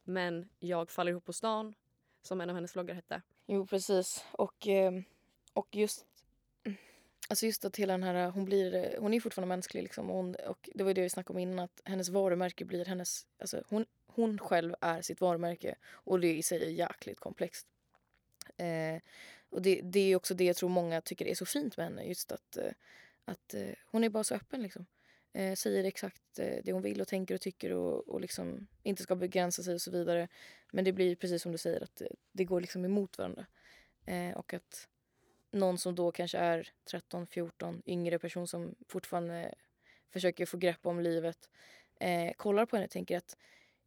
[0.08, 1.74] Men jag faller ihop på stan,
[2.22, 3.22] som en av hennes vloggar hette.
[3.46, 4.92] Jo precis och, eh,
[5.54, 6.06] och just
[7.30, 10.36] Alltså just att hela den här, hon blir, hon är fortfarande mänsklig liksom och, hon,
[10.36, 13.86] och det var det vi snackade om innan att hennes varumärke blir hennes, alltså hon,
[14.06, 17.68] hon själv är sitt varumärke och det i sig är jäkligt komplext.
[18.58, 19.02] Eh,
[19.50, 22.04] och det, det är också det jag tror många tycker är så fint med henne.
[22.04, 22.72] Just att, eh,
[23.26, 24.86] att eh, hon är bara så öppen liksom.
[25.34, 29.04] Eh, säger exakt eh, det hon vill och tänker och tycker och, och liksom inte
[29.04, 30.28] ska begränsa sig och så vidare.
[30.72, 33.46] Men det blir precis som du säger att det, det går liksom emot varandra.
[34.06, 34.88] Eh, och att
[35.52, 39.56] någon som då kanske är 13, 14, yngre person som fortfarande
[40.14, 41.50] försöker få grepp om livet
[42.00, 43.38] eh, kollar på henne och tänker att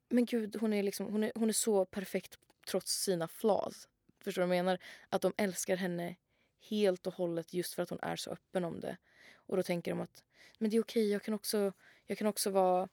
[0.08, 2.38] men gud, hon är, liksom, hon är, hon är så perfekt
[2.70, 3.88] trots sina flaws.
[4.24, 4.78] Förstår du vad jag menar?
[5.08, 6.16] Att de älskar henne
[6.70, 8.96] helt och hållet just för att hon är så öppen om det.
[9.50, 10.24] Och då tänker de att
[10.58, 11.72] men det är okej, jag kan också,
[12.06, 12.88] jag kan också vara,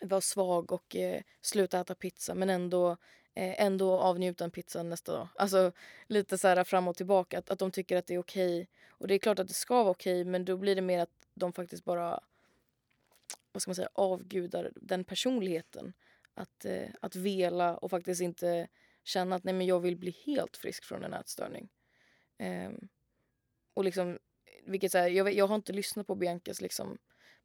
[0.00, 2.90] vara svag och eh, sluta äta pizza men ändå,
[3.34, 5.28] eh, ändå avnjuta en pizza nästa dag.
[5.36, 5.72] Alltså
[6.06, 7.38] lite så här fram och tillbaka.
[7.38, 8.68] Att, att de tycker att det är okej.
[8.88, 11.28] Och det är klart att det ska vara okej men då blir det mer att
[11.34, 12.20] de faktiskt bara
[13.52, 15.92] vad ska man säga, avgudar den personligheten.
[16.34, 18.68] Att, eh, att vela och faktiskt inte
[19.04, 21.68] känna att nej men jag vill bli helt frisk från en ätstörning.
[22.38, 22.88] Um,
[23.74, 24.18] och liksom,
[24.66, 26.98] vilket så här, jag, jag har inte lyssnat på Biancas liksom,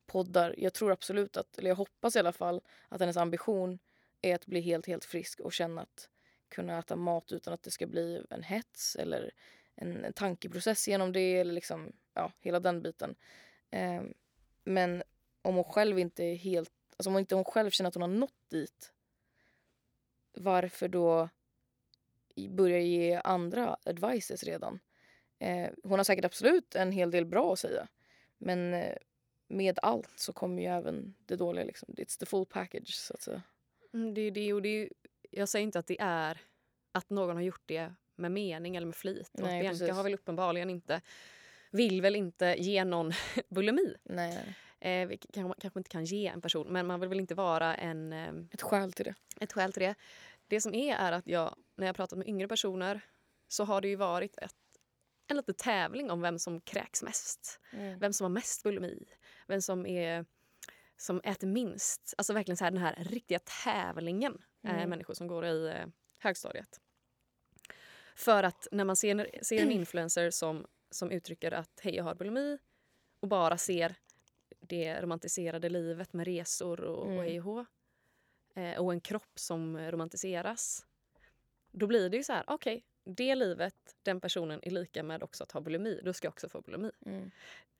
[0.05, 0.55] poddar.
[0.57, 3.79] Jag tror absolut att, eller jag hoppas i alla fall, att hennes ambition
[4.21, 6.09] är att bli helt, helt frisk och känna att
[6.49, 9.31] kunna äta mat utan att det ska bli en hets eller
[9.75, 13.15] en, en tankeprocess genom det eller liksom, ja, hela den biten.
[13.71, 14.01] Eh,
[14.63, 15.03] men
[15.41, 18.19] om hon själv inte är helt, alltså om inte hon själv känner att hon har
[18.19, 18.93] nått dit
[20.33, 21.29] varför då
[22.49, 24.79] börja ge andra advices redan.
[25.39, 27.87] Eh, hon har säkert absolut en hel del bra att säga.
[28.37, 28.95] Men, eh,
[29.47, 31.65] med allt så kommer ju även det dåliga.
[31.65, 31.89] Liksom.
[31.97, 33.41] It's the full package så att säga.
[33.93, 34.89] Mm, det det och det
[35.31, 36.41] jag säger inte att det är
[36.91, 39.29] att någon har gjort det med mening eller med flit.
[39.33, 39.95] Och Nej, Bianca precis.
[39.95, 41.01] har väl uppenbarligen inte,
[41.71, 43.11] vill väl inte ge någon
[43.49, 43.95] bulimi.
[44.03, 44.55] Nej.
[44.79, 47.75] Eh, vilket kan- kanske inte kan ge en person, men man vill väl inte vara
[47.75, 49.13] en, eh, Ett skäl till det.
[49.41, 49.95] ett skäl till det.
[50.47, 53.01] Det som är är att jag, när jag pratat med yngre personer
[53.47, 54.55] så har det ju varit ett,
[55.29, 57.59] en liten tävling om vem som kräks mest.
[57.73, 57.99] Mm.
[57.99, 59.05] Vem som har mest bulimi.
[59.47, 60.25] Vem som, är,
[60.97, 62.13] som äter minst.
[62.17, 64.37] Alltså verkligen så här, den här riktiga tävlingen.
[64.63, 64.89] Eh, Mm.
[64.89, 65.85] människor som går i eh,
[66.19, 66.79] högstadiet.
[68.15, 72.15] För att när man ser, ser en influencer som, som uttrycker att hej jag har
[72.15, 72.57] bulimi
[73.19, 73.95] och bara ser
[74.59, 77.17] det romantiserade livet med resor och, Mm.
[77.17, 77.65] och hej och hå,
[78.55, 80.85] eh, och en kropp som romantiseras.
[81.71, 85.43] Då blir det ju så här, okej, det livet, den personen är lika med också
[85.43, 86.01] att ha bulimi.
[86.03, 86.91] Då ska jag också få bulimi.
[87.05, 87.31] Mm.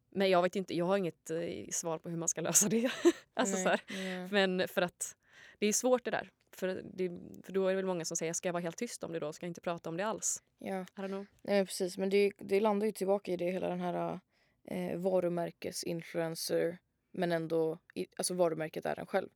[0.10, 1.40] Men jag vet inte, jag har inget eh,
[1.72, 2.92] svar på hur man ska lösa det.
[3.34, 3.82] alltså Nej, så här.
[3.90, 4.28] nej.
[4.32, 5.16] Men för att
[5.60, 6.32] det är svårt det där.
[6.52, 9.04] För, det, för då är det väl många som säger, ska jag vara helt tyst
[9.04, 9.34] om det då?
[9.34, 10.44] Ska jag inte prata om det alls?
[10.58, 10.86] Ja.
[10.96, 11.28] I.
[11.42, 11.98] Nej, men precis.
[11.98, 14.20] Men det, det landar ju tillbaka i det hela den här
[14.64, 16.78] eh, varumärkesinfluencer
[17.12, 19.30] men ändå, i, alltså varumärket är den själv.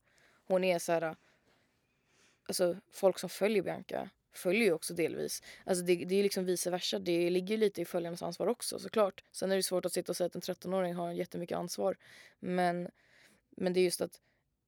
[0.45, 1.15] Hon är så här,
[2.47, 5.43] alltså folk som följer Bianca följer ju också delvis.
[5.63, 6.99] Alltså det, det är ju liksom vice versa.
[6.99, 9.23] Det ligger ju lite i följarnas ansvar också såklart.
[9.31, 11.97] Sen är det svårt att sitta och säga att en 13-åring har jättemycket ansvar.
[12.39, 12.89] Men,
[13.57, 14.21] men det är just att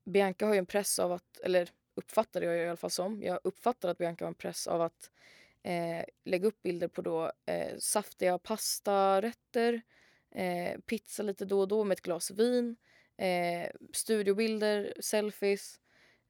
[0.06, 3.40] Bianca har ju en press av att, eller uppfattar jag i alla fall som, jag
[3.44, 5.12] uppfattar att Bianca har en press av att
[5.64, 9.82] eh, lägga upp bilder på då eh, saftiga pastarätter,
[10.32, 12.76] eh, pizza lite då och då med ett glas vin,
[13.18, 15.80] eh, studiobilder, selfies.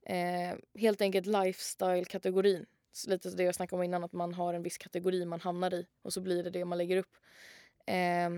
[0.05, 2.65] Eh, helt enkelt lifestyle-kategorin.
[3.07, 5.87] Lite det jag snackade om innan, att man har en viss kategori man hamnar i
[6.01, 7.15] och så blir det det man lägger upp.
[7.85, 8.29] Eh,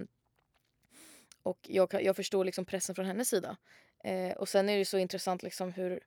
[1.43, 3.58] och jag, jag förstår liksom pressen från hennes sida.
[4.03, 5.99] Eh, och sen är det så intressant liksom hur,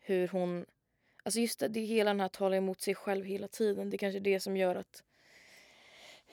[0.00, 0.66] hur hon...
[1.22, 3.90] Alltså just det, det hela den här talar emot sig själv hela tiden.
[3.90, 5.02] Det är kanske är det som gör att,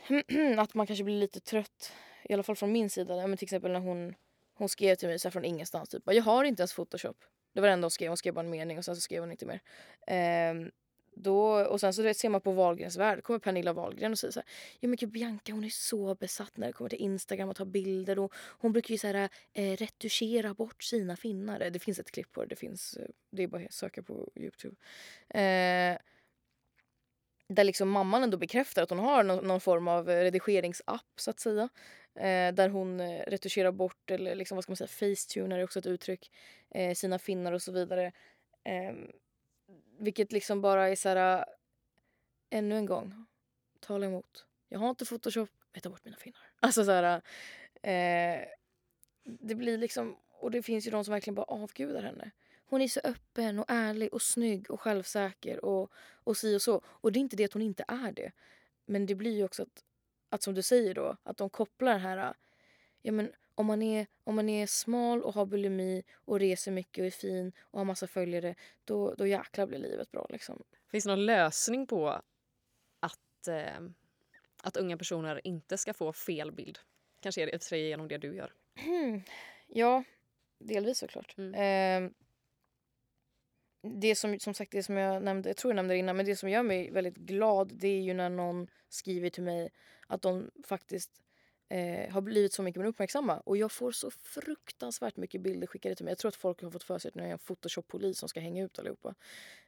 [0.57, 1.93] att man kanske blir lite trött.
[2.23, 3.15] I alla fall från min sida.
[3.15, 4.15] Ja, Men till exempel när hon,
[4.53, 5.89] hon skrev till mig så här från ingenstans.
[5.89, 7.17] Typ, jag har inte ens Photoshop.
[7.53, 8.09] Det var det enda hon skrev.
[8.09, 9.61] Hon skrev bara en mening och sen så skrev hon inte mer.
[10.07, 10.69] Eh,
[11.15, 13.23] då, och sen så det ser man på Wahlgrens värld.
[13.23, 14.49] kommer Pernilla Wahlgren och säger så här.
[14.79, 17.65] Ja men gud Bianca hon är så besatt när det kommer till Instagram och ta
[17.65, 18.19] bilder.
[18.19, 21.69] Och hon brukar ju så här, eh, retuschera bort sina finnar.
[21.69, 22.47] Det finns ett klipp på det.
[22.47, 24.75] Det, finns, eh, det är bara att söka på Youtube.
[25.29, 25.97] Eh,
[27.47, 31.39] där liksom mamman ändå bekräftar att hon har någon, någon form av redigeringsapp så att
[31.39, 31.69] säga.
[32.15, 35.79] Eh, där hon eh, retuscherar bort eller liksom, vad ska man säga, facetuner är också
[35.79, 36.31] ett uttryck.
[36.75, 38.11] Eh, sina finnar och så vidare.
[38.63, 38.93] Eh,
[39.99, 41.37] vilket liksom bara är så här...
[41.37, 41.45] Äh,
[42.49, 43.25] ännu en gång.
[43.79, 44.45] Tala emot.
[44.69, 45.49] Jag har inte photoshop.
[45.73, 46.41] Jag tar bort mina finnar.
[46.59, 47.21] Alltså så här...
[47.81, 48.45] Äh, eh,
[49.23, 50.17] det blir liksom...
[50.29, 52.31] Och det finns ju de som verkligen bara avgudar henne.
[52.65, 56.81] Hon är så öppen och ärlig och snygg och självsäker och, och si och så.
[56.85, 58.31] Och det är inte det att hon inte är det.
[58.85, 59.83] Men det blir ju också att,
[60.29, 62.17] att som du säger då, att de kopplar den här...
[62.17, 62.33] Äh,
[63.01, 67.01] ja men om man, är, om man är smal och har bulimi och reser mycket
[67.01, 70.63] och är fin och har massa följare då, då jäklar blir livet bra liksom.
[70.91, 72.09] Finns det någon lösning på
[72.99, 73.81] att, eh,
[74.63, 76.79] att unga personer inte ska få fel bild?
[77.19, 78.53] Kanske är det i genom det du gör.
[79.67, 80.03] Ja,
[80.59, 81.37] delvis såklart.
[81.37, 81.53] Mm.
[82.05, 82.11] Eh,
[83.81, 86.25] det som, som sagt, det som jag nämnde, jag tror jag nämnde det innan, men
[86.25, 89.69] det som gör mig väldigt glad det är ju när någon skriver till mig
[90.07, 91.11] att de faktiskt
[91.73, 93.39] eh, har blivit så mycket mer uppmärksamma.
[93.39, 96.11] Och jag får så fruktansvärt mycket bilder skickade till mig.
[96.11, 98.29] Jag tror att folk har fått för sig att nu är jag en photoshop-polis som
[98.29, 99.15] ska hänga ut allihopa.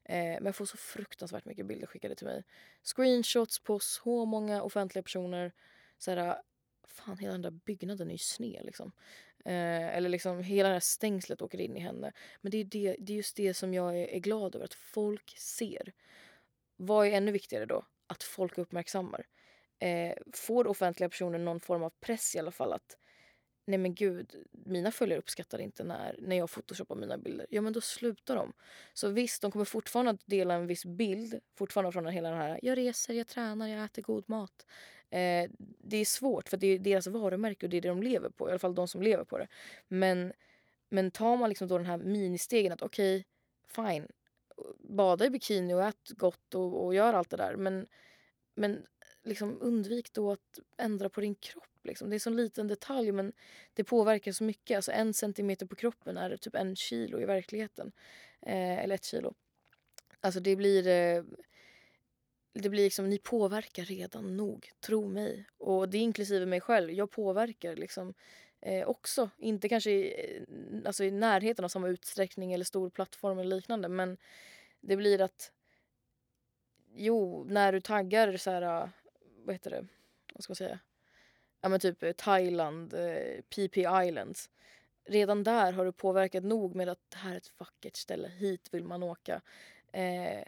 [0.03, 2.43] Eh, men jag får så fruktansvärt mycket bilder skickade till mig.
[2.83, 5.51] Screenshots på så många offentliga personer.
[5.97, 6.37] Såhär,
[6.87, 8.91] fan hela den där byggnaden är ju sned liksom.
[9.45, 12.11] Eh, eller liksom hela det här stängslet åker in i henne.
[12.41, 14.73] Men det är, det, det är just det som jag är, är glad över, att
[14.73, 15.93] folk ser.
[16.75, 17.85] Vad är ännu viktigare då?
[18.07, 19.25] Att folk uppmärksammar.
[19.79, 22.97] Eh, får offentliga personer någon form av press i alla fall att
[23.67, 27.47] nej men gud, mina följare uppskattar inte när, när jag photoshoppar mina bilder.
[27.49, 28.53] Ja men då slutar de.
[28.93, 32.59] Så visst, de kommer fortfarande att dela en viss bild, fortfarande från hela den här
[32.61, 34.65] jag reser, jag tränar, jag äter god mat.
[35.09, 35.49] Eh,
[35.79, 38.47] det är svårt för det är deras varumärke och det är det de lever på,
[38.47, 39.47] i alla fall de som lever på det.
[39.87, 40.33] Men,
[40.89, 43.25] men tar man liksom då den här ministegen att okej,
[43.67, 44.07] fine,
[44.79, 47.87] bada i bikini och ät gott och, och gör allt det där men,
[48.55, 48.85] men
[49.25, 51.79] liksom undvik då att ändra på din kropp.
[51.83, 52.09] Liksom.
[52.09, 53.33] Det är en sån liten detalj men
[53.73, 54.75] det påverkar så mycket.
[54.75, 57.91] Alltså en centimeter på kroppen är typ en kilo i verkligheten.
[58.41, 59.33] Eh, eller ett kilo.
[60.19, 60.87] Alltså det blir...
[60.87, 61.23] Eh,
[62.53, 65.45] det blir liksom, ni påverkar redan nog, tro mig.
[65.57, 66.91] Och det är inklusive mig själv.
[66.91, 68.13] Jag påverkar liksom
[68.61, 69.29] eh, också.
[69.37, 73.89] Inte kanske i, eh, alltså i närheten av samma utsträckning eller stor plattform eller liknande
[73.89, 74.17] men
[74.81, 75.51] det blir att
[76.95, 78.89] jo, när du taggar så här,
[79.45, 79.85] vad heter det,
[80.33, 80.79] vad ska man säga,
[81.61, 84.49] ja men typ eh, Thailand, eh, PP Islands.
[85.07, 88.69] Redan där har du påverkat nog med att det här är ett vackert ställe, hit
[88.71, 89.41] vill man åka.
[89.93, 90.43] Eh,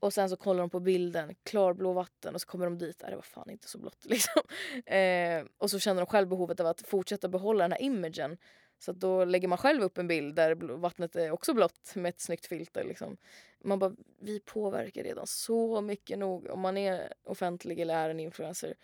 [0.00, 3.08] och sen så kollar de på bilden, klarblå vatten och så kommer de dit, äh,
[3.08, 4.42] det var fan inte så blått liksom.
[4.86, 8.36] Eh, och så känner de själv behovet av att fortsätta behålla den här imagen.
[8.80, 12.20] Så då lägger man själv upp en bild där vattnet är också blått med ett
[12.20, 12.84] snyggt filter.
[12.84, 13.16] Liksom.
[13.58, 18.20] Man bara, vi påverkar redan så mycket nog om man är offentlig eller är en
[18.20, 18.74] influencer.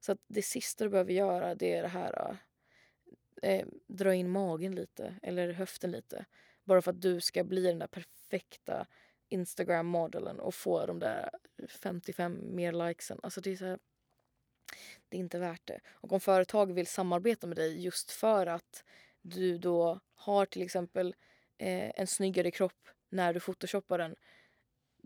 [0.00, 2.36] Så att det sista du behöver göra det är det här
[3.42, 6.24] äh, eh, dra in magen lite eller höften lite.
[6.64, 8.86] Bara för att du ska bli den där perfekta
[9.28, 11.30] Instagram-modellen och få de där
[11.68, 13.20] 55 mer likesen.
[13.22, 13.78] Alltså det är så här,
[15.08, 15.80] det är inte värt det.
[15.86, 18.84] Och om företag vill samarbeta med dig just för att
[19.28, 21.14] du då har till exempel
[21.58, 24.16] eh, en snyggare kropp när du photoshoppar den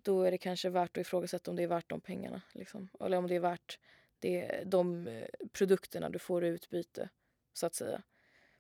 [0.03, 2.43] då är det kanske värt att ifrågasätta om det är värt de pengarna.
[2.53, 2.89] Liksom.
[3.01, 3.79] Eller om det är värt
[4.18, 7.09] det, de eh, produkterna du får i utbyte,
[7.53, 8.03] så att säga.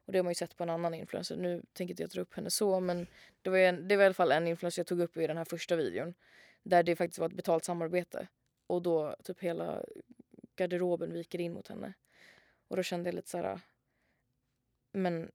[0.04, 1.36] Och det har man ju sett på en annan influencer.
[1.36, 3.06] Nu tänker inte jag dra upp henne så men
[3.42, 5.36] det var, en, det var i alla fall en influencer jag tog upp i den
[5.36, 6.14] här första videon.
[6.62, 8.28] Där det faktiskt var ett betalt samarbete.
[8.66, 9.84] Och då typ hela
[10.56, 11.92] garderoben viker in mot henne.
[12.68, 13.44] Och då kände jag lite så här.
[13.44, 13.60] Ah,
[14.92, 15.30] men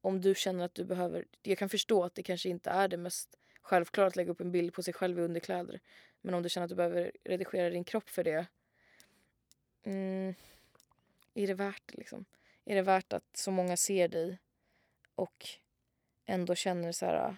[0.00, 1.24] om du känner att du behöver...
[1.42, 4.52] Jag kan förstå att det kanske inte är det mest självklara att lägga upp en
[4.52, 5.80] bild på sig själv i underkläder.
[6.20, 8.46] Men om du känner att du behöver redigera din kropp för det.
[9.82, 10.34] Mm,
[11.34, 12.24] är det värt det liksom?
[12.64, 14.38] Är det värt att så många ser dig
[15.14, 15.46] och
[16.26, 17.36] ändå känner så här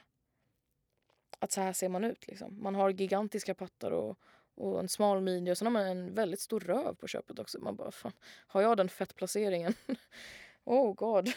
[1.38, 2.62] att så här ser man ut liksom.
[2.62, 4.18] Man har gigantiska pattar och,
[4.54, 7.60] och en smal midja och sen har man en väldigt stor röv på köpet också.
[7.60, 8.12] Man bara fan,
[8.46, 9.74] har jag den fettplaceringen?
[10.64, 11.32] oh god.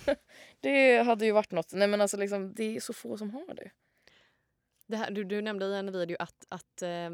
[0.60, 1.72] det hade ju varit något.
[1.72, 3.70] Nej men alltså liksom, det är så få som har det.
[4.86, 7.10] det här, du, du nämnde i en video att, att, eh,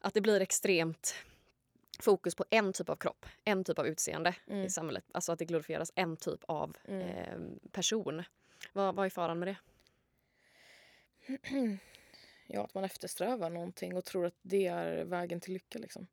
[0.00, 1.14] att det blir extremt
[2.00, 4.64] fokus på en typ av kropp, en typ av utseende mm.
[4.64, 5.04] i samhället.
[5.14, 7.00] Alltså att det glorifieras en typ av mm.
[7.00, 7.38] eh,
[7.72, 8.22] person.
[8.72, 9.56] Vad, vad är faran med det?
[12.46, 15.78] Ja, att man eftersträvar någonting och tror att det är vägen till lycka.
[15.78, 16.06] Liksom.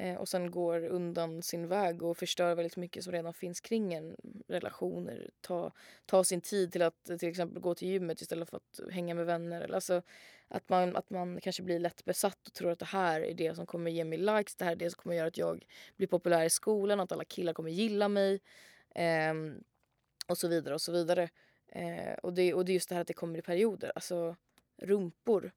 [0.00, 3.94] Eh, och sen går undan sin väg och förstör väldigt mycket som redan finns kring
[3.94, 4.16] en.
[4.48, 5.72] Relationer, ta,
[6.06, 9.26] ta sin tid till att till exempel gå till gymmet istället för att hänga med
[9.26, 9.74] vänner.
[9.74, 10.02] Alltså,
[10.48, 13.54] att, man, att man kanske blir lätt besatt och tror att det här är det
[13.54, 16.08] som kommer ge mig likes, det här är det som kommer göra att jag blir
[16.08, 18.40] populär i skolan, att alla killar kommer gilla mig.
[18.94, 19.34] Eh,
[20.26, 21.28] och så vidare och så vidare.
[21.68, 23.92] Eh, och, det, och det är just det här att det kommer i perioder.
[23.94, 24.36] Alltså
[24.76, 25.52] rumpor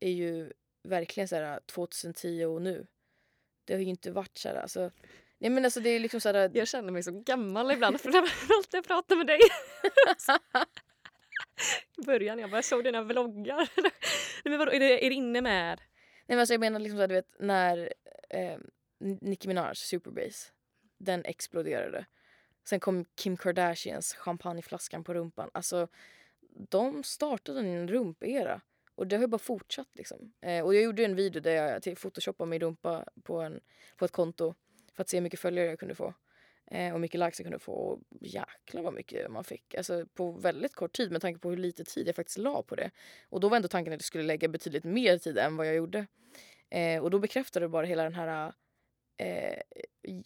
[0.00, 2.86] är ju verkligen så här 2010 och nu
[3.70, 4.90] det har ju inte varit så här, alltså,
[5.38, 8.10] Nej men alltså det är liksom så här, Jag känner mig så gammal ibland för
[8.10, 8.28] när
[8.72, 9.38] jag pratar med dig.
[11.98, 13.68] I början, jag bara såg dina vloggar.
[14.44, 15.78] men vadå, är det, är det inne med?
[15.78, 17.92] Nej men alltså jag menar liksom så här, du vet när
[18.30, 18.58] eh,
[18.98, 20.52] Nicki Minaj Superbase,
[20.98, 22.06] den exploderade.
[22.64, 25.50] Sen kom Kim Kardashians champagneflaskan på rumpan.
[25.54, 25.88] Alltså
[26.70, 28.60] de startade en rumpera.
[29.00, 30.32] Och det har ju bara fortsatt liksom.
[30.40, 33.60] Eh, och jag gjorde en video där jag photoshoppade min rumpa på, en,
[33.96, 34.54] på ett konto
[34.94, 36.14] för att se hur mycket följare jag kunde få.
[36.70, 37.72] Eh, och hur mycket likes jag kunde få.
[37.72, 39.74] Och jäklar vad mycket man fick.
[39.74, 42.74] Alltså på väldigt kort tid med tanke på hur lite tid jag faktiskt la på
[42.74, 42.90] det.
[43.28, 45.74] Och då var ändå tanken att jag skulle lägga betydligt mer tid än vad jag
[45.74, 46.06] gjorde.
[46.70, 48.52] Eh, och då bekräftade det bara hela den här
[49.16, 49.60] eh,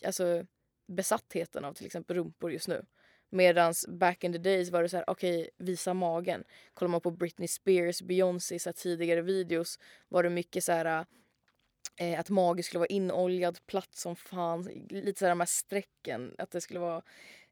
[0.06, 0.46] alltså
[0.86, 2.86] besattheten av till exempel rumpor just nu.
[3.34, 6.44] Medans back in the days var det så här, okej, okay, visa magen.
[6.74, 9.78] Kollar man på Britney Spears, Beyoncé, så tidigare videos
[10.08, 11.06] var det mycket så här
[11.96, 14.62] eh, att magen skulle vara inoljad, platt som fan.
[14.90, 17.02] Lite så här de här strecken, att det skulle vara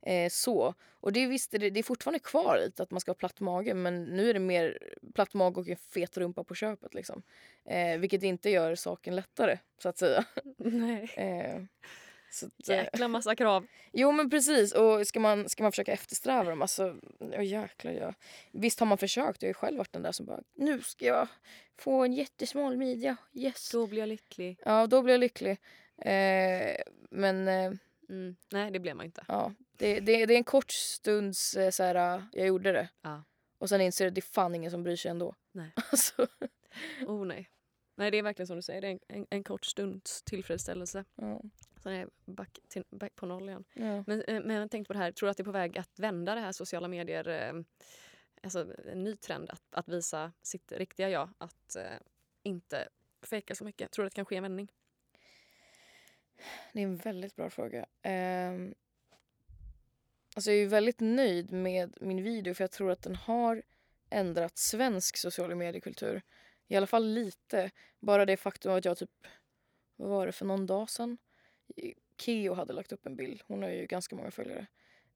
[0.03, 0.74] eh, så.
[0.91, 3.74] Och det visst, det, det är fortfarande kvar lite att man ska ha platt mage
[3.74, 4.78] men nu är det mer
[5.14, 7.22] platt mage och en fet rumpa på köpet liksom.
[7.64, 10.24] Eh, vilket inte gör saken lättare så att säga.
[10.59, 11.11] Nej.
[12.43, 13.66] Eh, så Jäkla massa krav.
[13.93, 18.14] Jo men precis och ska man, ska man försöka eftersträva dem, alltså oh, jäklar ja.
[18.51, 21.07] Visst har man försökt, jag har ju själv varit den där som bara nu ska
[21.07, 21.28] jag
[21.78, 23.70] få en jättesmal midja, yes.
[23.70, 24.59] Då blir jag lycklig.
[24.64, 25.59] Ja då blir jag lycklig.
[25.97, 26.76] Eh,
[27.11, 27.72] men eh,
[28.09, 28.37] mm.
[28.53, 29.24] Nej det blev man inte.
[29.28, 32.89] Ja, det, det, det är en kort stunds eh, så här, jag gjorde det.
[33.03, 33.22] Ja.
[33.59, 35.35] Och sen inser jag att det är fan ingen som bryr sig ändå.
[35.53, 35.72] Nej.
[35.91, 36.26] alltså.
[37.07, 37.49] Oh nej.
[37.95, 41.05] Nej det är verkligen som du säger, det är en, en, en kort stunds tillfredsställelse.
[41.14, 41.41] Ja.
[41.83, 43.64] Sen är jag back, till, back på noll igen.
[43.72, 44.05] Ja.
[44.07, 45.78] Men, eh, men jag tänkte på det här, tror du att det är på väg
[45.78, 47.28] att vända det här sociala medier?
[47.28, 47.62] Eh,
[48.43, 51.28] alltså en ny trend att, att visa sitt riktiga jag.
[51.39, 51.99] Att eh,
[52.43, 52.89] inte
[53.22, 53.91] fejka så mycket.
[53.91, 54.68] Tror du att det kan ske en vändning?
[56.72, 57.87] Det är en väldigt bra fråga.
[58.05, 58.74] Um,
[60.35, 63.62] alltså jag är väldigt nöjd med min video för jag tror att den har
[64.11, 66.22] ändrat svensk social mediekultur.
[66.68, 67.70] I alla fall lite.
[68.01, 69.26] Bara det faktum att jag typ,
[69.97, 71.18] vad var det för någon dag sedan?
[72.19, 74.67] Keo hade lagt upp en bild, hon har ju ganska många följare.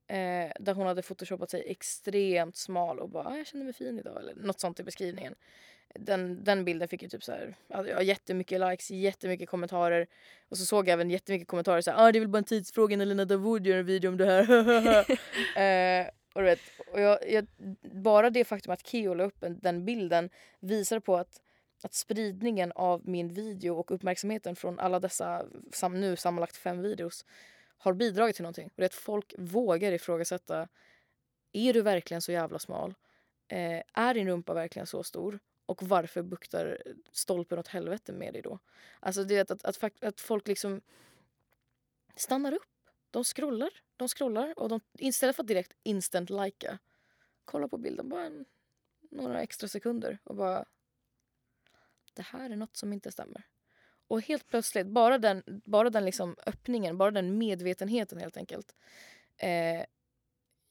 [0.07, 3.99] Eh, där hon hade photoshopat sig extremt smal och bara ah, “jag känner mig fin
[3.99, 5.35] idag” eller något sånt i beskrivningen.
[5.95, 10.07] Den, den bilden fick ju typ så här, ja, jättemycket likes, jättemycket kommentarer.
[10.49, 12.43] Och så såg jag även jättemycket kommentarer så här, ah, det är väl bara en
[12.43, 15.11] tidsfråga när Lina Davoud gör en video om det här.
[16.01, 16.59] eh, och du vet,
[16.93, 17.47] och jag, jag,
[17.81, 20.29] bara det faktum att Keo la upp en, den bilden
[20.59, 21.41] visar på att,
[21.83, 27.25] att spridningen av min video och uppmärksamheten från alla dessa sam, nu sammanlagt fem videos
[27.77, 28.65] har bidragit till någonting.
[28.65, 30.67] Och det är att folk vågar ifrågasätta.
[31.51, 32.93] Är du verkligen så jävla smal?
[33.47, 35.39] Eh, är din rumpa verkligen så stor?
[35.65, 38.59] Och varför buktar stolpen åt helvete med dig då?
[38.99, 40.81] Alltså det är att, att, att, att folk liksom
[42.15, 42.63] stannar upp.
[43.11, 46.79] De scrollar, de scrollar och de, istället för att direkt instant likea
[47.45, 48.45] kolla på bilden bara en,
[49.09, 50.65] några extra sekunder och bara
[52.17, 53.43] det här är något som inte stämmer.
[54.07, 58.75] Och helt plötsligt, bara den, bara den liksom öppningen, bara den medvetenheten helt enkelt
[59.37, 59.85] eh,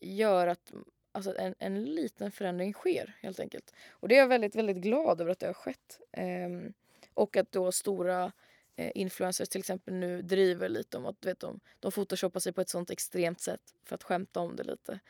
[0.01, 0.73] gör att
[1.13, 3.75] alltså en, en liten förändring sker helt enkelt.
[3.91, 6.01] Och det är jag väldigt, väldigt glad över att det har skett.
[6.13, 6.49] Eh,
[7.15, 8.33] och att då stora
[8.77, 12.61] eh, influencers till exempel nu driver lite om att vet, de, de photoshoppar sig på
[12.61, 15.01] ett sånt extremt sätt för att skämta om det lite.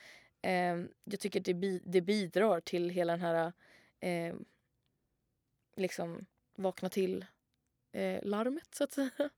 [0.43, 3.53] Eh, jag tycker att det, bi det bidrar till hela den här
[4.01, 4.34] eh,
[5.77, 7.24] liksom vakna till
[7.93, 9.31] eh, larmet så att säga.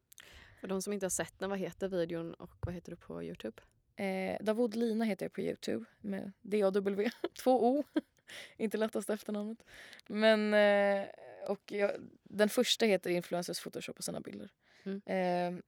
[0.61, 3.23] För de som inte har sett den, vad heter videon och vad heter du på
[3.23, 3.63] Youtube?
[3.97, 7.11] Eh, Davud Lina heter jag på Youtube med D-A-W,
[7.43, 7.85] två O.
[8.57, 9.65] inte lättaste efternamnet.
[10.07, 11.09] Men, eh,
[11.49, 11.91] och jag,
[12.23, 14.51] den första heter Influencers Photoshop på sina bilder.
[14.85, 15.03] Mm.
[15.07, 15.63] Eh,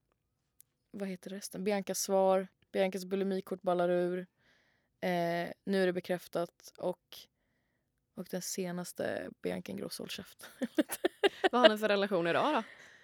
[0.91, 1.63] vad heter resten?
[1.63, 4.19] Biancas svar, Biancas bulimikort ballar ur.
[5.01, 7.17] Eh, nu är det bekräftat och,
[8.21, 10.49] och den senaste Bianca Ingrosso håll käft.
[11.51, 12.63] vad har ni för relation idag då?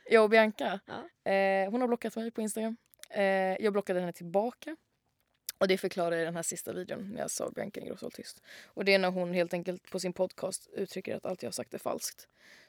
[0.09, 0.79] Jag och Bianca?
[0.85, 1.31] Ja.
[1.31, 2.77] Eh, hon har blockat mig på Instagram.
[3.09, 3.23] Eh,
[3.63, 4.75] jag blockade henne tillbaka.
[5.57, 8.43] Och det förklarar jag i den här sista videon när jag sa Bianca Ingrosso tyst.
[8.65, 11.53] Och det är när hon helt enkelt på sin podcast uttrycker att allt jag har
[11.53, 12.27] sagt är falskt.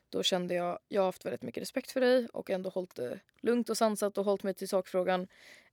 [0.08, 3.20] Då kände jag, jag har haft väldigt mycket respekt för dig och ändå hållit det
[3.40, 5.28] lugnt och sansat och hållit mig till sakfrågan.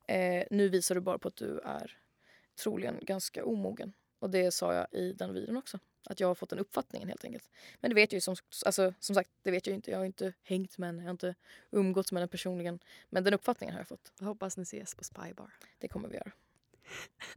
[0.07, 1.97] Eh, nu visar du bara på att du är
[2.63, 3.93] troligen ganska omogen.
[4.19, 5.80] Och det sa jag i den videon också.
[6.06, 7.49] Att jag har fått den uppfattningen helt enkelt.
[7.80, 8.36] Men det vet jag ju som,
[8.66, 9.91] alltså, som sagt, det vet jag inte.
[9.91, 11.36] Jag har inte hängt med henne, jag har inte
[11.72, 12.80] umgåtts med henne personligen.
[13.10, 14.12] Men den uppfattningen har jag fått.
[14.20, 15.51] Jag hoppas ni ses på Spybar.
[15.78, 16.32] Det kommer vi göra.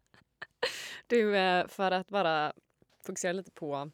[1.07, 2.53] du, eh, för att bara
[3.05, 3.91] fokusera lite på,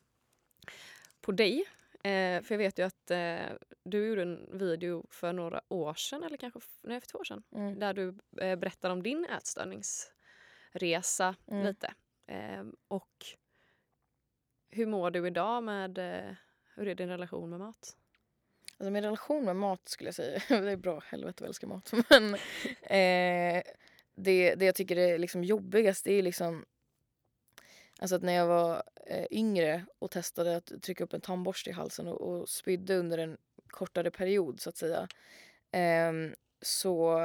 [1.21, 1.65] på dig.
[1.93, 3.47] Eh, för jag vet ju att eh,
[3.85, 7.43] du gjorde en video för några år sedan, eller kanske nej, för två år sedan,
[7.53, 7.79] mm.
[7.79, 8.13] där du
[8.57, 11.67] berättade om din ätstörningsresa mm.
[11.67, 11.95] lite.
[12.89, 13.27] och
[14.75, 16.35] hur mår du idag med, eh,
[16.75, 17.97] hur är din relation med mat?
[18.79, 21.69] Alltså min relation med mat skulle jag säga, det är bra, helvete vad jag älskar
[21.69, 21.93] mat.
[22.11, 22.35] Men
[22.83, 23.63] eh,
[24.15, 26.65] det, det jag tycker är liksom jobbigast det är liksom
[27.99, 31.73] Alltså att när jag var eh, yngre och testade att trycka upp en tandborste i
[31.73, 35.09] halsen och, och spydde under en kortare period så att säga.
[35.71, 36.13] Eh,
[36.63, 37.21] så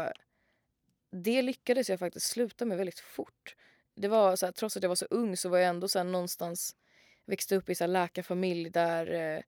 [1.12, 3.56] det lyckades jag faktiskt sluta med väldigt fort.
[3.96, 6.00] Det var så här, trots att jag var så ung så var jag ändå så
[6.00, 6.76] här, någonstans
[7.30, 9.42] växte upp i en läkarfamilj där eh,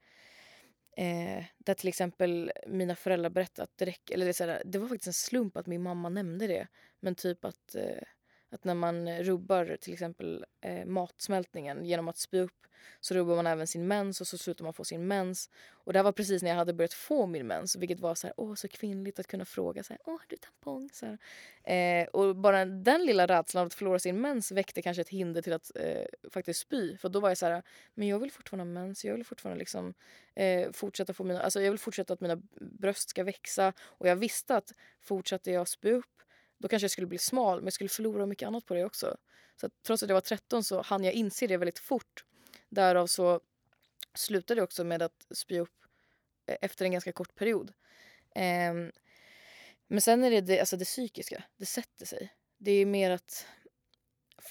[0.97, 4.79] Eh, där till exempel mina föräldrar berättade att det räcker, eller det, så här, det
[4.79, 6.67] var faktiskt en slump att min mamma nämnde det.
[6.99, 8.03] Men typ att eh,
[8.51, 12.61] att när man eh, rubbar till exempel eh, matsmältningen genom att spy upp
[12.99, 15.49] så rubbar man även sin mens och så slutar man få sin mens.
[15.69, 18.27] Och det här var precis när jag hade börjat få min mens vilket var så
[18.27, 20.89] här, åh så kvinnligt att kunna fråga så här, åh har du tampong?
[20.93, 21.17] Så
[21.71, 25.53] eh, och bara den lilla rädslan att förlora sin mens väckte kanske ett hinder till
[25.53, 26.97] att eh, faktiskt spy.
[26.97, 27.63] För då var jag så här,
[27.93, 29.93] men jag vill fortfarande ha mens, jag vill fortfarande liksom
[30.35, 34.15] eh, fortsätta få mina, alltså jag vill fortsätta att mina bröst ska växa och jag
[34.15, 36.21] visste att fortsatte jag spy upp
[36.61, 39.17] då kanske jag skulle bli smal men jag skulle förlora mycket annat på det också.
[39.55, 42.25] Så att, trots att jag var 13 så hann jag inse det väldigt fort.
[42.69, 43.39] Därav så
[44.13, 45.85] slutade jag också med att spy upp
[46.45, 47.73] eh, efter en ganska kort period.
[48.35, 48.91] Um,
[49.87, 52.33] men sen är det det, alltså det psykiska, det sätter sig.
[52.57, 53.47] Det är mer att,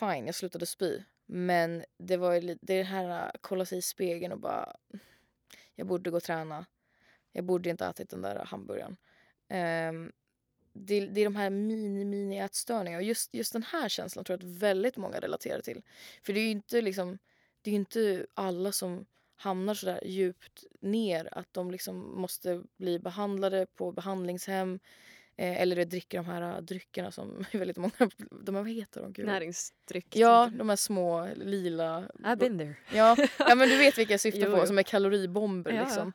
[0.00, 1.02] fine jag slutade spy.
[1.26, 4.76] Men det var det, det här att kolla sig i spegeln och bara,
[5.74, 6.66] jag borde gå och träna.
[7.32, 8.96] Jag borde inte ätit den där hamburgaren.
[9.88, 10.12] Um,
[10.72, 12.96] det, det är de här mini-mini-ätstörningarna.
[12.96, 15.82] Och just, just den här känslan tror jag att väldigt många relaterar till.
[16.22, 17.18] För det är ju inte, liksom,
[17.62, 19.06] det är inte alla som
[19.36, 24.80] hamnar så där djupt ner att de liksom måste bli behandlade på behandlingshem
[25.40, 28.10] Eh, eller dricker de här uh, dryckerna som väldigt många,
[28.42, 29.12] de här, vad heter de?
[29.12, 29.26] Gud.
[29.26, 30.16] Näringsdryck.
[30.16, 32.08] Ja, de här små lila.
[32.18, 32.74] I've been there.
[32.92, 34.66] Ja, ja men du vet vilka jag syftar Jo, på jo.
[34.66, 36.12] som är kaloribomber Ja, liksom.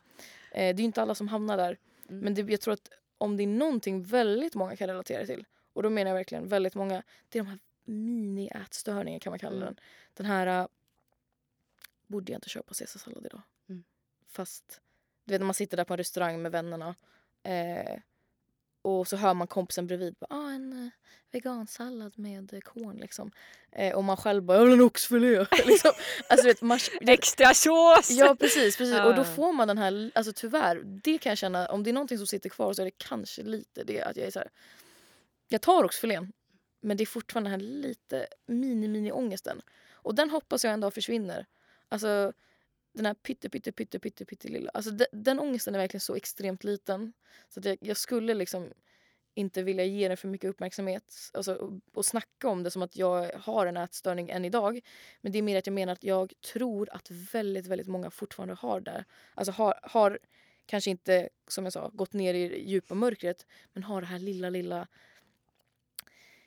[0.52, 1.78] Eh, det är inte alla som hamnar där.
[2.08, 2.20] Mm.
[2.20, 5.82] Men det, jag tror att om det är någonting väldigt många kan relatera till och
[5.82, 7.02] då menar jag verkligen väldigt många.
[7.28, 9.66] Det är de här mini-ätstörningar kan man kalla Mm.
[9.66, 9.80] den.
[10.14, 10.68] Den här uh,
[12.06, 13.42] borde jag inte köpa caesarsallad idag.
[13.68, 13.84] Mm.
[14.28, 14.80] Fast
[15.24, 16.94] du vet när man sitter där på en restaurang med vännerna
[17.42, 18.00] eh,
[18.86, 20.88] och så hör man kompisen bredvid bara, ah, en eh,
[21.32, 23.30] vegansallad med eh, korn liksom.
[23.72, 25.38] Eh, och man själv bara jag vill ha en oxfilé.
[25.66, 25.92] liksom.
[26.28, 28.10] alltså, vet, man, Extra sås!
[28.10, 29.00] Ja precis, precis.
[29.00, 29.24] och då Ja.
[29.24, 32.26] får man den här, alltså tyvärr, det kan jag känna, om det är någonting som
[32.26, 34.48] sitter kvar så är det kanske lite det att jag är så här.
[35.48, 36.32] Jag tar oxfilén
[36.80, 39.62] men det är fortfarande den här lite mini-mini ångesten.
[39.92, 41.46] Och den hoppas jag en dag försvinner.
[41.88, 42.32] Alltså
[42.96, 44.70] den här pytte pytte pytte pytte pytte lilla.
[44.74, 47.12] Alltså de, den ångesten är verkligen så extremt liten.
[47.48, 48.72] Så att jag, jag skulle liksom
[49.34, 52.96] inte vilja ge den för mycket uppmärksamhet alltså, och, och snacka om det som att
[52.96, 54.80] jag har en ätstörning än idag.
[55.20, 58.54] Men det är mer att jag menar att jag tror att väldigt, väldigt många fortfarande
[58.54, 59.04] har det.
[59.34, 60.18] Alltså har, har
[60.66, 64.18] kanske inte, som jag sa, gått ner i det djupa mörkret men har det här
[64.18, 64.88] lilla, lilla...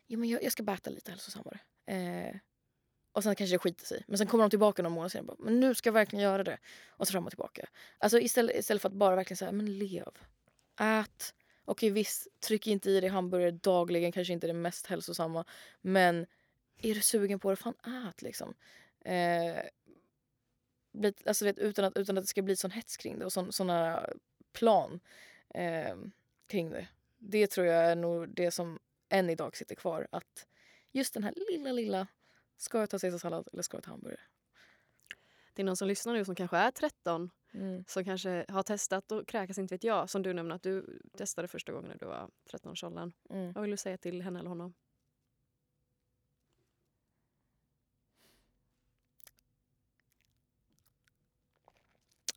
[0.08, 1.60] Ja, men jag, jag ska bara äta lite hälsosammare.
[1.86, 2.36] Eh,
[3.12, 4.04] och sen kanske det skiter sig.
[4.08, 6.24] Men sen kommer de tillbaka någon månad senare och bara, men nu ska jag verkligen
[6.24, 6.58] göra det.
[6.88, 7.70] Och så fram och tillbaka.
[7.98, 10.12] Alltså istället, istället för att bara verkligen säga, men lev.
[10.80, 11.34] Ät.
[11.66, 15.46] Okej visst, tryck inte i dig hamburgare dagligen, kanske inte det mest hälsosamma.
[15.82, 16.26] Men
[16.78, 18.54] är du sugen på det, fan ät liksom.
[19.06, 19.62] Eh,
[20.92, 23.34] bli, alltså, vet, utan, att, utan att det ska bli sån hets kring det och
[23.34, 24.10] sån, såna
[24.54, 25.00] plan
[25.54, 25.96] eh,
[26.48, 26.88] kring det.
[27.18, 28.80] Det tror jag är nog det som
[29.10, 30.08] än idag sitter kvar.
[30.12, 30.48] Att
[30.92, 32.08] just den här lilla, lilla,
[32.60, 34.22] ska jag ta caesarsallad eller ska jag ta hamburgare?
[35.54, 37.84] Det är någon som lyssnar nu som kanske är 13 Mm.
[37.88, 40.10] som kanske har testat och kräkas, inte vet jag.
[40.10, 43.12] Som du nämnde att du testade första gången när du var 13-årsåldern.
[43.30, 43.54] Mm.
[43.54, 44.74] Vad vill du säga till henne eller honom?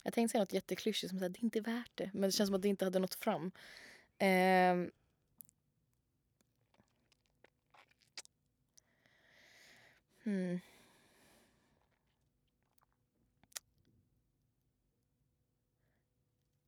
[0.02, 2.10] Jag tänkte säga något jätteklyschigt som att det är inte värt det.
[2.14, 3.50] Men det känns som att det inte hade nått fram.
[4.18, 4.90] Ehm.
[10.24, 10.60] Hmm.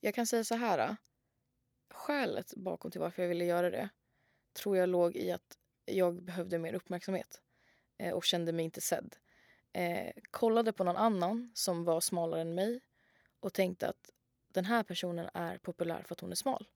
[0.00, 0.88] Jag kan säga så här.
[0.88, 0.96] Då.
[1.90, 3.88] Skälet bakom till varför jag ville göra det
[4.54, 7.42] tror jag låg i att jag behövde mer uppmärksamhet
[7.98, 9.16] eh, och kände mig inte sedd.
[9.72, 12.80] Eh, kollade på någon annan som var smalare än mig
[13.40, 14.10] och tänkte att
[14.48, 16.68] den här personen är populär för att hon är smal.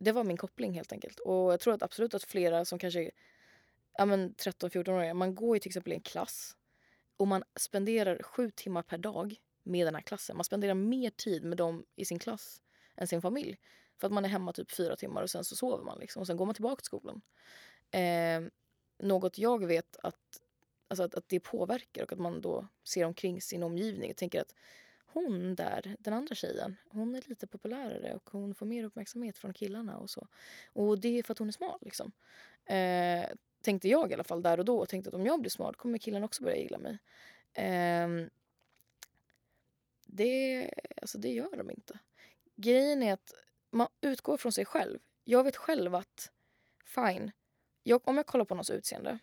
[0.00, 1.20] Det var min koppling helt enkelt.
[1.20, 3.10] Och jag tror att absolut att flera som kanske
[3.98, 6.56] ja, 13-14-åringar, man går ju till exempel i en klass
[7.16, 10.36] och man spenderar sju timmar per dag med den här klassen.
[10.36, 12.62] Man spenderar mer tid med dem i sin klass
[12.96, 13.58] än sin familj.
[14.00, 16.20] För att man är hemma typ fyra timmar och sen så sover man liksom.
[16.20, 17.20] Och sen går man tillbaka till skolan.
[17.90, 18.40] Eh,
[18.98, 20.42] något jag vet att,
[20.88, 24.40] alltså att, att det påverkar och att man då ser omkring sin omgivning och tänker
[24.40, 24.54] att
[25.06, 29.52] hon där, den andra tjejen, hon är lite populärare och hon får mer uppmärksamhet från
[29.52, 30.28] killarna och så.
[30.72, 32.12] Och det är för att hon är smal liksom.
[32.64, 33.30] Eh,
[33.62, 35.74] tänkte jag i alla fall där och då och tänkte att om jag blir smal
[35.74, 36.98] kommer killen också börja gilla mig.
[37.52, 38.08] Eh,
[40.06, 40.70] det,
[41.02, 41.98] alltså det gör de inte.
[42.56, 43.32] Grejen är att
[43.70, 44.98] man utgår från sig själv.
[45.24, 46.30] Jag vet själv att
[46.84, 47.32] fine,
[47.82, 49.18] jag, om jag kollar på någons utseende.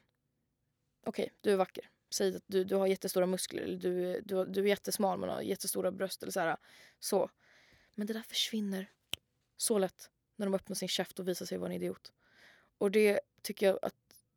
[1.06, 1.90] Okej, du är vacker.
[2.10, 5.42] Säg att du, du har jättestora muskler eller du, du, du är jättesmal men har
[5.42, 6.58] jättestora bröst eller så här.
[7.00, 7.30] Så.
[7.96, 8.92] Men det där försvinner
[9.58, 12.14] så lätt när de öppnar sin käft och visar sig vara en idiot.
[12.78, 13.96] Och det tycker jag att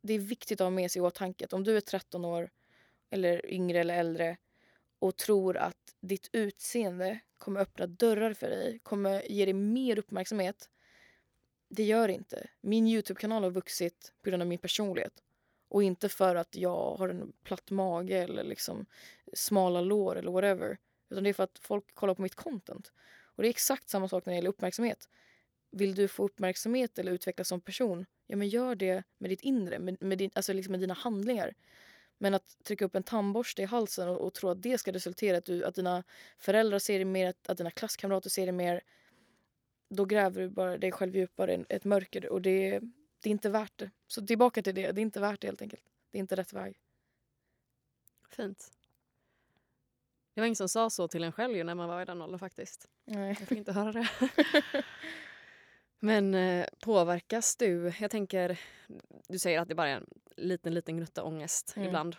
[0.09, 1.45] det är viktigt att ha med sig i åtanke.
[1.45, 2.51] Att om du är 13 år
[3.11, 4.37] eller yngre eller äldre
[4.99, 10.71] och tror att ditt utseende kommer öppna dörrar för dig, kommer ge dig mer uppmärksamhet.
[11.69, 12.51] Det gör det inte.
[12.61, 15.23] Min Youtube-kanal har vuxit på grund av min personlighet.
[15.69, 18.87] Och inte för att jag har en platt mage eller liksom
[19.33, 20.79] smala lår eller whatever.
[21.11, 22.93] Utan det är för att folk kollar på mitt content.
[23.37, 25.09] Och det är exakt samma sak när det gäller uppmärksamhet.
[25.79, 29.79] Vill du få uppmärksamhet eller utvecklas som person, ja men gör det med ditt inre,
[29.79, 31.55] med, med, din, alltså liksom med dina handlingar.
[32.19, 35.35] Men att trycka upp en tandborste i halsen och, och tro att det ska resultera
[35.35, 36.05] i att, du, att dina
[36.39, 38.81] föräldrar ser det mer, att, att dina klasskamrater ser det mer.
[39.89, 42.81] Då gräver du bara dig själv djupare i ett mörker och det,
[43.23, 43.91] det är inte värt det.
[44.07, 45.83] Så tillbaka till det, det är inte värt det helt enkelt.
[46.11, 46.79] Det är inte rätt väg.
[48.31, 48.71] Fint.
[50.35, 52.39] Det var ingen som sa så till en själv när man var i den åldern
[52.39, 52.89] faktiskt.
[53.05, 53.29] Nej.
[53.29, 54.09] Jag fick inte höra det.
[55.99, 57.93] Men eh, påverkas du?
[58.01, 58.61] Jag tänker,
[59.29, 60.07] du säger att det bara är en
[60.37, 61.89] liten, liten gnutta ångest Mm.
[61.89, 62.17] ibland.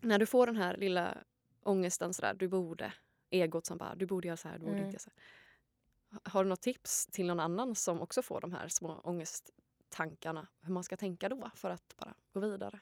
[0.00, 1.18] När du får den här lilla
[1.62, 2.92] ångesten sådär, du borde,
[3.30, 4.84] egot som bara, du borde göra så här, du borde Mm.
[4.84, 6.20] inte göra så här.
[6.30, 9.50] Har du något tips till någon annan som också får de här små ångest,
[9.88, 12.80] tankarna, hur man ska tänka då för att bara gå vidare?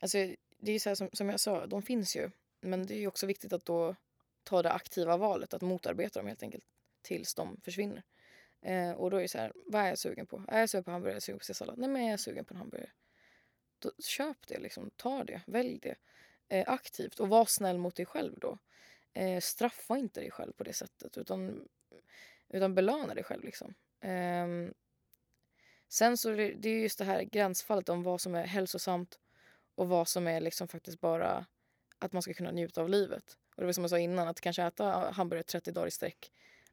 [0.00, 0.18] Alltså,
[0.58, 2.30] det är så här som, som jag sa, de finns ju.
[2.60, 3.96] Men det är också viktigt att då
[4.42, 6.64] ta det aktiva valet att motarbeta dem helt enkelt
[7.02, 8.02] tills de försvinner.
[8.62, 10.44] Eh, och då är det så här, vad är jag sugen på?
[10.48, 11.14] Är jag sugen på hamburgare?
[11.14, 11.78] Är jag sugen på Sallad?
[11.78, 12.90] Nej men är jag sugen på en hamburgare?
[13.78, 15.96] Då, köp det liksom, ta det, välj det.
[16.48, 18.58] Eh, aktivt och var snäll mot dig själv då.
[19.12, 21.68] Eh, straffa inte dig själv på det sättet utan,
[22.48, 23.74] utan belöna dig själv liksom.
[24.00, 24.72] Eh,
[25.88, 29.18] sen så är det, det är just det här gränsfallet om vad som är hälsosamt
[29.74, 31.46] och vad som är liksom faktiskt bara
[31.98, 33.38] att man ska kunna njuta av livet.
[33.54, 36.32] Och det var som jag sa innan, att kanske äta hamburgare 30 dagar i sträck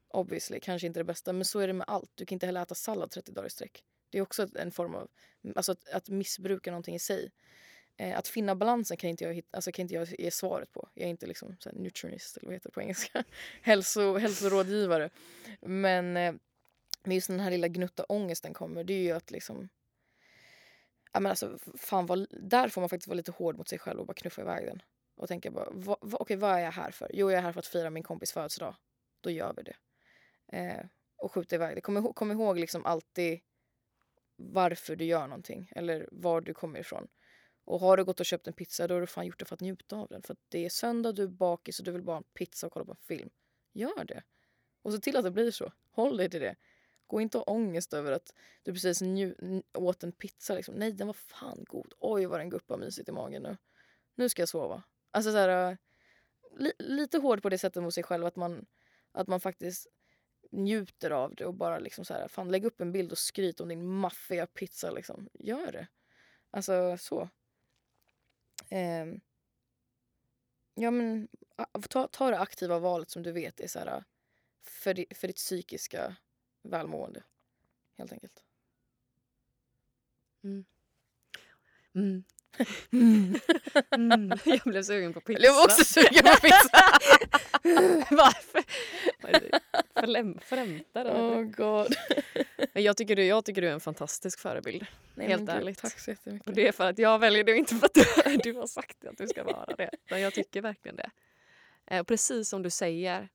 [0.09, 2.11] obviously kanske inte det bästa, men så är det med allt.
[2.15, 3.83] Du kan inte heller äta sallad 30 dagar i sträck.
[4.09, 5.09] Det är också en form av,
[5.55, 7.31] alltså att, att missbruka någonting i sig.
[7.97, 10.89] Eh, att finna balansen kan inte, jag hitta, alltså kan inte jag ge svaret på.
[10.93, 13.23] Jag är inte liksom så här nutritionist eller vad heter det på engelska?
[13.61, 15.09] Hälso, hälsorådgivare.
[15.61, 16.33] Men, eh,
[17.03, 19.69] men just den här lilla gnutta ångesten kommer, det är ju att liksom
[21.11, 23.99] Ja, men alltså, fan vad, där får man faktiskt vara lite hård mot sig själv
[23.99, 24.81] och bara knuffa iväg den.
[25.15, 27.11] Och tänka bara, va, va, okej vad är jag här för?
[27.13, 28.75] Jo jag är här för att fira min kompis födelsedag.
[29.21, 29.75] Då gör vi det.
[30.47, 30.85] Eh,
[31.17, 31.81] och skjuta iväg det.
[31.81, 33.39] Kom, kom ihåg liksom alltid
[34.35, 37.07] varför du gör någonting eller var du kommer ifrån.
[37.65, 39.55] Och har du gått och köpt en pizza då har du fan gjort det för
[39.55, 40.21] att njuta av den.
[40.21, 42.67] För att det är söndag, du är bakis och du vill bara ha en pizza
[42.67, 43.29] och kolla på en film.
[43.73, 44.23] Gör det.
[44.81, 45.71] Och se till att det blir så.
[45.91, 46.55] Håll dig till det.
[47.07, 48.33] Gå inte och ha ångest över att
[48.63, 49.01] du precis
[49.73, 50.55] åt en pizza.
[50.55, 50.75] Liksom.
[50.75, 51.93] Nej, den var fan god.
[51.99, 53.57] Oj, vad den guppar mysigt i magen nu.
[54.15, 54.83] Nu ska jag sova.
[55.11, 55.77] Alltså så här, eh,
[56.57, 58.65] li- lite hård på det sättet mot sig själv att man,
[59.11, 59.87] att man faktiskt
[60.51, 63.59] njuter av det och bara liksom så här, fan lägg upp en bild och skryt
[63.59, 65.29] om din maffiga pizza liksom.
[65.33, 65.87] Gör det.
[66.51, 67.29] Alltså så.
[68.69, 69.05] Eh,
[70.75, 71.27] ja men
[71.89, 74.03] ta, ta det aktiva valet som du vet är så här
[74.63, 76.15] för, di, för ditt psykiska
[76.63, 77.23] välmående.
[77.97, 78.43] Helt enkelt.
[80.43, 80.65] Mm.
[81.95, 82.23] Mm.
[82.91, 83.39] Mm.
[84.45, 85.41] Jag blev sugen på pizza.
[85.43, 86.69] Jag var också sugen på pizza.
[88.15, 88.63] Varför?
[89.99, 91.95] Förläm, förlämtar Oh god.
[92.73, 94.85] jag, tycker du, jag tycker du är en fantastisk förebild.
[95.15, 95.77] Nej, helt gud, ärligt.
[95.81, 96.47] Tack så jättemycket.
[96.47, 99.05] Och det är för att jag väljer det inte för att du, du har sagt
[99.05, 99.89] att du ska vara det.
[100.09, 101.09] Men jag tycker verkligen det.
[101.87, 103.29] Eh, precis som du säger,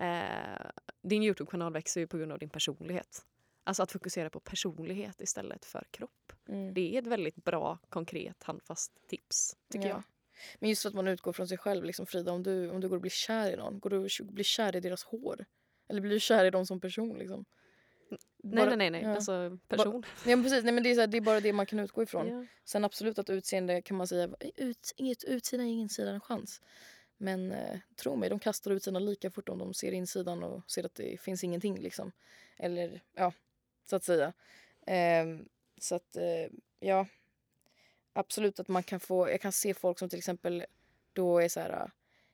[0.00, 0.66] eh,
[1.02, 3.24] din Youtube-kanal växer ju på grund av din personlighet.
[3.68, 6.32] Alltså att fokusera på personlighet istället för kropp.
[6.48, 6.74] Mm.
[6.74, 9.94] Det är ett väldigt bra, konkret, handfast tips, tycker ja.
[9.94, 10.02] jag.
[10.58, 11.84] Men just för att man utgår från sig själv.
[11.84, 14.10] Liksom, Frida, om du, om du går och blir kär i någon, går du och
[14.32, 15.44] blir kär i deras hår?
[15.88, 17.18] Eller blir du kär i dem som person?
[17.18, 17.44] Liksom?
[18.42, 19.02] Bara, nej, nej, nej.
[19.02, 19.14] Ja.
[19.14, 20.00] Alltså person.
[20.00, 20.64] Bara, ja, precis.
[20.64, 22.28] Nej, men det, är så här, det är bara det man kan utgå ifrån.
[22.28, 22.46] Ja.
[22.64, 26.60] Sen absolut att utseende kan man säga, ut, inget utsida är insidan en chans.
[27.16, 30.84] Men eh, tro mig, de kastar utsidan lika fort om de ser insidan och ser
[30.84, 31.78] att det finns ingenting.
[31.78, 32.12] Liksom.
[32.56, 33.32] Eller ja,
[33.88, 34.32] så att säga.
[34.86, 35.26] Eh,
[35.80, 36.46] så att eh,
[36.80, 37.06] ja,
[38.12, 40.66] absolut att man kan få, jag kan se folk som till exempel
[41.12, 41.90] då är så här ah,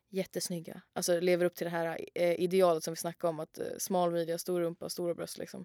[0.09, 0.83] jättesnygga.
[0.93, 4.13] Alltså lever upp till det här eh, idealet som vi snackade om att eh, smal
[4.13, 5.65] midja, stor rumpa, stora bröst liksom.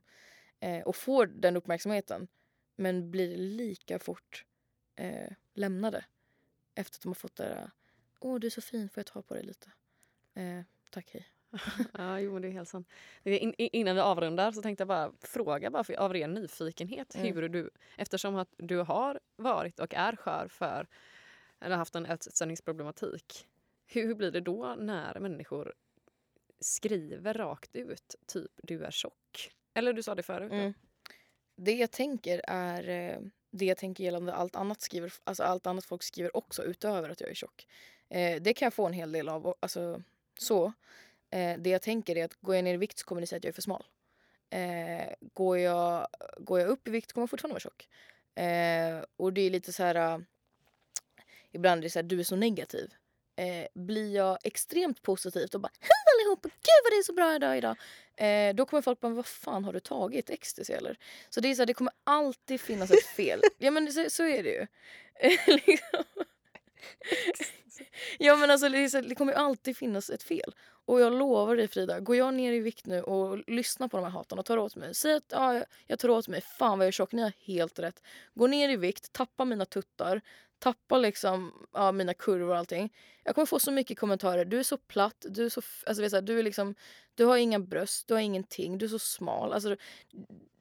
[0.59, 2.27] Eh, och får den uppmärksamheten
[2.75, 4.45] men blir lika fort
[4.95, 6.05] eh, lämnade
[6.75, 7.71] efter att de har fått det där ah,
[8.19, 9.71] Åh, du är så fin, får jag ta på dig lite?
[10.33, 10.61] Eh,
[10.91, 11.38] tack, hej.
[11.93, 12.89] ja, jo, det är helt sant.
[13.23, 17.35] In, innan vi avrundar så tänkte jag bara fråga bara för, av ren nyfikenhet mm.
[17.35, 20.88] hur du, eftersom att du har varit och är skör för
[21.59, 23.47] eller haft en ätstörningsproblematik.
[23.88, 25.73] Hur, hur blir det då när människor
[26.59, 29.51] skriver rakt ut typ du är tjock?
[29.73, 30.51] Eller du sa det förut.
[30.51, 30.73] Mm.
[31.55, 33.19] Det jag tänker är eh,
[33.51, 37.21] det jag tänker gällande allt annat skriver, alltså allt annat folk skriver också utöver att
[37.21, 37.67] jag är tjock.
[38.09, 39.55] Eh, det kan jag få en hel del av.
[39.59, 40.03] Alltså,
[40.39, 40.73] så.
[41.31, 43.38] Eh, det jag tänker är att går jag ner i vikt så kommer ni säga
[43.38, 43.85] att jag är för smal.
[44.49, 46.07] Eh, går, jag,
[46.38, 47.89] går jag upp i vikt kommer jag fortfarande vara tjock.
[48.35, 49.95] Eh, och det är lite så här...
[49.95, 50.23] Uh,
[51.51, 52.93] ibland är det så här, du är så negativ.
[53.39, 57.35] Eh, blir jag extremt positivt och bara hej allihopa, gud vad det är så bra
[57.35, 57.76] idag idag.
[58.15, 60.30] Eh, då kommer folk bara, vad fan har du tagit?
[60.30, 60.97] Ecstasy eller?
[61.30, 63.41] Så det är så här, det kommer alltid finnas ett fel.
[63.57, 64.68] ja men så, så är det ju.
[65.65, 66.03] liksom.
[68.19, 70.56] ja men alltså det, så, det kommer alltid finnas ett fel.
[70.85, 74.03] Och jag lovar dig Frida, går jag ner i vikt nu och lyssnar på de
[74.03, 74.95] här hatarna och tar åt mig.
[74.95, 77.80] Säg att ja, jag tar åt mig, fan vad jag är tjock, ni har helt
[77.80, 78.03] rätt.
[78.34, 80.22] Går ner i vikt, tappar mina tuttar,
[80.60, 82.93] tappar liksom ja, mina kurvor och allting.
[83.23, 84.45] Jag kommer få så mycket kommentarer.
[84.45, 85.61] Du är så platt, du är så...
[85.85, 86.76] Alltså, vet du, du, är liksom,
[87.15, 89.53] du har inga bröst, du har ingenting, du är så smal.
[89.53, 89.76] Alltså,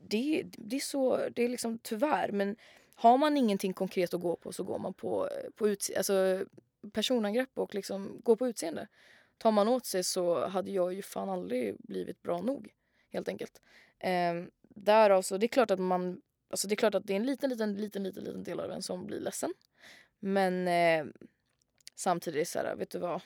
[0.09, 2.33] det, det är så, det är liksom tyvärr.
[2.33, 2.57] Men
[3.01, 6.45] har man ingenting konkret att gå på så går man på, eh, på utse, alltså,
[6.93, 8.89] personangrepp och liksom går på utseende.
[9.39, 12.75] Tar man åt sig så hade jag ju fan aldrig blivit bra nog.
[13.11, 13.63] Helt enkelt.
[13.99, 16.21] Eh, därav så det är klart att man,
[16.51, 18.71] alltså det är klart att det är en liten, liten, liten, liten, liten del av
[18.71, 19.55] en som blir ledsen.
[20.19, 21.07] Men eh,
[21.95, 23.21] samtidigt så här, vet du vad?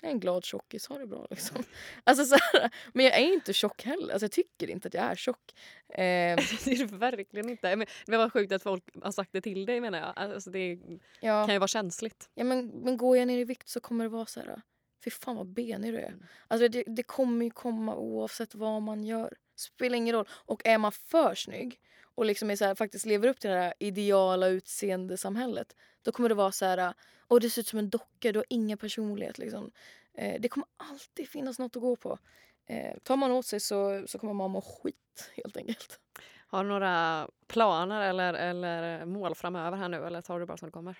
[0.00, 1.64] Jag är en glad tjockis, ha det bra liksom.
[2.04, 4.12] Alltså så här, men jag är inte tjock heller.
[4.12, 5.52] Alltså jag tycker inte att jag är tjock.
[5.88, 5.96] Eh,
[6.64, 7.76] det är du verkligen inte.
[7.76, 10.12] Men det var sjukt att folk har sagt det till dig menar jag.
[10.16, 10.78] Alltså det
[11.20, 12.30] ja, kan ju vara känsligt.
[12.34, 14.62] ja men, men går jag ner i vikt så kommer det vara så här.
[15.04, 16.16] Fy fan vad benig du är.
[16.48, 19.36] Alltså det, det kommer ju komma oavsett vad man gör.
[19.56, 20.28] Spelar ingen roll.
[20.30, 21.80] Och är man för snygg
[22.14, 25.76] och liksom är så här, faktiskt lever upp till det här ideala utseendesamhället.
[26.02, 28.46] Då kommer det vara så här, och det ser ut som en docka, du har
[28.48, 29.38] ingen personlighet.
[29.38, 29.70] Liksom.
[30.14, 32.18] Eh, det kommer alltid finnas något att gå på.
[32.66, 36.00] Eh, tar man åt sig så, så kommer man må skit helt enkelt.
[36.46, 40.66] Har du några planer eller, eller mål framöver här nu eller tar du bara som
[40.68, 40.98] det kommer?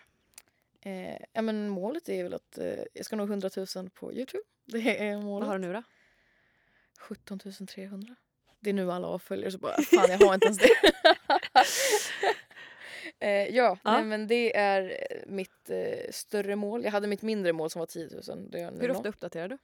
[0.81, 4.43] Eh, ja, men målet är väl att eh, jag ska nå 100 000 på Youtube.
[4.65, 5.47] Det är målet.
[5.47, 5.83] Vad har du nu då?
[6.99, 8.17] 17 300.
[8.63, 10.93] Det är nu alla avföljer så bara fan jag har inte ens det.
[13.27, 13.93] eh, ja, Ja.
[13.93, 16.85] Nej, men det är eh, mitt eh, större mål.
[16.85, 18.51] Jag hade mitt mindre mål som var 10 000.
[18.51, 19.59] Det Hur ofta uppdaterar du?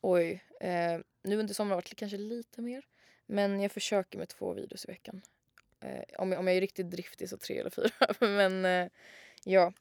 [0.00, 0.44] Oj.
[0.60, 2.84] Eh, nu under sommaren har det kanske lite mer.
[3.26, 5.22] Men jag försöker med två videos i veckan.
[5.80, 7.90] Eh, om, jag, om jag är riktigt driftig så tre eller fyra.
[8.20, 8.90] men eh,
[9.44, 9.72] ja.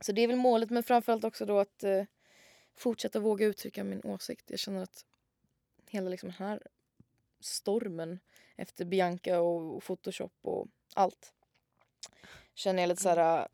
[0.00, 0.70] Så det är väl målet.
[0.70, 1.84] Men framförallt också då att
[2.76, 4.50] fortsätta våga uttrycka min åsikt.
[4.50, 5.04] Jag känner att
[5.90, 6.62] hela liksom den här
[7.40, 8.18] stormen
[8.56, 11.32] efter Bianca och, Photoshop och allt.
[12.54, 13.40] Känner jag lite så här.
[13.42, 13.46] äh,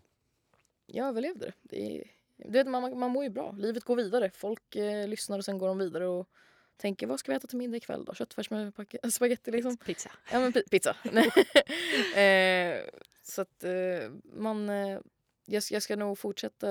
[0.87, 1.53] Jag överlevde det.
[1.63, 3.53] det är, du vet, man, man mår ju bra.
[3.53, 4.31] Livet går vidare.
[4.31, 6.29] Folk eh, lyssnar och sen går de vidare och
[6.77, 8.15] tänker vad ska vi äta till middag ikväll då?
[8.15, 8.73] Köttfärs med
[9.13, 9.77] spagetti liksom.
[9.77, 10.11] Pizza.
[10.33, 10.97] Ja men pi- pizza.
[12.21, 12.81] eh,
[13.23, 14.69] så att eh, man...
[14.69, 15.01] Eh,
[15.47, 16.67] jag, jag ska nog fortsätta.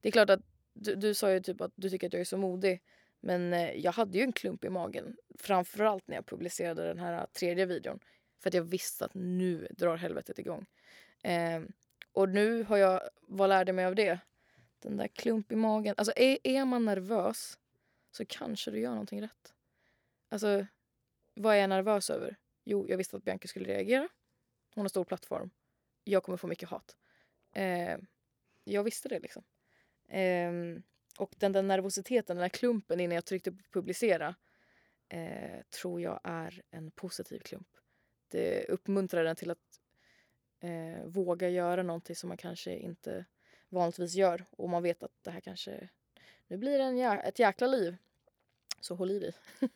[0.00, 0.40] Det är klart att
[0.72, 2.82] du, du sa ju typ att du tycker att jag är så modig.
[3.20, 5.16] Men eh, jag hade ju en klump i magen.
[5.38, 8.00] Framförallt när jag publicerade den här eh, tredje videon.
[8.38, 10.66] För att jag visste att nu drar helvetet igång.
[11.22, 11.62] Eh,
[12.12, 14.18] och nu har jag, vad lärde mig av det?
[14.78, 15.94] Den där klump i magen.
[15.98, 17.58] Alltså är, är man nervös
[18.10, 19.54] så kanske du gör någonting rätt.
[20.28, 20.66] Alltså,
[21.34, 22.36] vad är jag nervös över?
[22.64, 24.08] Jo, jag visste att Bianca skulle reagera.
[24.74, 25.50] Hon har stor plattform.
[26.04, 26.96] Jag kommer få mycket hat.
[27.52, 27.96] Eh,
[28.64, 29.42] jag visste det liksom.
[30.08, 30.52] Eh,
[31.20, 34.34] och den där nervositeten, den där klumpen innan jag tryckte på publicera
[35.08, 37.68] eh, tror jag är en positiv klump.
[38.28, 39.80] Det uppmuntrar den till att
[40.60, 43.24] eh, våga göra någonting som man kanske inte
[43.68, 44.44] vanligtvis gör.
[44.50, 45.88] Och man vet att det här kanske...
[46.46, 47.96] Nu blir det en jä- ett jäkla liv.
[48.80, 49.32] Så håll i dig.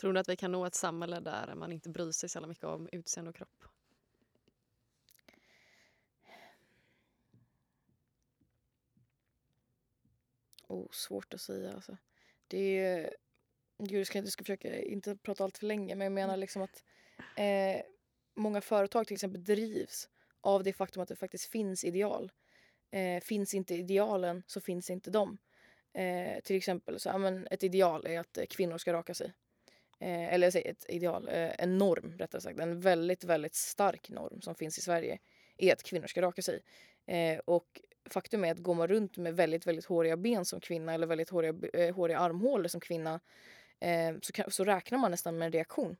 [0.00, 2.48] Tror du att vi kan nå ett samhälle där man inte bryr sig så jävla
[2.48, 3.64] mycket om utseende och kropp?
[10.76, 11.96] Oh, svårt att säga alltså.
[12.48, 13.14] Det är...
[13.78, 16.62] Gud, jag ska inte ska försöka inte prata allt för länge men jag menar liksom
[16.62, 16.84] att
[17.36, 17.82] eh,
[18.36, 20.08] många företag till exempel drivs
[20.40, 22.32] av det faktum att det faktiskt finns ideal.
[22.90, 25.38] Eh, finns inte idealen så finns inte de.
[25.92, 29.32] Eh, till exempel så, ja, men ett ideal är att eh, kvinnor ska raka sig.
[30.00, 32.60] Eh, eller säg ett ideal, eh, en norm rättare sagt.
[32.60, 35.18] En väldigt, väldigt stark norm som finns i Sverige
[35.56, 36.62] är att kvinnor ska raka sig.
[37.06, 37.80] Eh, och
[38.10, 41.30] faktum är att går man runt med väldigt, väldigt håriga ben som kvinna eller väldigt
[41.30, 43.20] håriga, eh, håriga armhålor som kvinna
[43.80, 45.96] eh, så, kan, så räknar man nästan med en reaktion.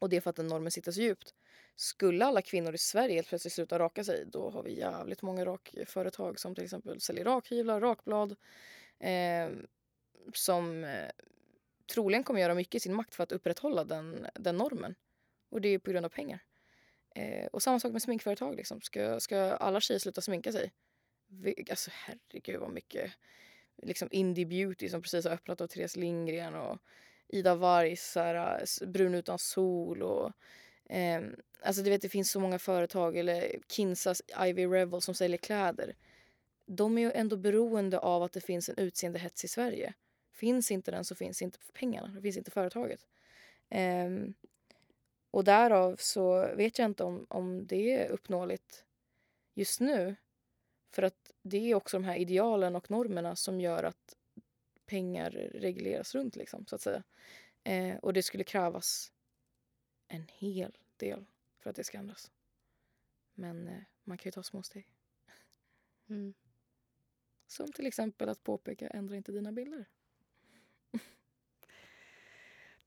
[0.00, 1.34] Och det är för att den normen sitter så djupt.
[1.76, 5.44] Skulle alla kvinnor i Sverige helt plötsligt sluta raka sig då har vi jävligt många
[5.44, 8.36] rakföretag som till exempel säljer rakhyvlar, rakblad
[8.98, 9.48] eh,
[10.32, 11.10] som eh,
[11.94, 14.94] troligen kommer göra mycket i sin makt för att upprätthålla den, den normen.
[15.50, 16.40] Och det är på grund av pengar.
[17.14, 18.56] Eh, och samma sak med sminkföretag.
[18.56, 18.80] Liksom.
[18.80, 20.72] Ska, ska alla tjejer sluta sminka sig?
[21.70, 23.12] Alltså herregud vad mycket
[23.82, 26.78] liksom indie beauty som precis har öppnat av Therese Lindgren och
[27.28, 30.32] Ida Wargs Brun utan sol och
[30.92, 31.22] eh,
[31.62, 35.96] alltså du vet det finns så många företag eller Kinsas Ivy Revel som säljer kläder.
[36.66, 39.94] De är ju ändå beroende av att det finns en utseendehets i Sverige.
[40.32, 43.06] Finns inte den så finns inte pengarna, det finns inte företaget.
[43.68, 44.10] Eh,
[45.30, 48.84] och därav så vet jag inte om, om det är uppnåeligt
[49.54, 50.16] just nu.
[50.92, 54.16] För att det är också de här idealen och normerna som gör att
[54.86, 57.02] pengar regleras runt liksom, så att säga.
[57.64, 59.12] Eh, och det skulle krävas
[60.08, 61.24] en hel del
[61.58, 62.30] för att det ska ändras.
[63.34, 64.88] Men eh, man kan ju ta små steg.
[66.08, 66.34] Mm.
[67.46, 69.88] Som till exempel att påpeka ändra inte dina bilder.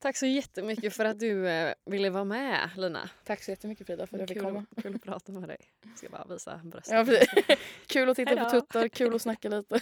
[0.06, 3.10] Tack så jättemycket för att du eh, ville vara med Lina.
[3.24, 4.66] Tack så jättemycket Frida för att jag fick kul, komma.
[4.82, 5.58] kul att prata med dig.
[5.84, 6.94] Jag ska bara visa bröstet.
[6.94, 7.58] Ja, precis.
[7.88, 8.50] kul att titta på Hejdå.
[8.62, 9.80] tuttar, kul att snacka lite.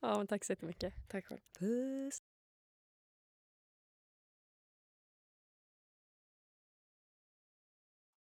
[0.00, 0.94] ja, men tack så jättemycket.
[1.08, 1.40] Tack själv.
[1.58, 2.18] Puss.